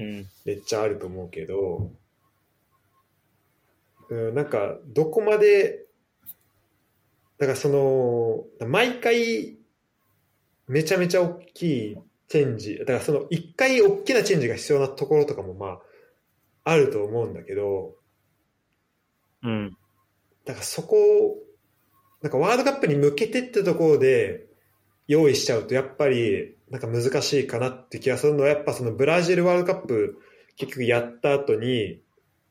[0.00, 0.26] うん。
[0.44, 1.98] めっちゃあると思うけど、うん、
[4.14, 5.86] なんか、どこまで、
[7.38, 9.56] だからその、毎回、
[10.66, 11.96] めちゃめちゃ大きい
[12.28, 15.80] チェンジ、だからその一回大きなチェンジが必要なところとかもまあ、
[16.64, 17.96] あると思うんだけど、
[19.42, 19.76] うん。
[20.44, 21.36] だからそこを、
[22.22, 24.46] なんかワールドカップに向けてってところで
[25.08, 30.20] 用意しちゃうとやっぱりなんか難しいかなって気がするのはやっぱそのブラジルワールドカップ
[30.56, 32.02] 結局やった後に、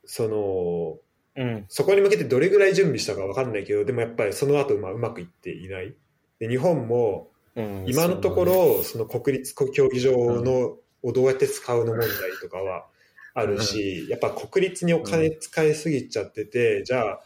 [0.04, 0.98] その、
[1.36, 1.64] うん。
[1.68, 5.94] そこに向けてどれぐらい準備したかわかんないけど、でもやっぱりその後まあうまくいっていない。
[6.38, 10.12] で日本もうん今のとこ、ろその国立競技場
[10.42, 12.08] のをどうやって使うの問題
[12.40, 12.86] とかは
[13.34, 17.20] あるし、やっぱ国立にお金使いすぎちゃってて、じゃあ、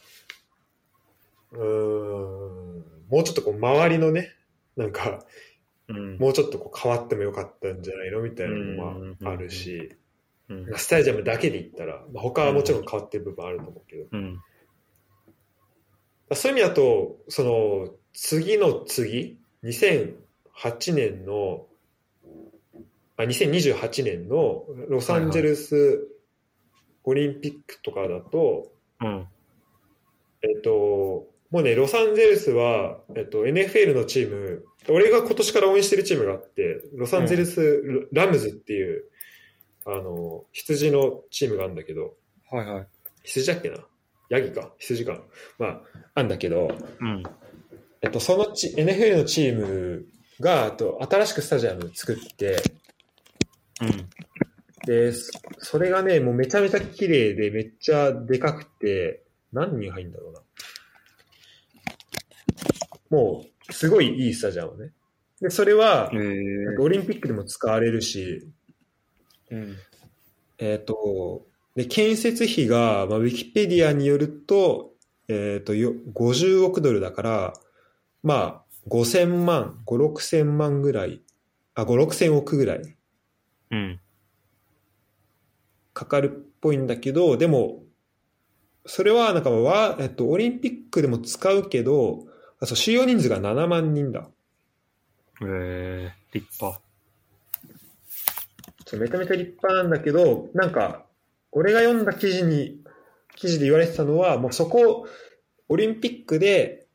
[1.52, 4.32] うーん、もうちょっとこう周りのね、
[4.76, 5.24] なんか、
[5.88, 6.18] うん。
[6.18, 8.22] もうちょっとこう変わってもよかったんじゃないの？
[8.22, 9.96] みたいなのもまああるし、
[10.48, 10.66] うん。
[10.76, 14.40] スタジアムだけで言ったら、まあ、他はもちろん変わってる部分あると思うけど、うん。
[16.32, 21.66] そういう意味だと、その、次の次、2008年の、
[23.16, 26.08] あ、2028年のロサンゼルス
[27.04, 29.26] オリンピックとかだと、うん。
[30.42, 39.04] えっと、もうね、ロサンゼルスは、えっと、NFL のチーム、俺が今年から応援してるチームがあって、ロサンゼルスラムズっていう、
[39.86, 42.14] あの、羊のチームがあるんだけど、
[42.50, 42.86] はいはい。
[43.24, 43.78] 羊だっけな？
[44.30, 44.72] ヤギか？
[44.78, 45.22] 羊か。
[45.58, 45.82] まあ、
[46.14, 46.70] あんだけど、
[47.00, 47.22] うん。
[48.00, 50.06] えっと、そのチ NFL のチーム
[50.40, 52.56] が、あと、新しくスタジアム作って、
[53.80, 54.08] うん。
[54.86, 60.40] で、そそれがね、もうめちゃめちゃ綺麗で、めっちゃでかくて、何人入るんだろうな？
[63.10, 64.92] もう、すごいいいスタジアムね。
[65.40, 66.82] で、それはえ、ー。
[66.82, 68.46] オリンピックでも使われるし、
[69.50, 69.76] うん。
[70.58, 74.92] えっ、と、で、建設費が、まあ、ウィキペディアによると、
[75.28, 77.52] えっ、と、よ50億ドルだから、
[78.22, 81.22] まあ、5000万、5、6000万ぐらい、
[81.74, 82.96] あ、5、6000億ぐらい
[83.70, 84.00] うん。
[85.92, 87.82] かかるっぽいんだけど、でも、
[88.86, 92.26] それはなんかわ、えっと、オリンピックでも使うけど、
[92.60, 94.28] あそう収容人数が7万人だ。
[95.40, 96.34] えー。
[96.34, 96.83] 立派。
[98.94, 101.06] そうめちゃめちゃ立派なんだけど、なんか、
[101.52, 102.80] 俺が読んだ記事に、
[103.36, 105.06] 記事で言われてたのは、もうそこ、
[105.68, 106.86] オリンピックで、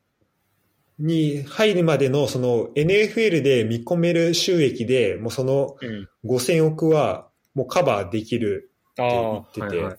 [0.98, 6.08] に入るまでの、その NFL で見込める収益で、もうそのうん。
[6.24, 8.70] 5000億はもうカバーできる。
[8.98, 9.98] ああ、言っててはいはい。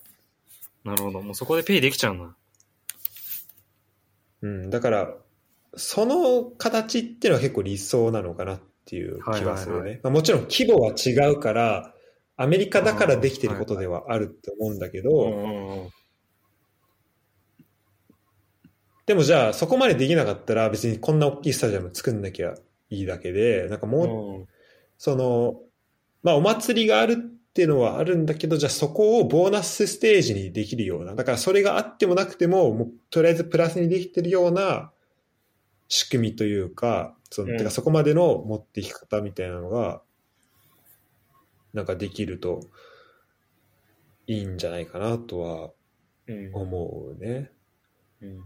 [0.83, 1.21] なるほど。
[1.21, 2.35] もうそこでペイできちゃうな。
[4.43, 5.13] うん、だから、
[5.75, 9.79] その形っていうのは結構理想なのかなっていう気がするね。
[9.79, 11.93] はいはいまあ、もちろん規模は違うから、
[12.37, 15.89] アメリカだからできてることではあると思うんだけど。
[19.05, 22.53] でもじゃあそこまでできなかったら別にこんな大きいスタジアム作んなきゃ
[22.89, 24.47] いいだけで、なんかもう、うん
[24.97, 25.55] その、
[26.21, 27.15] まあお祭りがあるっ
[27.53, 34.91] ていうのはあるんだけど、じゃあそこをボーナスステージにできるような、だからそれがあってもなくても、もうとりあえずプラスにできてるような
[35.93, 40.01] 仕組みというか、その、うんてかそこまでの持っていき方みたいなのが、
[41.73, 42.61] なんかできると
[44.25, 45.71] いいんじゃないかなとは
[46.27, 47.51] うん思うね。
[48.21, 48.43] うん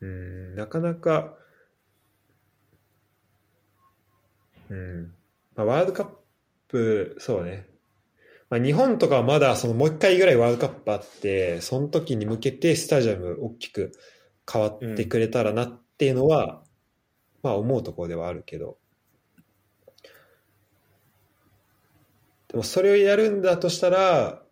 [0.00, 1.36] うん、なかなか、
[4.70, 5.14] うん、
[5.54, 6.08] まあ、ワールドカッ
[6.68, 7.71] プ、そうね。
[8.52, 13.92] まあ、日本とかはまだそのもう一回ぐらいワールドカップあって、その時に向けてスタジアム大きく
[14.46, 16.62] 変わってくれたらなっていうのは、
[17.42, 18.76] まあ思うところではあるけど。
[22.48, 24.42] でもそれをやるんだとしたら、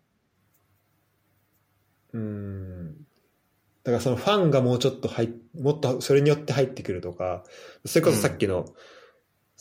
[2.13, 2.95] うん、
[3.83, 5.29] だからそのファンがもうちょっと入っ
[5.59, 7.43] もっとそれによって入ってくるとか、
[7.85, 8.65] それこそさっきの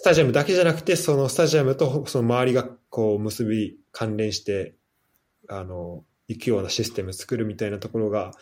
[0.00, 4.74] スタジアムだけじゃなくて、そのスタジアムとその周りがこう結び関連して、
[5.46, 8.32] あの、行くようなシステム作るみたいなところが、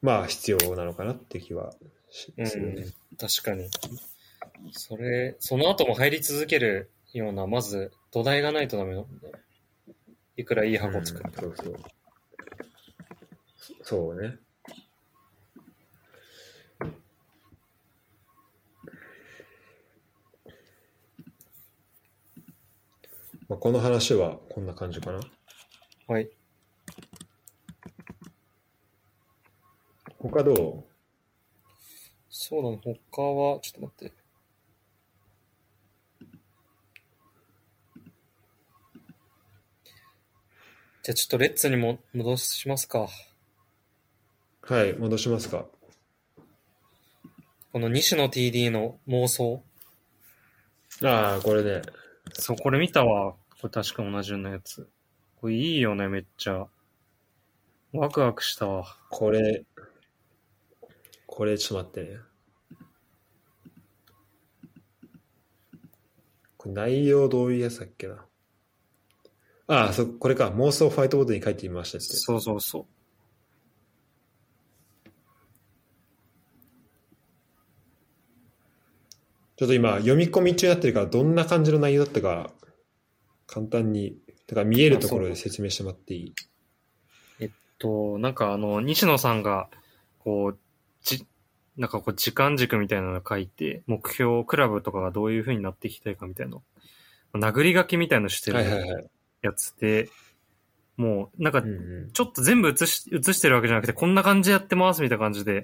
[0.00, 1.74] まあ必要なのかなって気は
[2.08, 2.86] しうんするね。
[3.20, 3.68] 確かに。
[4.72, 9.30] それ、その後も入り続けるような、まず土台がないとダメなんで。
[10.38, 11.48] いくらいい箱作っても。
[11.48, 11.76] うんそうそう。
[13.82, 14.38] そうね。
[23.48, 25.20] まあ、この話はこんな感じかな。
[26.08, 26.28] はい。
[30.18, 30.84] 他ど
[32.28, 34.12] そうだね、他は、ちょっと待って。
[41.02, 43.08] じゃあちょっとレッツにも戻しますか。
[44.68, 45.66] うはい、戻しますか。
[47.72, 49.62] この西野 TD の妄想。
[51.04, 51.82] ああ、これね。
[52.32, 53.32] そう、これ見たわ。
[53.32, 54.88] これ確か同じようなやつ。
[55.40, 56.66] これいいよね、めっちゃ。
[57.92, 58.84] ワクワクしたわ。
[59.10, 59.64] これ、
[61.26, 62.20] これちょっと待ってね。
[66.56, 68.24] これ内容どういうやつだっけな。
[69.68, 70.48] ああ、そ、これか。
[70.50, 72.06] 妄想ファイトボードに書いてみましたって。
[72.08, 72.95] そうそうそう。
[79.56, 82.52] ちょっと今、読み込み中になってるから、どんな感じの内容だったか、
[83.46, 86.34] 簡単に、だから見えるところで説明してもらってい
[87.40, 87.48] い？
[87.78, 89.68] と、なんかあの、西野さんが、
[90.18, 90.58] こう、
[91.02, 91.26] じ、
[91.76, 96.60] なんかこう、時間軸みたいなのを書いて、目標、クラブとかがどういう風になっていきたいかみたいな
[97.32, 99.10] の、殴り書きみたいのしてはいはいるはい。
[99.42, 100.10] やつで、
[100.96, 101.62] もう、なんか。
[102.14, 105.62] ちょっと全部映し、映してるわけじゃなくて、こんな感じでやってますみたいな感じで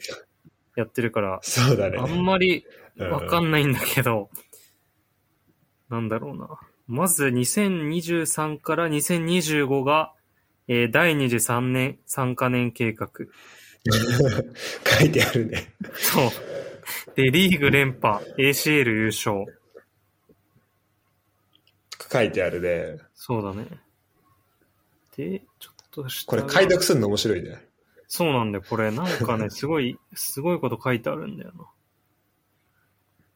[0.76, 1.98] やってるから、そうだね。
[1.98, 2.64] あんまり
[2.96, 4.30] うんわかんないんだけど、
[5.88, 6.48] なんだろうな。
[6.86, 10.12] まず2023から2025が、
[10.68, 13.10] えー第2次3年、3カ年計画。
[15.00, 15.74] 書いてあるね。
[15.94, 16.30] そう。
[17.16, 19.44] で、リーグ連覇、ACL 優勝。
[22.10, 22.98] 書いてあるね。
[23.14, 23.66] そうだね。
[25.16, 27.66] で、ちょっと下これが解読するの面白いね。
[28.14, 28.64] そうなんだよ。
[28.68, 31.52] これなんかね、 すごい、すごいこと書いてあるんだよ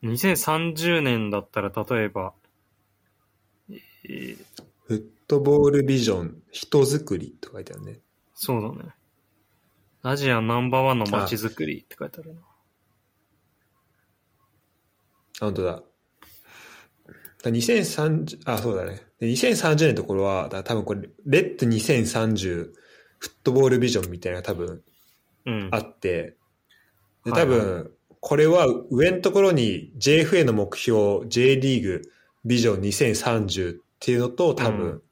[0.03, 0.11] な。
[0.11, 2.35] 2030年だったら、例えば、
[3.71, 4.45] えー
[4.85, 8.01] フットボールビジョン、人づくりと書いてあるね。
[8.35, 8.91] そうだね。
[10.03, 12.41] アジアナンバーワンの街づくりって書いてあるな。
[12.41, 12.45] あ、
[15.41, 15.83] 本当だ。
[17.43, 19.07] だ2030、あ、そうだね。
[19.21, 22.75] で2030年のところは、多分これ、レッド2030
[23.19, 24.83] フットボールビジョンみたいな多分
[25.47, 25.69] うん。
[25.73, 26.37] あって、
[27.25, 27.91] ではいはい多分、
[28.21, 32.03] これは上のところに JFA の目標、J リーグ
[32.45, 35.03] ビジョン2030っていうのと多分、うん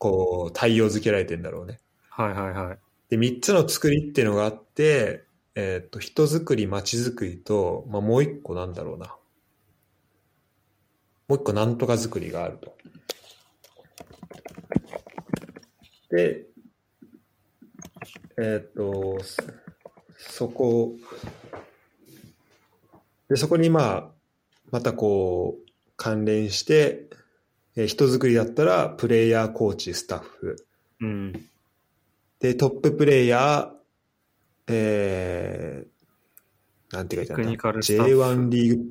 [0.00, 1.78] こう、対応付けられてんだろうね。
[2.08, 2.78] はいはいはい。
[3.10, 5.24] で、3つの作りっていうのがあって、
[5.54, 9.14] えっ、と、人づくり、街づくりと、まあ、もう一個なんだろうな。
[11.28, 12.74] もう一個なんとかづくりがあると。
[16.10, 16.46] で、
[18.40, 19.42] えっ、と、そ
[20.18, 20.96] そこ、
[23.28, 24.10] で、そこにまあ、
[24.70, 27.08] またこう、関連して、
[27.76, 30.56] えー人づくりだったら、プレイヤー、コーチ、スタッフ。
[31.00, 31.32] うん。
[32.40, 37.50] で、トッププレイヤー、えー、なんて書いてあるんだ？
[37.52, 38.84] テクニカルスタッフ J1 リーグ、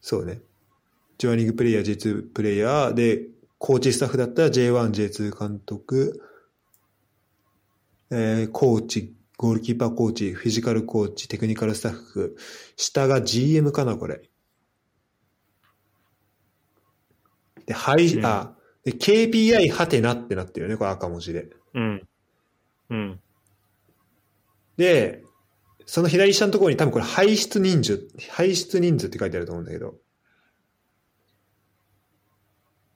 [0.00, 0.40] そうね。
[1.18, 3.26] J1 リーグプレイヤー、J2 プレイヤー、で、
[3.58, 6.20] コーチスタッフだったら J1、J2 監督、
[8.14, 12.36] えー、コーチ、ゴールキーパーコーチ、フィジカルコーチ、テクニカルスタッフ、
[12.76, 14.20] 下が GM かな、これ。
[17.64, 21.48] で、はい、うんあ、で、KPI はてなってなってるよね、これ赤文字で。
[21.72, 22.08] うん。
[22.90, 23.20] うん。
[24.76, 25.24] で、
[25.86, 29.94] その左下のところに多分これ排出人数、排出人数って書いてあると思うんだけど、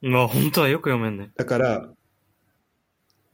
[0.03, 1.31] まあ本当はよく読めんね。
[1.37, 1.89] だから、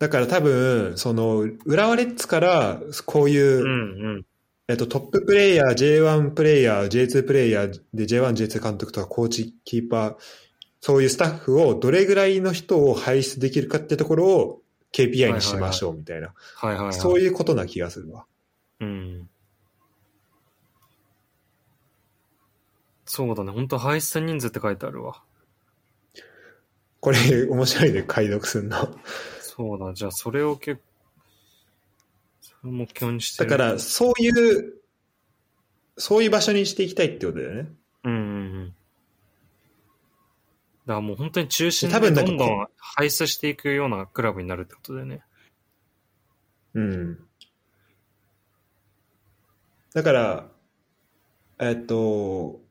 [0.02, 3.72] だから多分、その、浦和レッズから、こういう、うんう
[4.18, 4.26] ん。
[4.66, 10.16] えっと、トッププレイヤー、J1 プレイヤー、J2 プレイヤーで J1、J2 監督とかコーチ、キーパー、
[10.80, 14.62] そういうスタッフをどれぐらいの人を輩出できるかってところを
[14.92, 16.94] KPI にしましょうみたいな、はいはいはい。
[16.94, 18.26] そういうことな気がするわ。
[18.80, 19.28] うん。
[23.04, 23.52] そうだね。
[23.52, 25.22] 本当排出人数って書いてあるわ。
[26.98, 28.76] これ面白いね、解読するの。
[29.54, 29.92] そうだ。
[29.92, 30.82] じゃあそれを結構、
[32.40, 33.50] それを目標にしてる。
[33.50, 34.74] だから、そういう、
[35.98, 37.68] そういう場所にしていきたいってことだよね。
[38.04, 38.22] うんうんう
[38.60, 38.66] ん。
[38.68, 38.72] だ
[40.86, 45.20] からもう本当に中心で多分どんどん排出していくようなクラブになるってことだよね。
[46.72, 47.18] うん。
[49.92, 50.48] だから、
[51.60, 52.62] えっと、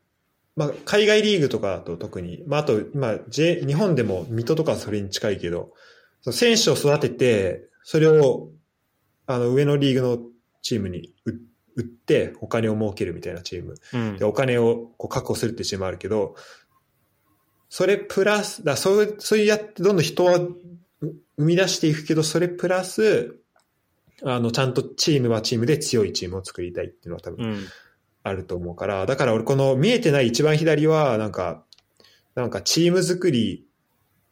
[0.56, 5.72] まあ、海外リーグとかだと特に、まあ、あと、まあ、J、日本でも水戸とかそれに近いけど、
[6.30, 8.50] 選手を育てて、それを、
[9.26, 10.18] あの、上のリーグの
[10.60, 11.40] チームに売
[11.74, 13.74] 売ってお金を儲けるみたいなチーム。
[13.92, 14.24] うんで、。
[14.24, 16.36] お金をこう確保するっていうチームもあるけど、
[17.68, 20.56] それプラス、だそういう、そういうやってどんどん人はう
[21.38, 23.38] 生み出していくけど、それプラス、
[24.24, 27.66] あの、ちゃんとチームはチームで強いチームを作りたいっていうのは多分うん。
[28.24, 31.64] あると思うから、だから俺この見えてない一番左は、なんか、
[32.34, 33.66] なんかチーム作り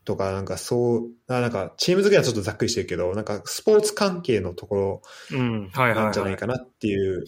[0.05, 6.13] とか、なんかそう、あなんかチーム作りはちょっとざっくりしてるけど、なんかスポーツ関係のところなんはいはい。
[6.13, 7.25] じゃないかなっていう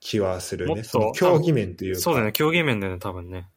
[0.00, 0.84] 気はするね。
[0.84, 2.00] その競技面というか。
[2.00, 2.32] そうだよね。
[2.32, 3.48] 競技面だよね、多分ね。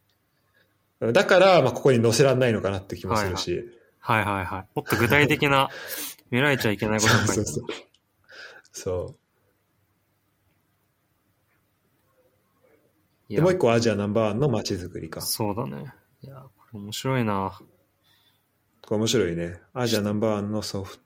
[0.99, 3.63] だから、まあ、ここに載せられないのかなって気もするし。
[3.99, 4.67] はいはいはい。
[4.73, 5.69] もっと具体的な、
[6.31, 7.65] 見られちゃいけないことそうそうそう。
[8.71, 9.15] そ
[13.29, 13.33] う。
[13.33, 15.21] でもう一個アジアナンバーワンの街づくりか。
[15.21, 15.93] そうだね。
[16.21, 17.59] いや、これ面白いな。
[18.87, 19.59] これ面白いね。
[19.73, 20.97] アジアナンバーワンのソフ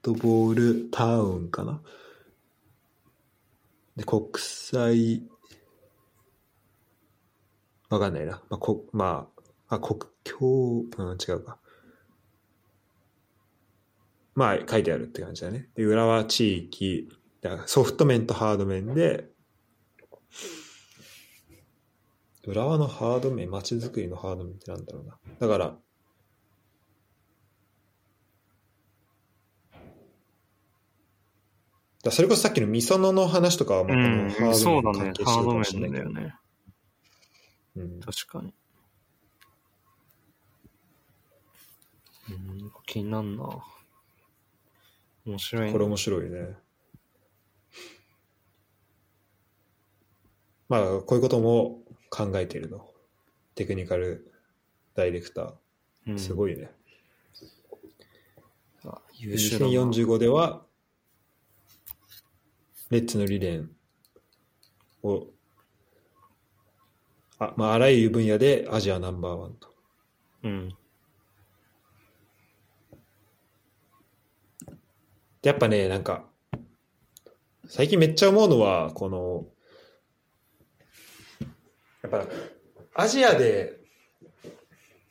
[0.00, 1.82] トボールタウンかな。
[3.96, 5.22] で、国際、
[7.90, 8.42] わかんないな。
[8.48, 9.28] まあ、こま
[9.68, 11.58] あ、あ、国境、うん、違うか。
[14.34, 15.68] まあ、書いてあるって感じだね。
[15.74, 17.10] で、浦和地域、
[17.42, 19.28] だソフト面とハード面で、
[22.46, 25.18] 浦和のハード面、街づくりのハード面ってなんだろうな。
[25.38, 25.78] だから、
[32.10, 34.64] それこそさっきのみそのの話とかは、まあ、こうんのハー。
[34.64, 35.12] ド面に関。
[35.12, 36.10] 係してるかもしれないけど。
[36.10, 36.34] ね。
[37.76, 38.52] うん確かに。
[42.30, 43.44] うん、気になんな。
[45.26, 45.72] 面白いね。
[45.72, 46.56] これ面白いね。
[50.68, 51.80] まあ、こういうことも
[52.10, 52.86] 考えているの。
[53.54, 54.30] テクニカル
[54.94, 56.14] ダイレクタうー。
[56.14, 56.70] んすごいね。
[58.84, 59.70] あ優秀だな。
[59.72, 60.62] 2045では、
[62.90, 63.70] レッツの理念
[65.02, 65.26] を、
[67.38, 69.68] あまあ、あらゆる分野でアジアナンバーワンと。
[70.44, 70.76] うん。
[75.42, 76.24] やっぱね、なんか、
[77.68, 79.46] 最近めっちゃ思うのは、この、
[82.02, 82.26] やっぱ、
[82.94, 83.78] アジアで、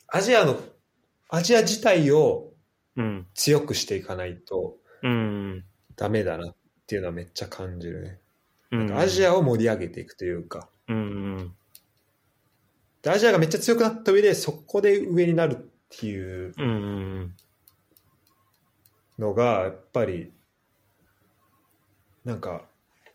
[0.08, 0.60] アジアの、
[1.28, 2.48] アジア自体を
[2.96, 3.26] うん。
[3.32, 5.64] 強くしていかないとうん。
[5.94, 6.56] ダメだなっ
[6.88, 8.18] ていうのはめっちゃ感じるね。
[8.72, 8.98] うん。
[8.98, 11.00] アジアを盛り上げていくというか、うんう
[11.42, 11.54] ん。
[13.02, 15.58] でアジアがめっちゃ強くなった上で、そこで上になるっ
[15.90, 16.54] ていう。
[19.18, 20.32] のが、やっぱり、
[22.24, 22.64] なんか、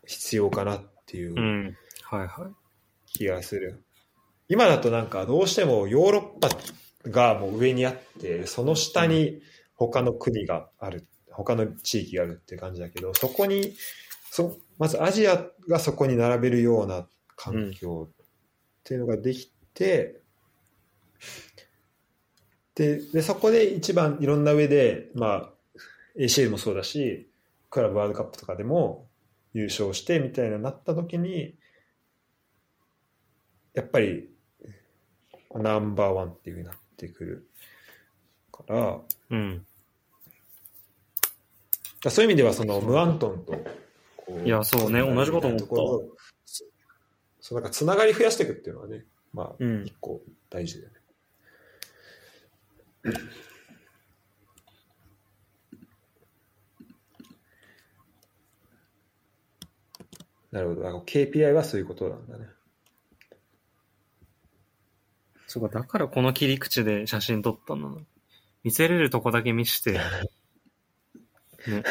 [0.06, 1.78] 必要かなっていううん。
[2.04, 2.54] はいはい。
[3.06, 3.84] 気がする。
[4.50, 6.50] 今だとなんかどうしてもヨーロッパ
[7.10, 9.42] がもう上にあって、その下に
[9.76, 13.74] 他の国がある、他の地域があるって感じだけど、そこに、
[14.32, 18.26] そまずアジアがそこに並べるような環境っ
[18.84, 20.22] ていうのができて、
[22.76, 25.50] でで、そこで一番いろんな上で、まあ、
[26.18, 27.30] ACL もそうだし、
[27.70, 29.08] クラブワールドカップとかでも
[29.54, 31.56] 優勝してみたいななった時に、
[33.74, 34.30] やっぱり
[35.56, 37.48] ナンバーワンっていうふうになってくる
[38.52, 39.00] から、
[39.32, 39.66] うん。
[42.04, 43.54] だそういう意味ではそのムアントンと
[44.18, 46.04] こういやそうね同じこと思ったそ
[47.40, 51.00] そうなんかつながり増やしていくっていうのはね、まあ、うん一個大事だよね。
[60.54, 61.00] なるほど。
[61.00, 62.46] KPI はそういうことなんだね。
[65.48, 67.98] そうか、だからこの切り口で写真撮ったんだな。
[68.64, 70.00] 見せれるとこだけ見して、
[71.72, 71.84] ね。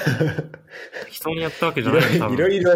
[1.11, 2.73] 人にやったわけいじゃない多分ろいろ、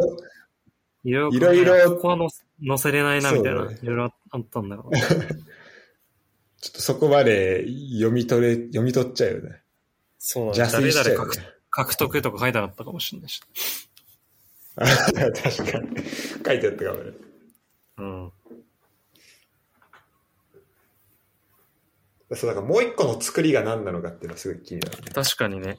[1.04, 2.28] いろいろいろいろここはの
[2.66, 3.66] 載せれないな、みたいな。
[3.66, 5.00] ねいろいろあったんだろうね。
[6.60, 9.62] ちょっとそこまで読み取れ、読み取っちゃうよね。
[10.18, 11.48] そう邪推しちゃうよ獲ね。
[11.70, 13.40] 獲得とか書いてなかったかもしれないし。
[14.76, 15.96] 確かに。
[16.44, 17.12] 書いてあったかもね。
[17.98, 18.32] うん。
[22.34, 25.10] そう、だからもう一個の作りが何なのかっていうのはすごい気になるね。
[25.14, 25.78] 確かにね。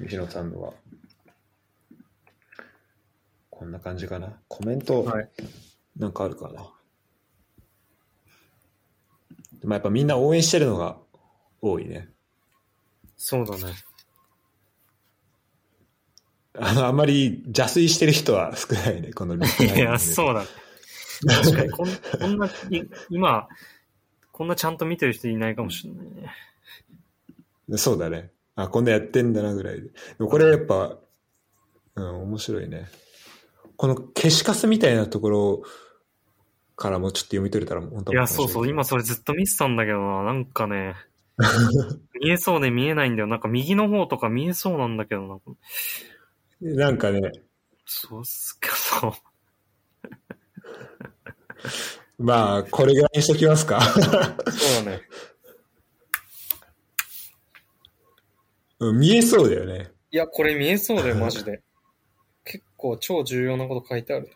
[0.00, 0.72] 西野さんのは。
[3.50, 4.36] こんな感じかな？
[4.48, 5.30] コメント、はい
[5.96, 6.68] なんかあるかな。
[9.60, 10.98] でもやっぱみんな応援してるのが
[11.60, 12.08] 多いね。
[13.16, 13.72] そうだね。
[16.54, 20.44] あの、あまり邪推してる人は少ないね、このリスいや、そうだ。
[21.26, 21.88] 確かにこん、
[22.20, 22.50] こんな、い
[23.10, 23.48] 今、
[24.32, 26.06] こんなちゃんと見てる人いないかもしれない
[27.68, 27.78] ね。
[27.78, 28.30] そうだね。
[28.54, 29.82] あ、こんなやってんだなぐらいで。
[29.82, 30.98] でもこれやっぱ、
[31.94, 32.88] うん、面白いね。
[33.76, 35.62] この消しカスみたいなところ
[36.76, 40.94] からもちょっと読み取れたら本当いや、そうそう、今それずっと見てたんだけどな、なんかね、
[42.20, 43.26] 見えそうで見えないんだよ。
[43.26, 45.38] なんか右の方とか見えそうなんだけどな。
[46.62, 47.20] なんかね。
[47.84, 49.12] そうっすか、そう。
[52.18, 53.80] まあ、これぐらいにしときますか。
[53.80, 55.02] そうだね。
[58.92, 59.90] 見えそうだよね。
[60.12, 61.62] いや、これ見えそうだよ、マジで。
[62.44, 64.30] 結構超重要なこと書いてある。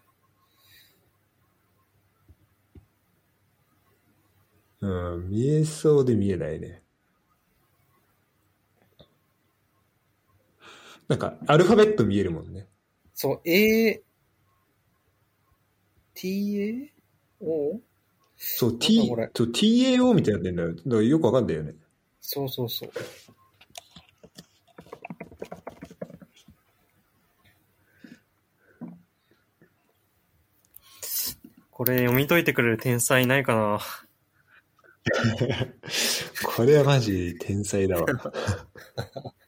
[4.80, 6.82] うん、見えそうで見えないね。
[11.08, 12.66] なんか、アルファベット見えるもんね。
[13.14, 14.02] そう、A、
[16.14, 16.90] TA?
[17.40, 17.80] O?
[18.36, 20.74] そう、T、そう TAO みたいになってんだよ。
[20.74, 21.74] だからよくわかんないよね。
[22.20, 22.90] そうそうそう。
[31.70, 33.78] これ読み解いてくれる天才いないかな？
[36.56, 38.06] これはマジ天才だわ。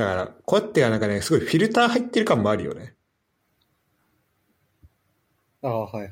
[0.00, 2.94] だから、こうやってなんかね、すごいフィルター入ってる感もあるよね。
[5.60, 6.10] ああ、はいはい。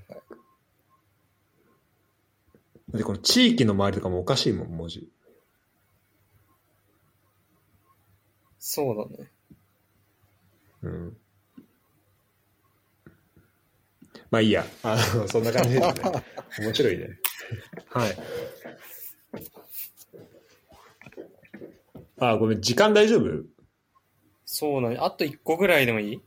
[2.99, 5.09] で、この地域の周りとかもおかしいもん、文字。
[8.59, 9.31] そうだね。
[10.83, 11.17] うん。
[14.31, 14.67] まあいいや。
[14.83, 16.23] あの、そんな感じですね。
[16.61, 17.19] 面白いね。
[17.89, 18.19] はい。
[22.19, 23.58] あ、ごめん、時間大丈夫？
[24.59, 25.05] そうなの。
[25.05, 26.21] あと1個ぐらいでもいい？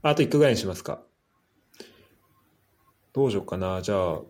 [0.00, 1.02] あと1個ぐらいにしますか。
[3.12, 3.82] どうしようかな。
[3.82, 4.20] じゃあ。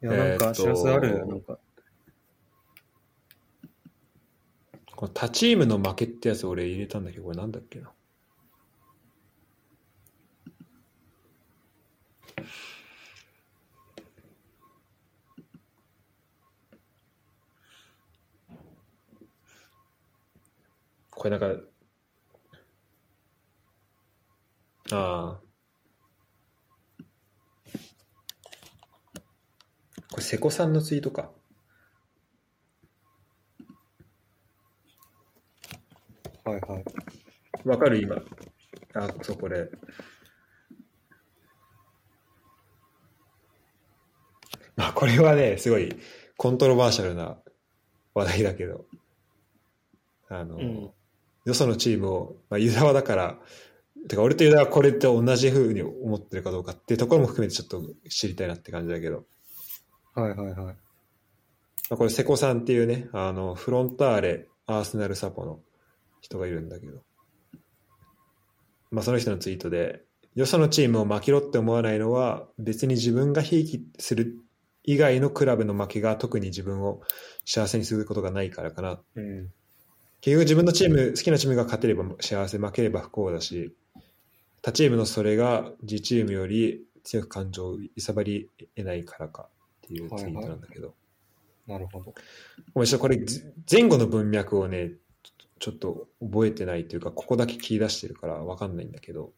[0.00, 1.58] いや、なんか知らせある、なんか。
[4.94, 7.90] この他チームの負けってやつ俺入れたんだけど、これなんだっけな。
[21.22, 21.56] これなんか、
[24.90, 25.40] ああ。
[30.10, 31.30] これ瀬古さんのツイートか。
[36.44, 36.84] はいはい。
[37.68, 38.16] わかる今。
[38.94, 39.70] あ、そう、これ。
[44.74, 45.94] まあ、これはね、すごい
[46.36, 47.38] コントロバーシャルな
[48.12, 48.86] 話題だけど、
[50.28, 50.92] あの、うん、
[51.44, 53.38] よそのチームを、まあ、ユダはだから、
[54.08, 59.24] てか俺とユダはこれと同じふうに思ってるかどうかっていうところも含めてちょっと知りたいなって感じだけど。
[60.14, 60.56] はいはいはい。
[60.56, 60.74] ま
[61.90, 65.60] あ、これ瀬古さんっていうね、あの、フロンターレ、アーセナルサポの
[66.20, 67.02] 人がいるんだけど、
[68.90, 70.02] まあ、その人のツイートで、
[70.34, 74.36] よそのチームを負けろって思わないのは、別に自分がひいきする
[74.84, 77.02] 以外のクラブの負けが特に自分を
[77.44, 79.00] 幸せにすることがないからかな。
[79.16, 79.50] うん、
[80.22, 83.74] 結局自分のチーム、好きなチームが勝てれば幸せ、負ければ不幸だし、
[84.62, 90.86] 他チームのそれが自チームより強く感情を揺さばり得ないからかっていうツイートなんだけど。
[90.86, 90.92] は
[91.70, 92.14] いはい、なるほど。
[92.72, 93.18] ごめん、これ
[93.68, 94.92] 前後の文脈をね、
[95.58, 99.32] ちょっと覚えてないというか、ここだけ聞き出してるからわかんないんだけど。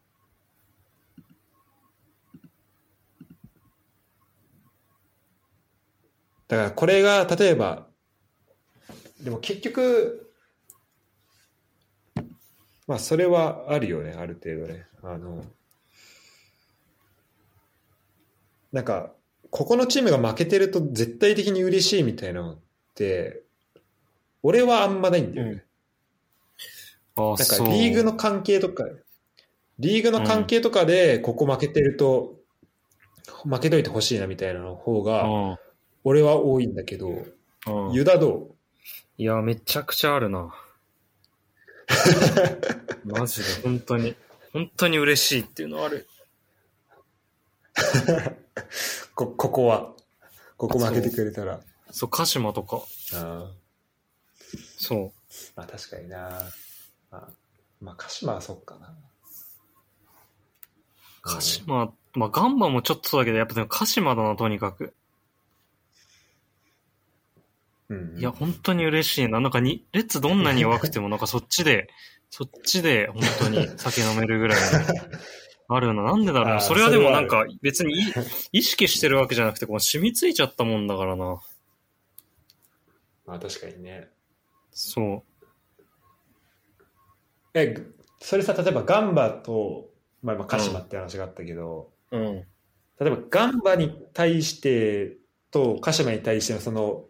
[6.47, 7.89] だからこれが例えば、
[9.23, 10.24] でも結局、
[12.87, 14.87] まあそれはあるよね、ある程度ね。
[15.03, 15.45] あの、
[18.73, 19.13] なんか、
[19.51, 22.59] ここのチームが負けてると絶対的に嬉しいみたいなのっ
[22.95, 23.43] て、
[24.43, 25.53] 俺はあんまないんだよね。
[25.53, 25.63] うん
[27.17, 28.85] なんかリーグの関係とか、
[29.79, 32.41] リーグの関係とかでここ負けてると、
[33.45, 35.57] 負けといてほしいなみたいなの方が、
[36.03, 37.25] 俺は多いんだけど、
[37.93, 38.55] ユダどう？
[39.17, 40.53] いや、めちゃくちゃあるな。
[43.05, 44.17] マジで、本当に。
[44.53, 46.09] 本当に嬉しいっていうのある。
[49.15, 49.95] こ、ここは。
[50.57, 51.61] ここ負けてくれたら。
[51.91, 52.83] そう、鹿島とか。
[53.15, 53.51] あ
[54.79, 55.13] そう。
[55.57, 56.41] まあ確かにな。
[57.11, 57.29] あ
[57.81, 58.97] まあ、鹿島はそっかな。
[61.23, 64.95] 鹿島、まあガンバもちょっとそうだけど、やっぱでも鹿島だな、とにかく。
[67.91, 69.41] うんいや、本当に嬉しいな。
[69.41, 71.89] なんかに、列どんなに弱くても、なんかそっちで、
[72.31, 74.67] そっちで本当に酒飲めるぐらいの
[75.77, 76.03] あるな。
[76.03, 78.13] なんでだろうそれはでもなんそか別にい
[78.53, 81.41] 意識してるわけじゃなくて、こう染みついちゃったもんだからな。
[83.27, 84.11] まあ確かにね。
[84.73, 85.23] そ
[87.55, 87.77] え、
[88.21, 89.91] それさ、例えばガンバと、
[90.23, 92.19] まあ、まあ鹿島って話があったけど、う。
[92.19, 92.35] うん。
[92.99, 95.17] 例えばガンバに対して
[95.51, 97.05] と鹿島に対してのその、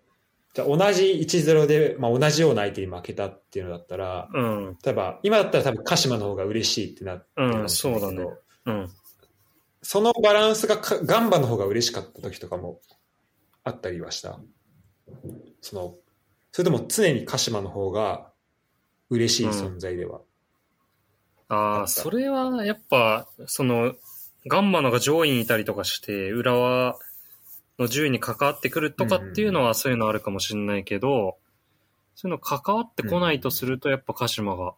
[0.55, 4.79] じゃあ同じ1-0で、まあ、同じような相手に負けたっていうのだったら、うん。
[4.85, 8.91] 例えば今だったら多分鹿島の方が嬉しいってなってるうんそううん。
[9.83, 12.81] そのバランスがかガンバの方が嬉しかった時とかも
[13.65, 14.39] あったりはした？
[15.61, 15.97] その、
[16.53, 18.31] それとも常に鹿島の方が
[19.11, 20.21] 嬉しい存在では？
[21.49, 21.89] ああ、あった？
[21.89, 23.95] それはやっぱ、その、
[24.47, 26.97] ガンマのが上位にいたりとかして、浦和
[27.79, 31.37] の順位に関わってくるとかっていうのはそういうのあるかもしれないけど、
[32.15, 34.75] そういうの関わってこないとすると、やっぱ鹿島が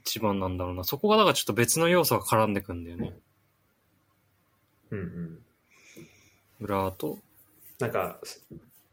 [0.00, 0.84] 一番なんだろうな。
[0.84, 3.14] そこがだからちょっと別の要素が絡んでくんだよね。
[4.90, 5.38] うんうん。
[6.60, 7.18] 浦和と。
[7.78, 8.18] なんか、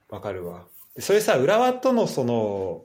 [0.09, 0.65] わかるわ。
[0.95, 2.83] でそれさ、浦和とのその、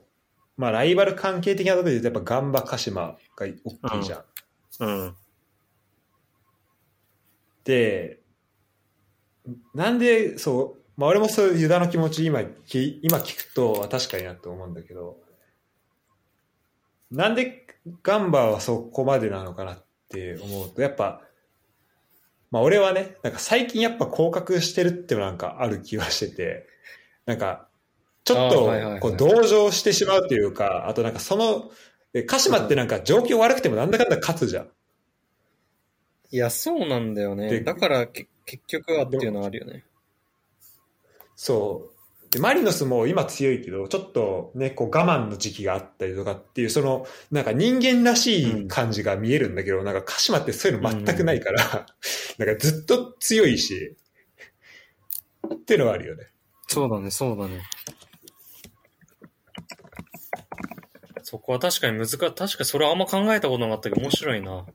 [0.57, 3.47] まあライバル関係的なところで言うとやっぱガンバ鹿島が
[3.83, 4.23] 大きいじゃん。
[4.79, 5.15] うん。
[7.63, 8.18] で、
[9.73, 15.17] なんで、そう、まあ俺もそういうユダの気持ち今き、今聞くと確かになって思うんだけど、
[17.11, 17.65] なんで
[18.03, 21.21] ガンバはそこまでなのかなって思うと、やっぱ、
[22.51, 26.67] まあ俺はね、なんか最近やっぱ降格してるってなんかある気はしてて、
[27.25, 27.67] なんか、
[28.25, 31.71] ちょっとこう同情してしまうというか、あとなんかその、
[32.13, 34.69] え鹿島ってなんか状況悪くてもなんだかんだ勝つじゃん。
[36.31, 37.61] いや、そうなんだよでね。
[37.61, 39.83] だからけ結局はっていうのはあるよね。
[41.35, 42.31] そう。
[42.31, 51.85] で、マリノスも今強いけど、ちょっとね、こう我慢の時期があったりとかっていう、その、なんか人間らしい感じが見えるんだけど、なんか鹿島ってそういうの全くないから、
[52.39, 53.95] なんかずっと強いし、
[55.53, 56.27] っていうのはあるよね。
[56.67, 57.61] そうだね、そうだね。
[61.21, 62.17] そこは確かに難しい。
[62.17, 64.65] 確かにそれはあんま考えたことなかったけど面白いな。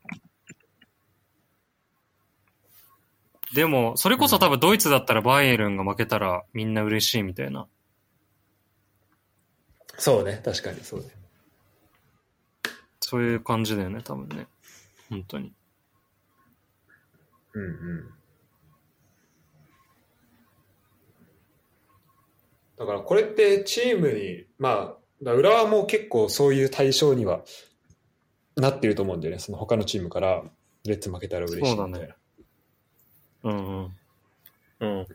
[3.55, 7.69] でも、それこそ多分ドイツだったらバイエルンが負けたらみんな嬉しいみたいな。
[9.97, 11.07] そうね、確かにそうね。
[13.01, 14.49] そういう感じだよね、多分ね。
[15.09, 15.53] 本当に。
[17.53, 18.11] うんうん。
[22.77, 27.45] だからこれってチームに、まあ、浦和も結構そういう対象には
[28.57, 29.39] なってると思うんだよね。
[29.39, 30.43] その他のチームから
[30.85, 31.85] レッツ負けたら嬉しいみたいな。
[31.85, 32.15] そうだね
[33.45, 33.91] うんうん。
[34.81, 35.07] うん。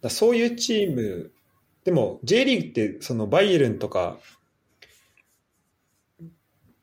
[0.00, 1.32] だそういうチーム、
[1.84, 4.18] でも J リーグってそのバイエルンとか、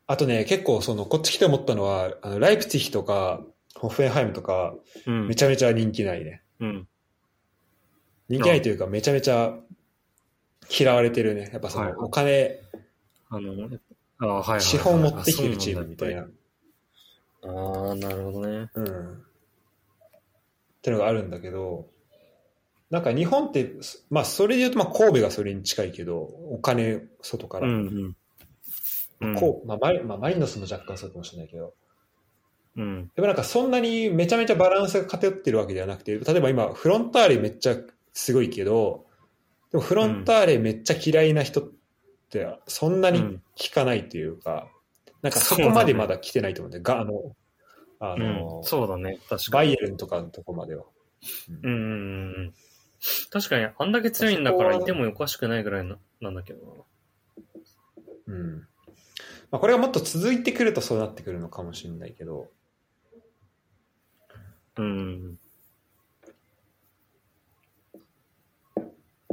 [0.08, 3.42] あとね、結構そのこっち来て思ったのは、あのライプツィヒとか
[3.76, 4.74] ホッフェンハイムとか、
[5.06, 5.36] うんめ。
[5.36, 6.42] ちゃめちゃ人気ないね。
[6.60, 6.88] うん。
[8.30, 9.54] 人気ないというか、めちゃめちゃ
[10.70, 11.50] 嫌われてるね。
[11.52, 12.62] やっぱそはいのお金、
[13.30, 13.70] あの、
[14.20, 16.22] あはいはいはい資本を持ってきてるチームみたいな。。
[16.22, 16.26] あ
[17.44, 18.70] あー、なるほどね。
[18.76, 19.26] うん。
[20.86, 21.88] ってのがあるんだけど、
[22.91, 23.74] なんか日本って、
[24.12, 27.68] まあそれで言うとまあ神戸がそれに近いけど、お金外から。
[27.68, 28.16] うん
[29.22, 29.30] うん。
[29.30, 29.36] うん。
[29.36, 31.74] こうまあマリまあ、マリノスも若干そうかもしれないけど、
[32.78, 33.12] うん。
[33.16, 37.78] でもなんかそんなにめちゃめちゃバランスが偏ってるわけではなくて、例えば今フロンターレめっちゃ
[38.14, 39.07] すごいけど、
[39.72, 41.72] でもフロンターレめっちゃ嫌いな人っ
[42.30, 44.68] てそんなに聞かないというか、
[45.24, 47.36] なんかそこまでまだ来てないと思うんで、があの、
[47.99, 49.19] あうのん、、そうだね。
[49.30, 49.51] 確かに。
[49.51, 50.85] バイエルンとかのとこまでは。
[51.63, 51.76] うんう
[52.47, 52.53] ん。
[53.30, 56.85] 確かに、あんだけ強いんだからいてもおかしくないぐらいななんだけど
[58.27, 58.67] うん。
[59.51, 62.49] まあ、これがもっと続いてくるとそうなってくるのかもしれないけど、
[64.77, 64.84] な。
[64.84, 65.39] うん。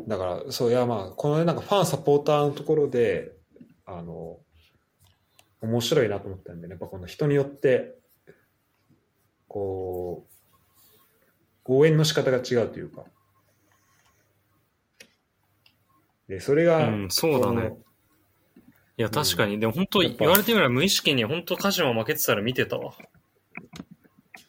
[0.06, 3.32] だから、そういや、まあ、このね、なんかファン、サポーターのところで、
[3.86, 4.38] あの、
[5.60, 7.94] 面白いなと思ったんでね、やっぱこの人によって、
[9.52, 10.32] こう、
[11.66, 13.04] 応援の仕方が違うというか。
[16.26, 17.78] で、それが、うんそうだねこ
[18.96, 19.60] いや、確かに。
[19.60, 22.94] でも本当言われてみれば無意識に本当鹿島負けてたら見てたわ。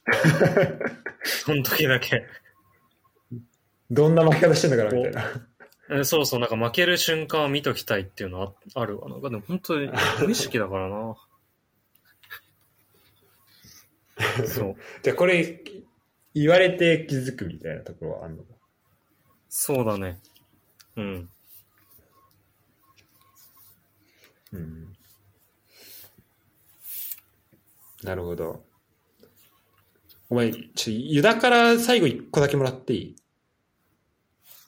[1.24, 2.20] その時だけ。
[2.20, 2.24] の
[3.92, 5.24] どんな負け方してんだからみたいな。
[6.00, 9.10] えそうそう、なんか負ける瞬間を見ときたいっていうのはああるわ。
[9.10, 9.90] なんかでも本当に
[10.22, 11.16] 無意識だからな。
[14.48, 14.76] そう。
[15.04, 15.64] じゃあこれ、
[16.34, 18.44] 言われて気づくみたいなところはあるの
[19.50, 20.20] そうだね。
[20.96, 21.30] うん。
[24.52, 24.98] うん。
[28.04, 28.66] なるほど。
[30.30, 33.16] お前、ちょ、ユダから最後一個だけもらっていい？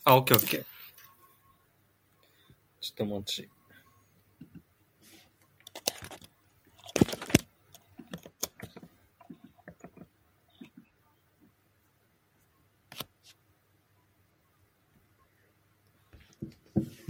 [0.03, 0.65] あ、オッケーオッケー。
[2.81, 3.49] ちょっと待ち。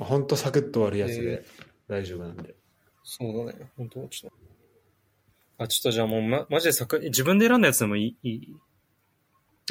[0.05, 1.45] ほんとサクッと終わるやつえで
[1.87, 2.55] 大丈夫なんで。
[3.03, 3.71] そうだね。
[3.77, 5.63] 本当ちょっと。
[5.63, 8.33] あ、ちょっとじゃあもうま、マジで作自分で選んだやつでもいいいい？
[8.35, 8.57] い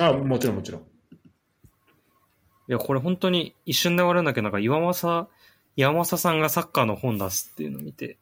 [0.00, 0.86] あ、もちろんもちろん。
[2.66, 5.30] や、これ本当に一瞬で終わるんだけど、なんか岩政、
[5.76, 8.18] 岩政さんがサッカーの本出すっていうのを見て、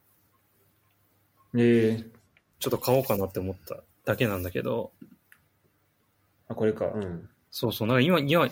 [1.56, 2.10] ええ
[2.58, 4.92] ちょっと買おうかなって思っただけなんだけど、
[6.48, 6.86] あ、これか。
[6.86, 7.28] うん。
[7.50, 8.48] そうそう、なんか今、今、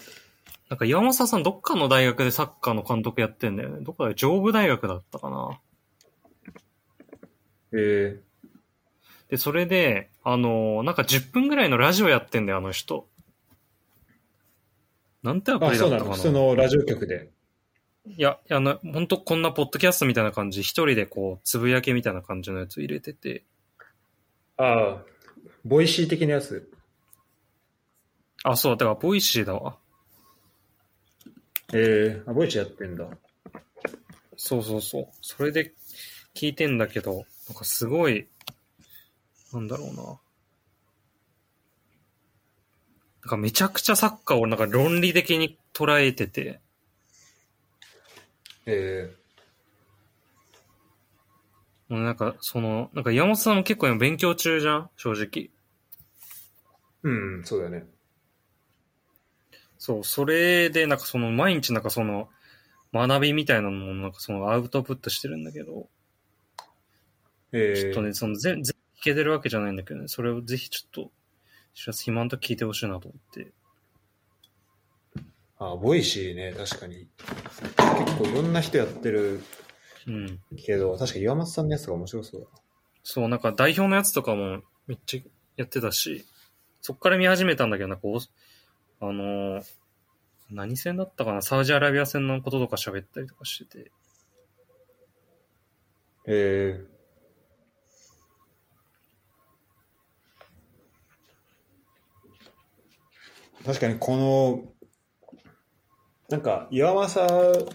[0.68, 3.84] なんか岩政さんどっかの大学でサッカーの監督やってんだよね。
[3.84, 5.60] どこだよ、上武大学だったかな。
[7.72, 8.30] ええ
[9.30, 13.08] で、それで、あのーなんか10分ぐらいのラジオやってんだよ、あの人。
[15.22, 15.70] なんてアプ。
[15.70, 16.14] リだったかな。
[16.14, 17.30] 普通のラジオ局で。
[18.06, 23.44] いや、いやあの、本当こんなポッドキャストみたいな感じ、一人でこう、つぶやけみたいな感じのやつ入れてて、
[24.56, 25.04] ああ、
[25.64, 26.70] ボイシー的なやつ。
[28.42, 29.78] あ、そう、だからボイシーだわ。
[31.72, 33.06] ええあ、ボイシーやってんだ。
[34.36, 35.08] そうそうそう。
[35.20, 35.72] それで
[36.34, 38.26] 聞いてんだけど、なんかすごい、
[39.52, 40.02] なんだろうな。
[43.22, 46.60] なんかめちゃくちゃサッカーをなんか論理的に捉えてて、
[48.66, 49.14] え
[51.88, 54.90] もうなんかその、なんか山本さんも結構今勉強中じゃん？
[54.96, 55.26] 正直。
[55.44, 55.50] え
[57.02, 57.86] うん、そうだよね。
[59.80, 62.28] そう、それでなんかその毎日なんかその
[62.92, 65.88] 学びみたいなのもなんかそのアウトプットしてるんだけど、
[67.52, 71.10] ええちょっとね、その全、全部聞けてるわけじゃないんだけどね、それをぜひちょっと、
[71.72, 73.52] 知らず暇の時聞いてほしいなと思って。
[75.58, 77.08] あ、 Voicy ね、確かに。
[78.04, 79.40] 結構いろんな人やってる
[80.06, 80.40] うん。
[80.58, 82.46] けど、確か岩松さんのやつが面白そうだ。
[83.02, 86.26] そう、なんか代表のやつとかもめっちゃやってたし、
[86.82, 88.20] そっから見始めたんだけど、なんかお、
[89.00, 89.64] あのー
[90.52, 91.42] 何戦だったかな？
[91.42, 93.92] サウジアラビア戦のこととか喋ったりとかしてて。
[96.26, 96.86] ええ
[103.64, 104.72] 確かにこの、
[106.28, 107.70] なんか岩政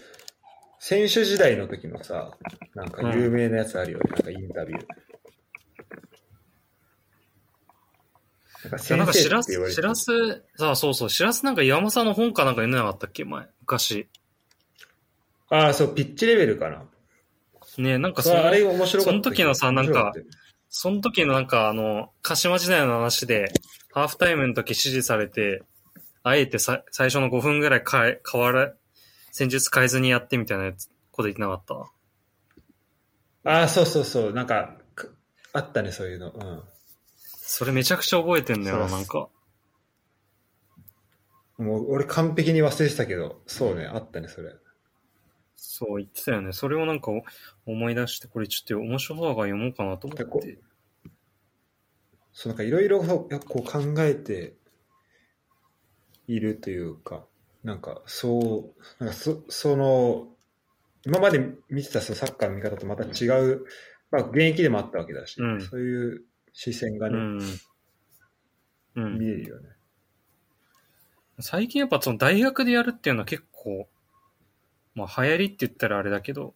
[0.78, 2.36] 選手時代の時のさ、
[2.74, 4.86] なんか有名なやつあるよね、なんかインタビュー。
[8.70, 14.08] なんかしらすしらす、さあそうそう、しらすなんか岩間さんの本かなんか読んでなかったっけ前、昔。
[15.48, 16.84] ああ、そう、ピッチレベルかな。
[17.78, 19.00] ねなんかそあれ面白かった。
[19.00, 20.14] その時のさなんか
[20.68, 23.52] その時のなんかあの、鹿島時代の話で、
[23.92, 25.62] ハーフタイムの時指示されて、
[26.22, 28.72] あえてさ最初の5分ぐらい変え、変わら、
[29.30, 31.74] 戦術変えずにやってみたいなやつ、こと言ってなかった？
[33.50, 35.06] ああ、そうそうそう、なんか、か
[35.52, 36.30] あったね、そういうの。
[36.30, 36.62] うん。
[37.48, 39.28] それめちゃくちゃ覚えてんだよな、そうなんか。
[41.58, 44.52] もう俺完璧に忘れてたけど、そうね、あったね、それ。
[45.54, 46.52] そう言ってたよね。
[46.52, 47.12] それをなんか
[47.64, 50.58] 思い出して、これちょっと面白そうだから読もうかなと思こって。
[52.32, 54.56] そう、なんかいろいろこう考えて
[56.26, 57.24] いるというか、
[57.62, 60.26] なんかそう、なんかそその、
[61.04, 61.38] 今まで
[61.70, 63.64] 見てたそのサッカーの見方とまた違う、
[64.10, 66.24] まあ現役でもあったわけだし、うんそういう
[66.58, 67.38] 視線がね、うん。
[68.94, 69.18] うん。
[69.18, 69.68] 見えるよね。
[71.38, 73.86] 最近やっぱその大学でやるっていうのは結構、
[74.94, 76.54] まあ流行りって言ったらあれだけど、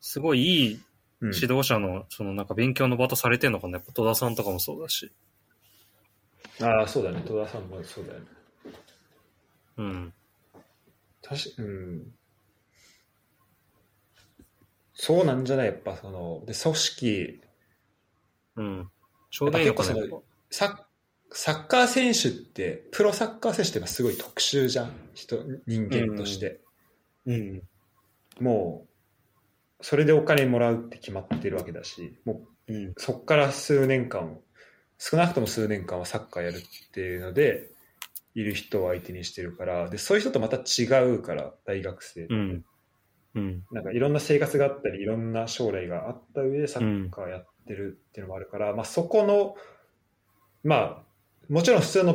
[0.00, 0.80] すごいいい
[1.20, 5.12] うん、指導者の、そのなんか勉強の場とされてんのかな、やっぱ戸田さんとかもそうだし。
[6.60, 8.26] ああ、そうだね、戸田さんもそうだよね。
[9.76, 10.12] うん。
[11.22, 12.14] 確かうん。
[14.94, 15.66] そうなんじゃない？
[15.66, 17.40] やっぱその、で、組織、
[18.56, 18.90] うん。
[19.30, 19.94] ちょうどいいのかな、
[20.50, 20.76] サッ
[21.36, 26.60] サッカー選手って、プロサッカー選手ってのはすごい特殊じゃん、人、人間として。
[27.26, 27.62] うん。
[28.40, 28.86] も
[29.80, 32.94] う、それでお金もらうって決まってるわけだし、もううん。
[32.96, 34.38] そっから数年間、
[34.98, 37.68] 少なくとも数年間はサッカーやるっていうので、
[38.34, 42.26] いる人を相手にしてるから、で、そういう人とまた違うから、大学生。
[42.30, 42.64] うん。
[43.34, 43.64] うん。
[43.72, 49.56] なんかいろんな生活があったり、いろんな将来があった上でサッカーやってるっていうのもあるから、まあそこの、
[50.62, 51.02] まあ、
[51.48, 52.12] もちろん普通の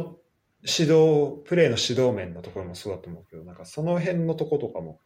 [0.61, 4.99] 指導、プレーの指導面のところもそうだと思うけど、なんかその辺のとことかも、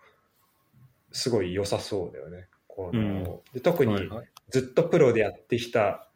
[1.12, 2.48] すごい良さそうだよね。
[2.68, 3.24] このうん。
[3.54, 4.10] で特に
[4.50, 6.10] ずっとプロでやってきた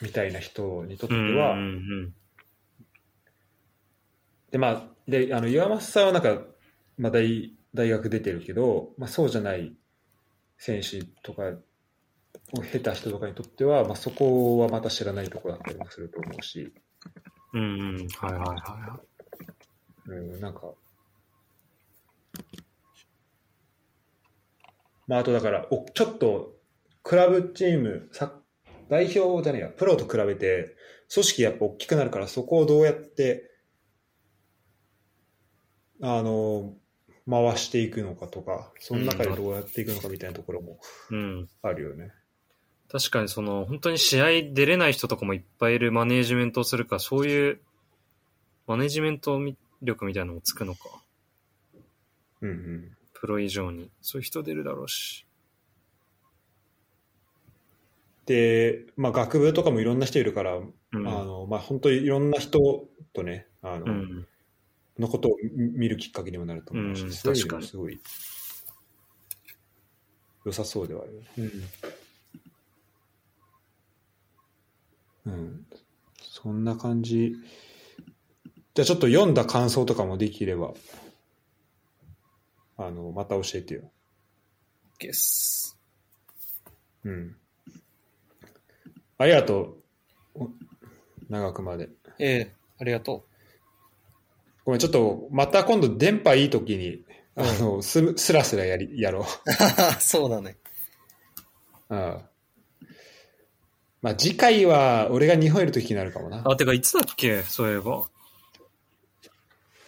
[0.00, 1.64] みたいな人にとっては、うんう
[2.06, 2.14] ん。
[4.50, 6.42] で、まあ、で、あの、岩松さんはなんか、
[6.96, 9.76] まあ大、大学出てるけど、まあそうじゃない
[10.56, 11.52] 選手とか
[12.52, 16.72] を経た人とかにとっては、まあそこはまた知らないところだったりもすると思うし、
[17.52, 17.96] うん。
[18.20, 19.00] はいはいはいは
[20.06, 20.10] い。
[20.10, 20.62] うん、なんか、
[25.06, 26.54] まああとだから、おちょっと、
[27.02, 28.32] クラブチーム、さ
[28.88, 30.74] 代表じゃねえや、プロと比べて、
[31.12, 33.50] 組織やっぱ大きくなるから、そこをどうやって、
[36.02, 36.74] あの、
[37.28, 40.80] 回していくのかとか、その中でどうやっていくのかみたいなところも
[41.10, 41.48] うん。
[41.62, 42.10] あるよね。
[42.90, 47.60] 確かにその、本当に試合出れない人とかもいっぱいいるマネージメントをするから、そういう
[48.66, 49.38] マネージメント
[49.82, 51.02] 力みたいなのもつくのか。
[52.40, 52.96] うんうん。
[53.12, 53.90] プロ以上に。
[54.00, 55.26] そういう人出るだろうし。
[58.26, 61.08] で、まあ学部とかもいろんな人いるから、うん。
[61.08, 64.26] あの、まあ本当にいろんな人とね、あの、うん。
[64.98, 68.00] のことを見見るきっかけにもなると思うし、うん確かにもすごい
[70.44, 71.26] 良さそうではあるよね。
[71.38, 71.52] うん。
[76.20, 77.34] そんな感じ。
[78.74, 80.72] じゃあちょっと読んだ感想とかもできれば、
[82.76, 83.90] あの、また教えてよ。
[84.98, 85.78] ゲス。
[87.04, 87.36] うん。
[89.18, 89.78] ありがと
[90.34, 90.44] う。
[90.44, 90.50] お
[91.28, 91.88] 長くまで。
[92.18, 93.26] ええありがと
[94.64, 97.04] ごめん、ちょっと、また今度電波いい時に、
[97.34, 99.22] あの、す、すらすらやり、やろう。
[99.22, 99.26] う。
[100.00, 100.56] そうだね。
[101.88, 102.27] うん。
[104.00, 106.42] まあ次回は俺が日本いる時になるかもな。
[106.44, 107.42] あ、てか、いつだっけ？
[107.42, 108.04] そういえば。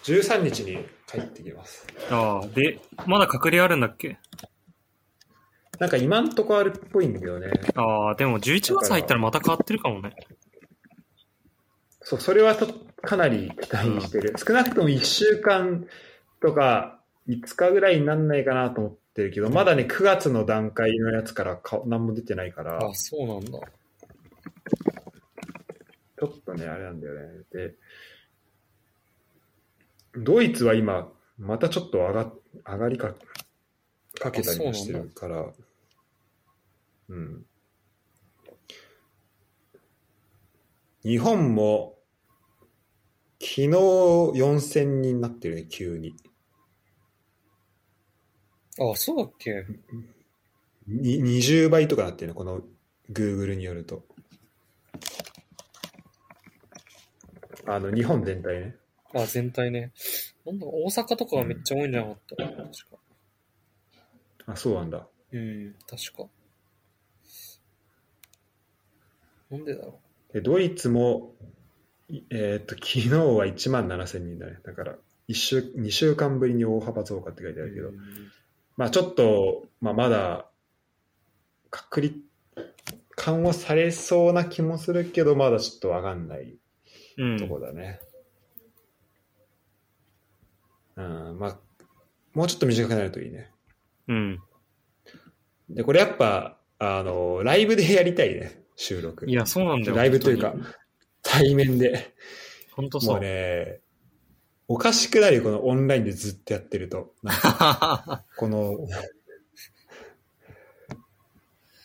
[0.04, 1.86] 13日に帰ってきます。
[2.10, 4.18] ああ、で、まだ隔離あるんだっけ？
[5.78, 7.52] なんか今んとこあるっぽいんだけどね。
[7.74, 10.14] ああ、でも11月入ったらまた変わってるかもね。
[12.02, 12.66] そう、それはと
[13.02, 14.34] かなり期待してる。
[14.36, 15.86] 少なくとも1週間
[16.42, 23.58] とか5日ぐらいになんないかなと思ってるけど、まだね、9月の段階のやつからか何も出てないから、あ、そうなんだ。
[26.18, 27.44] ちょっとね、あれなんだよね。
[27.52, 27.74] で、
[30.16, 32.32] ドイツは今、またちょっと上が
[32.66, 33.14] 上がりか
[34.18, 35.47] かけたりもしてるから、
[37.09, 37.47] うん。
[41.02, 41.97] 日本も、
[43.40, 46.14] 昨日4000人になってるね、急に。
[48.78, 49.64] あ、そうだっけ？
[50.86, 52.62] に20倍とかなってるね、この
[53.10, 54.05] Google によると。
[57.74, 58.76] あの、日本全体ね。
[59.14, 59.92] あ、全体ね。
[60.47, 62.64] なんだか大阪とかはめっちゃ多いんじゃなかった、確か。
[64.47, 65.06] あ、そうなんだ。
[65.32, 66.28] うん、確か。
[69.51, 69.98] なんでだろ
[70.32, 71.34] でドイツも、
[72.09, 74.59] いえーっと、昨日は1万7000人だね。
[74.64, 77.66] だから、一週、2週間ぶりに大幅増加って書いてあう。
[77.68, 77.97] るけど、うん
[78.76, 80.48] まあちょっと、まあまだ、
[81.70, 82.16] 確率、
[83.14, 86.59] 緩和されそうな気もするけど、まだちょっとわかんないうん
[87.38, 88.00] とこだね。
[90.96, 91.58] うん、まあ、
[92.34, 93.50] もうちょっと短くなるといいね。
[94.08, 94.38] うん。
[95.68, 99.28] で、これやっぱ、あの、ライブでやりたいね、収録。
[99.28, 99.96] いや、そうなんだよ。
[99.96, 100.54] ライブというか、
[101.22, 102.14] 対面で。
[102.72, 103.14] 本当そう。
[103.14, 103.80] もうね、
[104.68, 107.14] おかしくなるよ、このオンラインでずっとやってると。
[108.36, 108.78] この、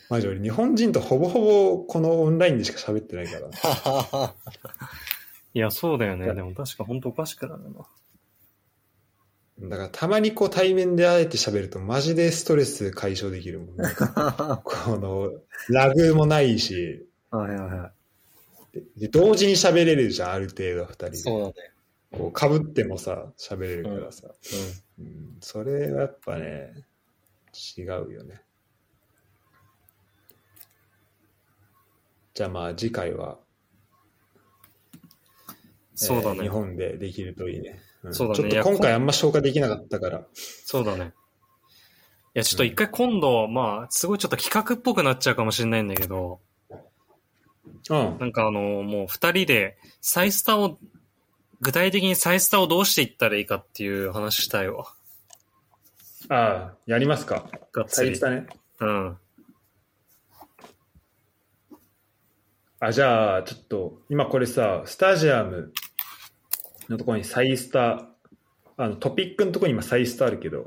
[0.10, 3.50] マジ俺、日本人とほぼほぼこのオンラインでしか喋ってないから。
[5.56, 6.34] いや、そうだよね。
[6.34, 9.70] でも確か本当おかしくなるな。
[9.70, 13.86] だからたまにこう対面であえて喋るとマジでストレス解消できるもんね。
[14.66, 15.32] この、
[15.70, 17.92] ラグもないし、はいはいは
[18.98, 21.12] で同時に喋れるじゃん、ある程度二人い。
[21.12, 21.18] で。
[21.20, 21.54] そうだね。
[22.12, 24.28] こう被ってもさ、喋れるからさ。
[25.00, 26.86] うん、それはやっぱね、
[27.78, 28.42] 違うよね。
[32.34, 33.40] じゃあまあ次回は、
[35.96, 36.50] そうだねえー日。
[36.50, 37.80] 本でできるといいね。
[38.08, 40.26] んそうだねちょっと今回あんま消化できなかったから。
[40.66, 41.14] そうだね。
[42.36, 46.42] いや、ちょっと一回今度、まあ、すごいちょっと企画っぽくなっちゃうかもしれないんだけど、
[47.90, 48.18] うん。
[48.20, 50.78] なんかあの、もう二人で、サイスタを、
[51.62, 54.86] 具体的にサイスタをどうしていったらいいかっていう話したいわ。
[56.30, 57.48] ああ、やりますか。
[57.72, 58.42] がっつりサイツ。
[58.42, 58.48] だね。
[58.82, 59.18] うん。
[62.80, 65.72] ああ、じゃあ、ちょっと、今これさ、スタジアム
[66.90, 68.10] のところにサイスタ、
[68.78, 70.66] あの、トピックのところに今サイスタあるけど、うん。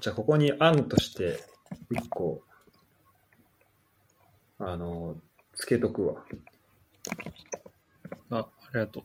[0.00, 1.38] じゃあここに案として、
[1.90, 2.42] 一個、
[4.58, 5.16] あの、
[5.54, 6.24] つけとくわ。
[8.30, 9.04] あ、ありがとう。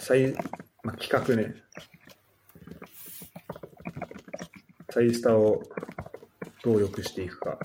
[0.00, 0.32] サイ、
[0.82, 1.54] まあ、企画ね。
[4.90, 5.62] サイスタを
[6.62, 7.58] どう良くしていくか。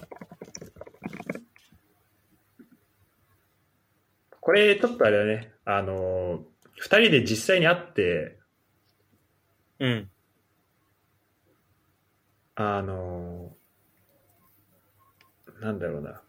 [4.49, 5.51] これ、ちょっとあれだね。
[5.63, 6.39] あの、
[6.75, 8.39] 二人で実際に会って、
[9.77, 10.09] うん。
[12.55, 13.51] あの、
[15.61, 16.23] なんだろうな。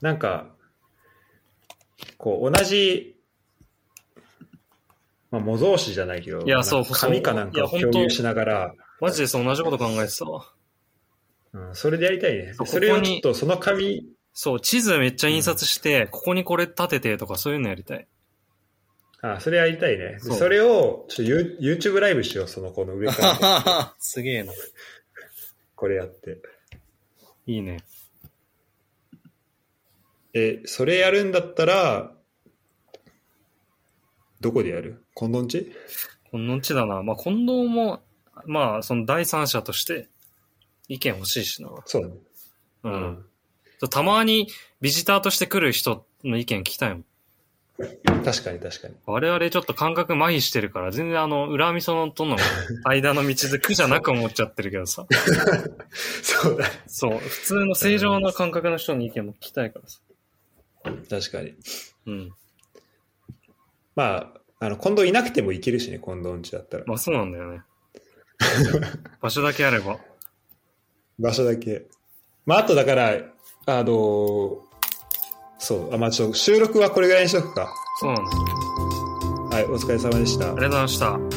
[0.00, 0.46] なんか、
[2.18, 3.16] こう、同じ、
[5.32, 10.52] まあ、模造紙じゃないけど、いやそう紙かなんかを共有しながら、マジでそう同じこと考えてたわ。
[11.52, 12.54] うん、それでやりたいね。
[12.64, 14.06] それをちょっと、その紙、
[14.38, 18.06] そう、地図めっちゃ印刷して、ここにこれ立ててとかそういうのやりたい。
[19.22, 19.98] あ、それやりたいね。
[19.98, 23.94] でそうそれを、ちょっとユ YouTube ライブしよう、そのこの上から。
[23.98, 24.52] すげえな。
[25.74, 26.38] これやって。
[27.46, 27.78] いいね。
[30.34, 32.12] え、それやるんだったら、
[34.42, 35.02] どこでやる？
[35.14, 35.72] 近藤んち？
[36.30, 37.02] こんのんちだな。
[37.02, 38.02] まあ、近藤も、
[38.44, 40.10] まあ、その第三者として
[40.88, 41.70] 意見欲しいしな。
[41.86, 42.14] そうだね。
[42.82, 43.26] うん。
[43.90, 44.48] たまに
[44.80, 47.04] ビジターとして来る人の意見聞きたいもん。
[48.24, 48.94] 確かに確かに。
[49.04, 52.36] 我々ちょっと感覚麻痺してるから、全然あの、裏味噌との
[52.84, 55.06] 間の道で苦じゃなく思っちゃってるけどさ。
[56.22, 56.64] そうだ。
[56.86, 60.00] そう、普通の正常な感覚の人の意見も聞きたいからさ。
[61.10, 61.54] 確かに。
[62.06, 62.32] うん。
[63.94, 66.84] まあ、あの、近藤いなくてもいけるしね、近藤んちだったら。
[66.86, 67.62] まあそうなんだよね。
[69.20, 69.98] 場所だけあれば。
[71.18, 71.86] 場所だけ。
[72.46, 73.18] まあ、あとだから、
[73.66, 74.58] あの
[75.58, 77.68] そう、あ、まあ、ちょっと収録はこれぐらいにしとくか。
[78.00, 78.36] そうなんだよ。
[79.50, 81.35] はい、お疲れ様でしたありがとうございました。